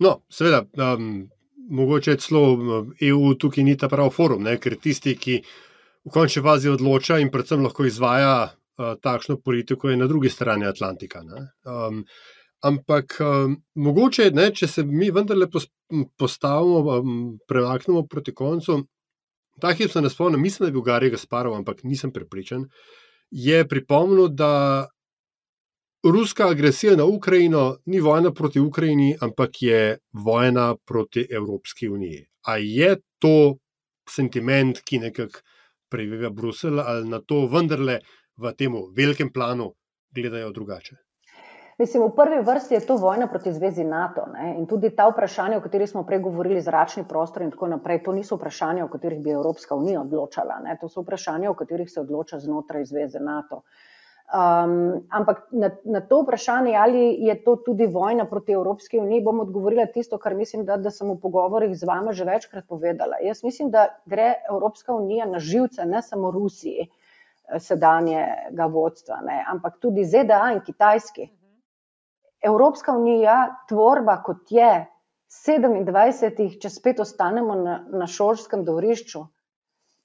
No, 0.00 0.20
seveda, 0.32 0.64
um, 0.94 1.28
mogoče 1.70 2.16
celo 2.16 2.84
EU 3.00 3.34
tukaj 3.38 3.64
ni 3.64 3.76
ta 3.78 3.88
pravi 3.88 4.10
forum, 4.10 4.42
ne, 4.42 4.56
ker 4.58 4.76
tisti, 4.80 5.14
ki 5.16 5.36
v 6.04 6.12
končni 6.12 6.42
fazi 6.42 6.72
odloča 6.72 7.20
in 7.20 7.30
predvsem 7.30 7.62
lahko 7.64 7.84
izvaja 7.84 8.34
uh, 8.48 8.94
takšno 9.00 9.38
politiko, 9.44 9.90
je 9.90 10.00
na 10.00 10.08
drugi 10.10 10.32
strani 10.32 10.66
Atlantika. 10.66 11.22
Um, 11.22 12.04
Ampak 12.60 13.16
um, 13.24 13.56
mogoče, 13.74 14.30
ne, 14.36 14.50
če 14.52 14.68
se 14.68 14.84
mi 14.84 15.08
vendarle 15.10 15.48
postavimo, 16.20 16.98
um, 17.00 17.20
premaknemo 17.48 18.04
proti 18.06 18.34
koncu, 18.36 18.82
ta 19.60 19.72
hip 19.76 19.92
se 19.92 20.00
ne 20.00 20.10
spomnim, 20.12 20.42
mislim, 20.42 20.66
da 20.66 20.68
je 20.68 20.76
bil 20.76 20.84
Gari 20.84 21.10
Gasparov, 21.10 21.56
ampak 21.56 21.84
nisem 21.84 22.12
prepričan, 22.12 22.66
je 23.30 23.62
pripomnil, 23.68 24.28
da 24.28 24.88
ruska 26.04 26.48
agresija 26.48 26.96
na 26.96 27.04
Ukrajino 27.04 27.78
ni 27.86 28.00
vojna 28.00 28.32
proti 28.32 28.60
Ukrajini, 28.60 29.16
ampak 29.20 29.62
je 29.62 29.98
vojna 30.12 30.74
proti 30.86 31.26
Evropski 31.30 31.88
uniji. 31.88 32.26
A 32.46 32.56
je 32.56 32.96
to 33.18 33.58
sentiment, 34.08 34.80
ki 34.84 34.98
nekako 34.98 35.40
prevega 35.90 36.30
Bruselj, 36.30 36.80
ali 36.80 37.08
na 37.08 37.20
to 37.20 37.46
vendarle 37.46 38.00
v 38.36 38.52
tem 38.56 38.74
velikem 38.96 39.32
planu 39.32 39.74
gledajo 40.14 40.52
drugače? 40.52 40.96
Mislim, 41.80 42.02
v 42.02 42.12
prvi 42.12 42.42
vrsti 42.44 42.74
je 42.74 42.80
to 42.84 42.96
vojna 43.00 43.26
proti 43.26 43.52
zvezi 43.52 43.84
NATO. 43.84 44.26
Ne? 44.32 44.54
In 44.58 44.66
tudi 44.68 44.90
ta 44.96 45.06
vprašanja, 45.08 45.56
o 45.56 45.62
katerih 45.64 45.88
smo 45.88 46.02
prej 46.04 46.18
govorili, 46.20 46.60
zračni 46.60 47.06
prostor 47.08 47.42
in 47.42 47.54
tako 47.54 47.70
naprej, 47.72 48.02
to 48.04 48.12
niso 48.12 48.36
vprašanja, 48.36 48.84
o 48.84 48.88
katerih 48.92 49.22
bi 49.24 49.32
Evropska 49.32 49.74
unija 49.74 50.02
odločala. 50.02 50.58
Ne? 50.64 50.76
To 50.80 50.90
so 50.92 51.00
vprašanja, 51.00 51.48
o 51.50 51.56
katerih 51.56 51.88
se 51.88 52.02
odloča 52.02 52.38
znotraj 52.38 52.84
zveze 52.84 53.24
NATO. 53.24 53.62
Um, 54.30 55.00
ampak 55.08 55.40
na, 55.50 55.70
na 55.84 56.04
to 56.04 56.20
vprašanje, 56.20 56.76
ali 56.76 57.16
je 57.24 57.38
to 57.44 57.56
tudi 57.56 57.86
vojna 57.86 58.28
proti 58.28 58.52
Evropski 58.52 59.00
uniji, 59.00 59.24
bom 59.24 59.40
odgovorila 59.40 59.86
tisto, 59.86 60.18
kar 60.18 60.36
mislim, 60.36 60.68
da, 60.68 60.76
da 60.76 60.92
sem 60.92 61.08
v 61.08 61.16
pogovorih 61.22 61.72
z 61.74 61.88
vama 61.88 62.12
že 62.12 62.28
večkrat 62.28 62.68
povedala. 62.68 63.24
Jaz 63.24 63.40
mislim, 63.44 63.70
da 63.70 63.88
gre 64.04 64.34
Evropska 64.50 64.94
unija 64.94 65.26
na 65.26 65.38
živce 65.38 65.86
ne 65.86 66.02
samo 66.02 66.30
Rusiji, 66.30 66.90
eh, 66.90 67.58
sedanjega 67.58 68.68
vodstva, 68.68 69.24
ne? 69.24 69.44
ampak 69.48 69.80
tudi 69.80 70.04
ZDA 70.04 70.52
in 70.52 70.60
Kitajski. 70.60 71.30
Evropska 72.40 72.92
unija, 72.92 73.56
tvorba 73.68 74.22
kot 74.24 74.52
je, 74.52 74.86
27, 75.30 76.56
če 76.60 76.70
spet 76.70 77.00
ostanemo 77.00 77.54
na, 77.54 77.76
na 77.92 78.06
šolskem 78.10 78.64
dvorišču, 78.66 79.22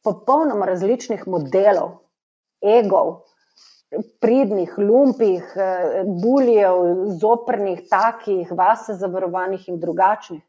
popolnoma 0.05 0.67
različnih 0.69 1.23
modelov, 1.31 1.95
egov, 2.61 3.23
pridnih, 4.21 4.75
lumpih, 4.77 5.53
eh, 5.55 6.03
buljev, 6.21 6.81
zoprnih, 7.21 7.85
takih, 7.89 8.51
vase 8.51 8.93
zavarovanih 8.99 9.69
in 9.69 9.79
drugačnih. 9.79 10.43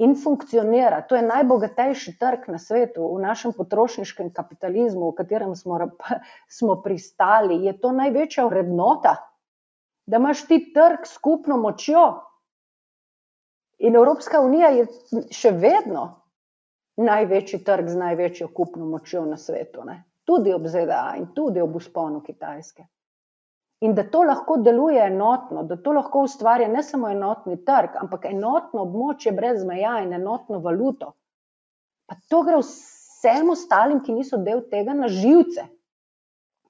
In 0.00 0.14
funkcionira. 0.16 1.02
To 1.08 1.16
je 1.16 1.26
najbogatejši 1.26 2.14
trg 2.16 2.46
na 2.48 2.58
svetu, 2.58 3.04
v 3.16 3.20
našem 3.20 3.52
potrošniškem 3.52 4.30
kapitalizmu, 4.32 5.10
v 5.10 5.16
katerem 5.18 5.52
smo, 5.56 5.76
smo 6.58 6.78
pristali. 6.80 7.58
Je 7.66 7.74
to 7.80 7.92
največja 7.92 8.46
vrednota 8.48 9.18
da 10.10 10.18
imaš 10.18 10.46
ti 10.46 10.58
trg 10.74 11.06
skupno 11.06 11.56
močjo. 11.56 12.04
In 13.78 13.96
Evropska 13.96 14.40
unija 14.40 14.68
je 14.74 14.86
še 15.32 15.52
vedno 15.56 16.06
največji 17.00 17.62
trg 17.64 17.88
z 17.88 17.96
največjo 17.96 18.48
kupno 18.54 18.88
močjo 18.90 19.24
na 19.26 19.38
svetu, 19.38 19.84
ne? 19.86 20.02
tudi 20.24 20.52
ob 20.54 20.66
ZDA 20.66 21.14
in 21.18 21.30
tudi 21.34 21.62
ob 21.62 21.76
usponu 21.76 22.20
Kitajske. 22.22 22.84
In 23.80 23.94
da 23.94 24.04
to 24.10 24.22
lahko 24.22 24.58
deluje 24.60 25.00
enotno, 25.06 25.62
da 25.62 25.78
to 25.82 25.94
lahko 25.96 26.26
ustvarja 26.26 26.68
ne 26.68 26.82
samo 26.82 27.08
enotni 27.08 27.56
trg, 27.64 27.96
ampak 28.02 28.26
enotno 28.28 28.84
območje 28.84 29.32
brez 29.32 29.64
meja 29.64 29.96
in 30.04 30.12
enotno 30.12 30.60
valuto. 30.60 31.14
Pa 32.06 32.18
to 32.28 32.42
gre 32.46 32.60
vsem 32.60 33.50
ostalim, 33.50 34.02
ki 34.04 34.18
niso 34.18 34.42
del 34.44 34.66
tega, 34.70 34.94
na 34.94 35.08
živce. 35.08 35.64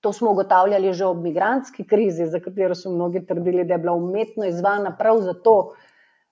To 0.01 0.13
smo 0.13 0.31
ugotavljali 0.31 0.93
že 0.93 1.05
ob 1.07 1.23
migranski 1.23 1.85
krizi, 1.87 2.27
za 2.27 2.41
katero 2.41 2.75
so 2.75 2.91
mnogi 2.91 3.27
trdili, 3.27 3.65
da 3.65 3.75
je 3.75 3.79
bila 3.79 3.93
umetno 3.93 4.47
izvana 4.49 4.97
prav 4.97 5.21
zato, 5.21 5.75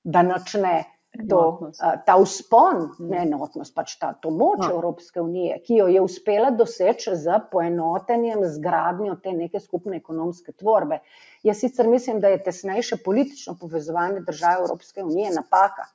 da 0.04 0.22
načne 0.22 0.84
to, 1.28 1.70
ta 2.06 2.16
vzpon, 2.16 2.76
mm. 2.98 3.08
ne 3.10 3.22
enotnost, 3.22 3.74
pač 3.74 3.96
ta 3.98 4.12
moč 4.24 4.62
no. 4.62 4.70
Evropske 4.70 5.20
unije, 5.20 5.58
ki 5.66 5.80
jo 5.80 5.88
je 5.90 6.00
uspela 6.04 6.50
doseči 6.50 7.16
z 7.16 7.40
poenotenjem, 7.52 8.44
z 8.44 8.62
gradnjo 8.62 9.16
te 9.22 9.32
neke 9.32 9.60
skupne 9.60 9.98
ekonomske 9.98 10.52
tvorbe. 10.52 11.00
Jaz 11.42 11.60
sicer 11.64 11.88
mislim, 11.88 12.20
da 12.20 12.32
je 12.32 12.42
tesnejše 12.44 13.00
politično 13.04 13.56
povezovanje 13.60 14.20
držav 14.26 14.62
Evropske 14.62 15.04
unije 15.04 15.32
napaka, 15.34 15.88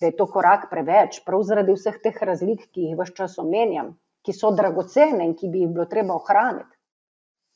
da 0.00 0.08
je 0.08 0.16
to 0.16 0.26
korak 0.26 0.70
preveč, 0.70 1.20
prav 1.26 1.42
zaradi 1.46 1.74
vseh 1.76 1.98
teh 2.02 2.22
razlik, 2.22 2.68
ki 2.72 2.88
jih 2.88 2.98
vse 2.98 3.18
čas 3.18 3.38
omenjam, 3.38 3.96
ki 4.22 4.32
so 4.34 4.54
dragocene 4.54 5.26
in 5.26 5.36
ki 5.36 5.50
bi 5.50 5.66
jih 5.66 5.74
bilo 5.74 5.86
treba 5.90 6.16
ohraniti 6.16 6.81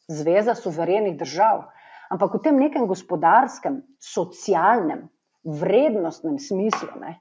zveza 0.09 0.55
suverenih 0.55 1.19
držav, 1.19 1.67
ampak 2.11 2.35
v 2.35 2.43
tem 2.43 2.59
nekem 2.59 2.87
gospodarskem, 2.87 3.83
socialnem, 3.99 5.09
vrednostnem 5.45 6.39
smislu. 6.39 7.01
Ne, 7.01 7.19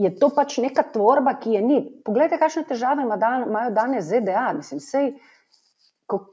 je 0.00 0.12
to 0.16 0.28
pač 0.34 0.58
neka 0.60 0.84
tvorba, 0.92 1.36
ki 1.40 1.56
je 1.56 1.62
ni. 1.64 1.80
Poglejte, 2.04 2.38
kakšne 2.40 2.64
težave 2.68 3.04
imajo 3.04 3.72
danes 3.72 4.08
ZDA. 4.08 4.52
Mislim, 4.56 4.80
sej, 4.80 5.12
ko, 6.06 6.26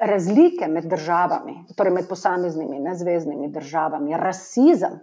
razlike 0.00 0.68
med 0.70 0.88
državami, 0.90 1.60
torej 1.76 1.94
med 1.94 2.08
posameznimi, 2.08 2.80
nezvezdnimi 2.86 3.50
državami, 3.52 4.16
rasizem, 4.18 5.00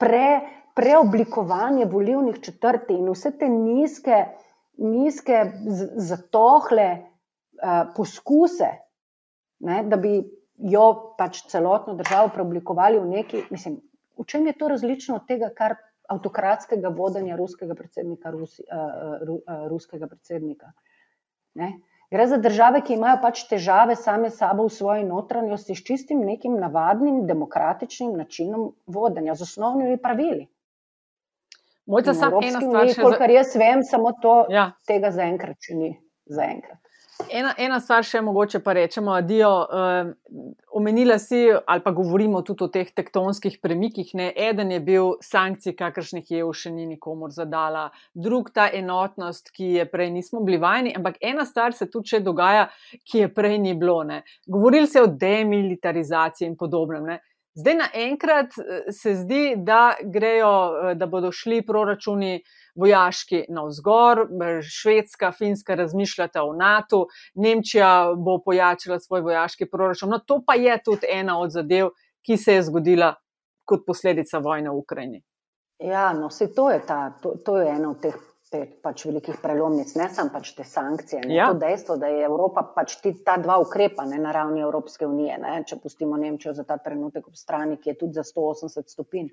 pre, 0.00 0.40
preoblikovanje 0.74 1.84
volivnih 1.90 2.40
četrti 2.40 2.96
in 2.96 3.10
vse 3.12 3.34
te 3.36 3.48
nizke, 3.52 4.22
nizke 4.80 5.42
zatohle 6.00 6.88
uh, 6.94 7.09
poskuse, 7.96 8.70
ne, 9.66 9.82
da 9.88 9.96
bi 10.00 10.18
jo 10.70 10.86
pač 11.18 11.44
celotno 11.48 11.94
državo 11.96 12.32
preoblikovali 12.34 12.98
v 13.00 13.12
neki, 13.16 13.44
mislim, 13.50 13.80
v 14.20 14.26
čem 14.28 14.46
je 14.46 14.56
to 14.58 14.68
različno 14.68 15.20
od 15.20 15.28
tega, 15.28 15.48
kar 15.56 15.76
avtokratskega 16.10 16.90
vodenja 16.92 17.36
ruskega 17.38 17.76
predsednika. 17.78 18.32
Rusi, 18.34 18.64
uh, 18.66 19.22
uh, 19.22 19.62
ruskega 19.70 20.08
predsednika. 20.10 20.72
Gre 22.10 22.26
za 22.26 22.36
države, 22.42 22.80
ki 22.82 22.96
imajo 22.96 23.20
pač 23.22 23.44
težave 23.46 23.94
same 23.96 24.32
sabo 24.34 24.66
v 24.66 24.74
svoji 24.74 25.04
notranjosti, 25.06 25.76
s 25.78 25.84
čistim 25.86 26.24
nekim 26.26 26.56
navadnim 26.58 27.22
demokratičnim 27.26 28.16
načinom 28.18 28.72
vodenja, 28.86 29.36
z 29.38 29.46
osnovnimi 29.46 29.98
pravili. 30.02 30.48
Mojca, 31.86 32.14
samo 32.14 32.42
ena 32.42 32.60
stvar, 32.90 33.16
kar 33.18 33.30
jaz 33.30 33.54
vem, 33.58 33.84
samo 33.86 34.12
to, 34.22 34.34
ja. 34.50 34.72
tega 34.86 35.10
zaenkrat 35.14 35.58
še 35.62 35.78
ni. 35.78 35.92
Zaenkrat. 36.30 36.78
Ena, 37.28 37.52
ena 37.58 37.78
stvar 37.80 38.04
še 38.06 38.20
mogoče 38.24 38.60
pa 38.64 38.72
rečemo, 38.76 39.14
Dio, 39.26 39.50
uh, 39.66 40.10
omenila 40.76 41.18
si, 41.18 41.42
ali 41.50 41.82
pa 41.84 41.92
govorimo 41.94 42.42
tudi 42.46 42.64
o 42.64 42.68
teh 42.72 42.88
tektonskih 42.96 43.58
premikih. 43.62 44.12
Ne? 44.18 44.30
Eden 44.48 44.72
je 44.72 44.80
bil 44.84 45.12
sankcij, 45.24 45.76
kakršnih 45.78 46.30
je 46.30 46.46
še 46.54 46.72
ni 46.74 46.86
nikomor 46.90 47.32
zadala, 47.34 47.88
drug 48.14 48.52
ta 48.54 48.68
enotnost, 48.72 49.52
ki 49.56 49.72
je 49.78 49.88
prej 49.90 50.10
nismo 50.14 50.44
bili 50.46 50.60
vajeni, 50.62 50.94
ampak 50.96 51.18
ena 51.20 51.46
stvar 51.48 51.76
se 51.76 51.90
tudi 51.90 52.14
še 52.14 52.22
dogaja, 52.24 52.68
ki 53.04 53.24
je 53.24 53.32
prej 53.34 53.58
ni 53.58 53.74
bilo. 53.78 54.02
Ne? 54.06 54.22
Govorili 54.48 54.88
se 54.90 55.02
o 55.02 55.10
demilitarizaciji 55.10 56.48
in 56.48 56.56
podobnem. 56.56 57.06
Ne? 57.10 57.20
Zdaj 57.54 57.74
naenkrat 57.74 58.52
se 58.94 59.14
zdi, 59.14 59.54
da 59.56 59.94
grejo, 60.04 60.52
da 60.94 61.06
bodo 61.06 61.32
šli 61.32 61.64
proračuni 61.66 62.42
vojaški 62.78 63.44
navzgor, 63.48 64.26
Švedska, 64.62 65.32
Finska 65.32 65.74
razmišljata 65.74 66.44
o 66.44 66.52
NATO, 66.54 67.06
Nemčija 67.34 68.12
bo 68.16 68.38
pojačala 68.44 69.00
svoj 69.00 69.20
vojaški 69.20 69.66
proračun. 69.70 70.14
No, 70.14 70.18
to 70.18 70.42
pa 70.46 70.54
je 70.54 70.78
tudi 70.84 71.10
ena 71.10 71.40
od 71.40 71.50
zadev, 71.50 71.90
ki 72.26 72.36
se 72.36 72.54
je 72.54 72.62
zgodila 72.62 73.14
kot 73.64 73.82
posledica 73.86 74.38
vojne 74.38 74.70
v 74.70 74.78
Ukrajini. 74.78 75.22
Ja, 75.80 76.12
no, 76.12 76.28
vse 76.28 76.52
to 76.54 76.70
je, 76.70 76.80
ta, 76.86 77.10
to, 77.22 77.34
to 77.44 77.58
je 77.58 77.68
ena 77.70 77.90
od 77.90 78.02
teh 78.02 78.29
pet 78.50 78.80
pač 78.82 79.04
velikih 79.06 79.38
prelomnic, 79.42 79.92
ne 79.94 80.08
samo 80.10 80.32
pač 80.34 80.52
te 80.56 80.66
sankcije. 80.66 81.22
Ja. 81.30 81.52
To 81.52 81.58
dejstvo, 81.62 81.96
da 82.02 82.10
je 82.10 82.26
Evropa 82.26 82.64
pač 82.74 82.96
ti, 83.02 83.14
ta 83.24 83.36
dva 83.38 83.60
ukrepa 83.62 84.04
ne, 84.10 84.18
na 84.18 84.34
ravni 84.34 84.64
Evropske 84.66 85.06
unije, 85.06 85.38
ne, 85.38 85.54
če 85.66 85.78
pustimo 85.82 86.18
Nemčijo 86.18 86.54
za 86.58 86.66
ta 86.66 86.80
trenutek 86.82 87.28
ob 87.30 87.38
strani, 87.38 87.78
ki 87.78 87.92
je 87.92 87.98
tudi 88.02 88.18
za 88.18 88.26
180 88.26 88.90
stopinj 88.90 89.30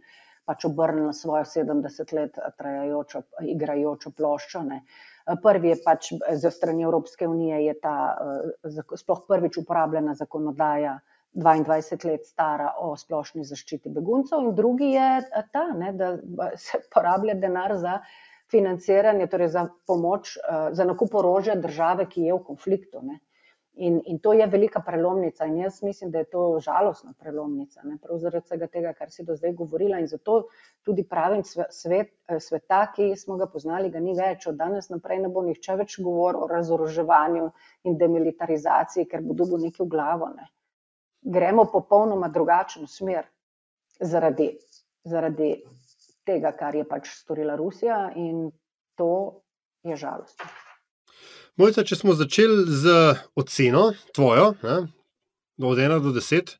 pač 0.48 0.64
obrnila 0.70 1.12
svojo 1.14 1.44
70 1.44 2.14
let 2.16 2.38
trajajočo, 2.58 3.24
igrajočo 3.52 4.14
ploščo. 4.16 4.64
Ne. 4.70 4.80
Prvi 5.44 5.74
je 5.74 5.80
pač 5.84 6.14
za 6.40 6.52
strani 6.56 6.88
Evropske 6.88 7.28
unije, 7.28 7.66
je 7.66 7.76
ta 7.84 7.96
sploh 8.96 9.26
prvič 9.28 9.60
uporabljena 9.60 10.16
zakonodaja, 10.16 11.00
22 11.38 12.06
let 12.08 12.24
stara 12.26 12.72
o 12.82 12.94
splošni 12.98 13.44
zaščiti 13.46 13.92
beguncev, 13.94 14.48
in 14.48 14.56
drugi 14.58 14.94
je 14.94 15.10
ta, 15.54 15.68
ne, 15.78 15.92
da 15.94 16.16
se 16.58 16.80
porablja 16.94 17.36
denar 17.38 17.76
za 17.78 18.00
financiranje, 18.52 19.28
torej 19.28 19.50
za 19.54 19.68
pomoč, 19.88 20.38
za 20.72 20.86
nakup 20.86 21.16
orožja 21.16 21.56
države, 21.56 22.08
ki 22.10 22.30
je 22.30 22.34
v 22.34 22.44
konfliktu. 22.44 23.02
Ne. 23.04 23.20
In, 23.78 24.02
in 24.06 24.18
to 24.20 24.34
je 24.34 24.46
velika 24.48 24.80
prelomnica, 24.82 25.46
in 25.46 25.58
jaz 25.58 25.84
mislim, 25.84 26.12
da 26.12 26.18
je 26.18 26.30
to 26.32 26.60
žalostna 26.60 27.14
prelomnica, 27.20 27.82
ne? 27.84 27.98
prav 28.02 28.18
zaradi 28.18 28.46
vsega 28.46 28.68
tega, 28.74 28.94
kar 28.98 29.12
si 29.14 29.26
do 29.26 29.36
zdaj 29.38 29.54
govorila. 29.54 30.00
In 30.02 30.08
zato 30.08 30.48
tudi 30.82 31.04
pravim, 31.06 31.44
svet, 31.46 32.10
sveta, 32.42 32.80
ki 32.96 33.12
smo 33.16 33.38
ga 33.38 33.46
poznali, 33.46 33.92
ga 33.94 34.02
ni 34.02 34.16
več. 34.18 34.48
Od 34.50 34.58
danes 34.58 34.90
naprej 34.90 35.22
ne 35.22 35.30
bo 35.30 35.46
nihče 35.46 35.78
več 35.84 36.00
govoril 36.02 36.48
o 36.48 36.50
razoroževanju 36.50 37.52
in 37.86 38.00
demilitarizaciji, 38.02 39.06
ker 39.12 39.22
bo 39.22 39.38
dobil 39.38 39.68
nekaj 39.68 39.86
v 39.86 39.90
glavo. 39.94 40.32
Ne? 40.34 40.50
Gremo 41.38 41.68
popolnoma 41.70 42.32
drugačen 42.34 42.90
smer 42.90 43.30
zaradi, 44.02 44.56
zaradi 45.06 45.54
tega, 46.28 46.52
kar 46.58 46.76
je 46.76 46.84
pač 46.88 47.10
storila 47.16 47.56
Rusija, 47.56 48.12
in 48.16 48.50
to 49.00 49.42
je 49.88 49.96
žalostno. 49.96 50.50
Mojca, 51.58 51.82
če 51.82 51.96
smo 51.98 52.14
začeli 52.14 52.68
z 52.70 52.94
oceno, 53.40 53.90
tvojo, 54.14 54.52
ne, 54.62 54.78
od 55.58 55.80
1 55.82 56.04
do 56.04 56.14
10, 56.14 56.54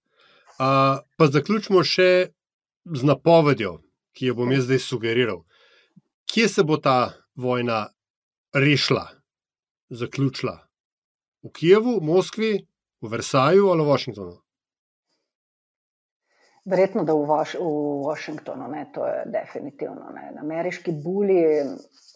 a, 0.58 0.70
pa 1.18 1.28
zaključimo 1.30 1.84
še 1.86 2.32
z 2.88 3.06
napovedjo, 3.06 3.78
ki 4.18 4.32
jo 4.32 4.38
bom 4.40 4.52
jaz 4.56 4.66
zdaj 4.66 4.82
sugeriral. 4.88 5.44
Kje 6.28 6.48
se 6.50 6.66
bo 6.66 6.80
ta 6.82 7.14
vojna 7.38 7.92
rešila, 8.58 9.06
zaključila? 9.94 10.58
V 11.46 11.54
Kijevu, 11.54 12.00
Moskvi, 12.02 12.66
v 13.02 13.12
Versaju 13.12 13.70
ali 13.70 13.86
v 13.86 13.92
Washingtonu? 13.92 14.36
Verjetno, 16.68 17.04
da 17.08 17.14
v, 17.16 17.24
Vaš, 17.30 17.54
v 17.56 17.68
Washingtonu, 18.04 18.68
ne, 18.68 18.82
to 18.94 19.06
je 19.08 19.22
definitivno. 19.32 20.10
Ne. 20.16 20.34
Ameriški 20.42 20.92
buli 21.04 21.40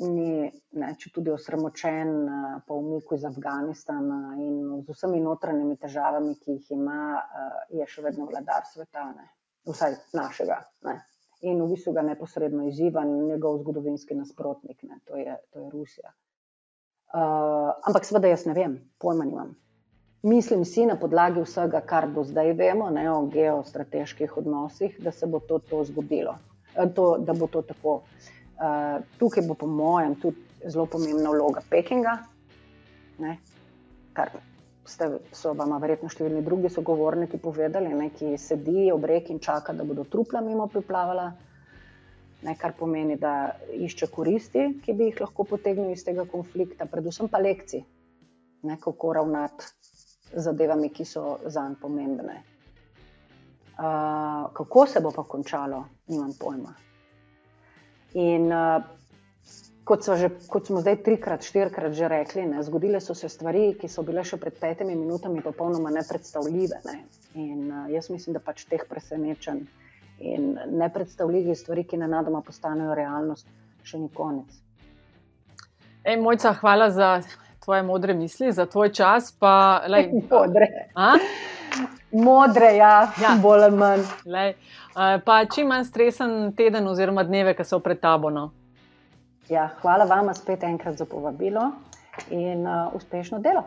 ni, 0.03 0.49
ne, 0.75 0.89
če 0.99 1.11
tudi 1.15 1.31
osramočen 1.31 2.11
eh, 2.27 2.57
po 2.67 2.81
umiku 2.81 3.15
iz 3.15 3.23
Afganistana 3.29 4.35
in 4.35 4.81
z 4.81 4.91
vsemi 4.91 5.21
notranjimi 5.23 5.77
težavami, 5.79 6.35
ki 6.41 6.57
jih 6.57 6.73
ima, 6.75 6.99
eh, 7.21 7.61
je 7.79 7.87
še 7.87 8.03
vedno 8.09 8.27
vladar 8.27 8.67
sveta, 8.67 9.07
ne. 9.15 9.29
vsaj 9.71 9.95
našega. 10.17 10.59
Ne. 10.89 10.97
In 11.47 11.61
v 11.63 11.71
bistvu 11.71 11.95
ga 11.95 12.03
neposredno 12.05 12.67
izziva 12.67 13.05
njegov 13.07 13.61
zgodovinski 13.63 14.19
nasprotnik, 14.19 14.83
ne, 14.83 14.99
to, 15.07 15.15
je, 15.15 15.37
to 15.53 15.63
je 15.63 15.69
Rusija. 15.71 16.11
Uh, 17.11 17.73
ampak 17.87 18.05
seveda 18.07 18.29
jaz 18.31 18.45
ne 18.47 18.53
vem, 18.55 18.77
pojma 19.01 19.25
nimam. 19.27 19.55
Mislim 20.23 20.65
si 20.65 20.85
na 20.85 20.95
podlagi 20.95 21.41
vsega, 21.41 21.79
kar 21.81 22.05
do 22.13 22.21
zdaj 22.23 22.51
vemo 22.53 22.89
ne, 22.93 23.07
o 23.11 23.23
geostrateških 23.25 24.35
odnosih, 24.37 24.99
da 25.01 25.11
se 25.11 25.25
bo 25.25 25.39
to, 25.39 25.57
to 25.59 25.83
zgodilo, 25.83 26.35
eh, 26.75 26.89
to, 26.95 27.17
da 27.17 27.33
bo 27.33 27.47
to 27.47 27.61
tako. 27.61 28.01
Uh, 28.61 29.01
tukaj 29.17 29.41
bo, 29.47 29.55
po 29.57 29.65
mojem, 29.65 30.13
tudi 30.21 30.69
zelo 30.69 30.85
pomembna 30.85 31.31
vloga 31.33 31.63
Pekinga, 31.69 32.11
ne, 33.17 33.31
kar 34.13 34.29
ste, 34.85 35.07
so 35.33 35.55
vam 35.57 35.73
verjetno 35.81 36.11
številni 36.13 36.43
drugi 36.45 36.69
sogovorniki 36.69 37.39
povedali, 37.41 37.89
ne, 37.89 38.11
ki 38.13 38.35
sedi 38.37 38.91
ob 38.93 39.07
reki 39.09 39.33
in 39.33 39.41
čaka, 39.41 39.73
da 39.73 39.87
bodo 39.87 40.05
trupla 40.05 40.43
mimo 40.45 40.67
priplavala. 40.69 41.31
Ne, 42.45 42.53
kar 42.61 42.75
pomeni, 42.77 43.17
da 43.17 43.55
išče 43.73 44.11
koristi, 44.13 44.67
ki 44.85 44.93
bi 44.97 45.09
jih 45.09 45.23
lahko 45.25 45.47
potegnili 45.49 45.97
iz 45.97 46.05
tega 46.05 46.27
konflikta, 46.29 46.85
predvsem 46.89 47.29
pa 47.29 47.41
lekcije, 47.41 47.81
kako 48.85 49.13
ravnati 49.17 49.73
zadevami, 50.33 50.89
ki 50.89 51.05
so 51.05 51.37
za 51.45 51.67
njim 51.67 51.75
pomembne. 51.81 52.43
Uh, 53.81 54.51
kako 54.53 54.85
se 54.87 54.99
bo 54.99 55.11
pa 55.11 55.23
končalo, 55.23 55.85
nimam 56.07 56.33
pojma. 56.39 56.73
In 58.13 58.51
uh, 58.53 58.83
kot, 59.83 60.05
že, 60.05 60.29
kot 60.47 60.67
smo 60.67 60.81
zdaj 60.81 61.01
trikrat, 61.03 61.43
štirikrat 61.43 61.93
že 61.93 62.07
rekli, 62.07 62.45
ne, 62.45 62.63
zgodile 62.63 63.01
so 63.01 63.15
se 63.15 63.29
stvari, 63.29 63.73
ki 63.79 63.89
so 63.89 64.03
bile 64.05 64.23
še 64.23 64.37
pred 64.37 64.59
petimi 64.59 64.95
minutami 64.95 65.41
popolnoma 65.41 65.89
nepredstavljive. 65.89 66.81
Ne. 66.85 66.97
In 67.33 67.71
uh, 67.71 67.87
jaz 67.89 68.11
mislim, 68.13 68.37
da 68.37 68.43
pač 68.43 68.67
teh 68.69 68.83
presenečenj 68.89 69.65
in 70.21 70.59
nepredstavljivih 70.77 71.57
stvari, 71.57 71.83
ki 71.83 71.97
na 71.97 72.07
nadoma 72.07 72.43
postanejo 72.45 72.93
realnost, 72.93 73.47
še 73.83 73.97
ni 73.97 74.11
konec. 74.13 74.51
Ej, 76.05 76.17
mojca, 76.21 76.53
hvala 76.61 76.89
za 76.93 77.21
tvoje 77.63 77.83
modre 77.83 78.13
misli, 78.13 78.51
za 78.51 78.65
tvoj 78.65 78.93
čas. 78.93 79.31
Pa, 79.39 79.81
lej, 79.87 80.11
modre. 80.31 80.67
A? 80.95 81.13
Modre, 82.11 82.75
ja, 82.75 83.11
ja. 83.21 83.35
bolj 83.41 83.63
ali 83.63 83.77
manj. 83.77 84.07
Lej, 84.25 84.53
pa 85.25 85.43
čim 85.55 85.67
manj 85.67 85.85
stresen 85.87 86.53
teden 86.57 86.87
oziroma 86.87 87.23
dneve, 87.23 87.55
ki 87.55 87.63
so 87.63 87.79
pred 87.79 87.99
tabo. 87.99 88.29
No? 88.29 88.49
Ja, 89.49 89.69
hvala 89.81 90.05
vam 90.07 90.33
spet 90.35 90.63
enkrat 90.63 90.97
za 90.97 91.05
povabilo 91.05 91.71
in 92.29 92.67
uh, 92.67 92.95
uspešno 92.95 93.39
delo. 93.39 93.63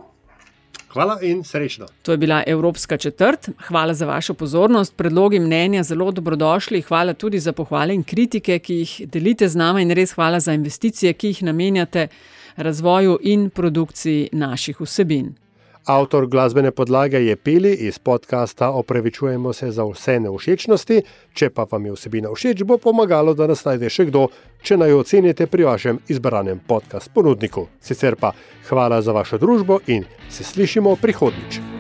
Hvala 0.95 1.19
in 1.23 1.43
srečno. 1.45 1.87
To 2.03 2.13
je 2.13 2.17
bila 2.17 2.43
Evropska 2.47 2.97
četrt. 2.97 3.49
Hvala 3.67 3.95
za 3.95 4.07
vašo 4.07 4.35
pozornost. 4.35 4.97
Predlogi 4.97 5.41
mnenja 5.41 5.83
zelo 5.83 6.11
dobrodošli. 6.11 6.83
Hvala 6.83 7.15
tudi 7.15 7.39
za 7.39 7.53
pohvale 7.53 7.95
in 7.95 8.05
kritike, 8.05 8.59
ki 8.59 8.75
jih 8.75 8.93
delite 9.07 9.49
z 9.49 9.57
nami, 9.57 9.83
in 9.83 9.91
res 9.91 10.15
hvala 10.15 10.41
za 10.41 10.53
investicije, 10.53 11.13
ki 11.13 11.29
jih 11.29 11.43
namenjate 11.43 12.09
razvoju 12.57 13.19
in 13.23 13.51
produkciji 13.51 14.29
naših 14.33 14.81
vsebin. 14.81 15.35
Avtor 15.85 16.27
glasbene 16.27 16.71
podlage 16.71 17.17
je 17.17 17.37
Pili 17.37 17.73
iz 17.73 17.99
podcasta 17.99 18.71
Opravičujemo 18.71 19.53
se 19.53 19.71
za 19.71 19.85
vse 19.85 20.21
neušečnosti. 20.21 21.03
Če 21.33 21.51
pa 21.51 21.67
vam 21.71 21.87
je 21.87 21.93
vsebina 21.93 22.33
všeč, 22.33 22.63
bo 22.65 22.79
pomagalo, 22.79 23.35
da 23.35 23.47
nas 23.47 23.65
najde 23.65 23.91
še 23.93 24.09
kdo, 24.09 24.29
če 24.63 24.81
naj 24.81 24.91
jo 24.91 25.03
ocenite 25.05 25.47
pri 25.47 25.69
vašem 25.69 26.01
izbranem 26.09 26.65
podcast 26.67 27.13
ponudniku. 27.15 27.69
Sicer 27.81 28.17
pa 28.17 28.33
hvala 28.71 29.03
za 29.03 29.13
vašo 29.13 29.39
družbo 29.39 29.83
in 29.87 30.09
se 30.29 30.45
slišimo 30.45 30.97
prihodnjič. 30.97 31.74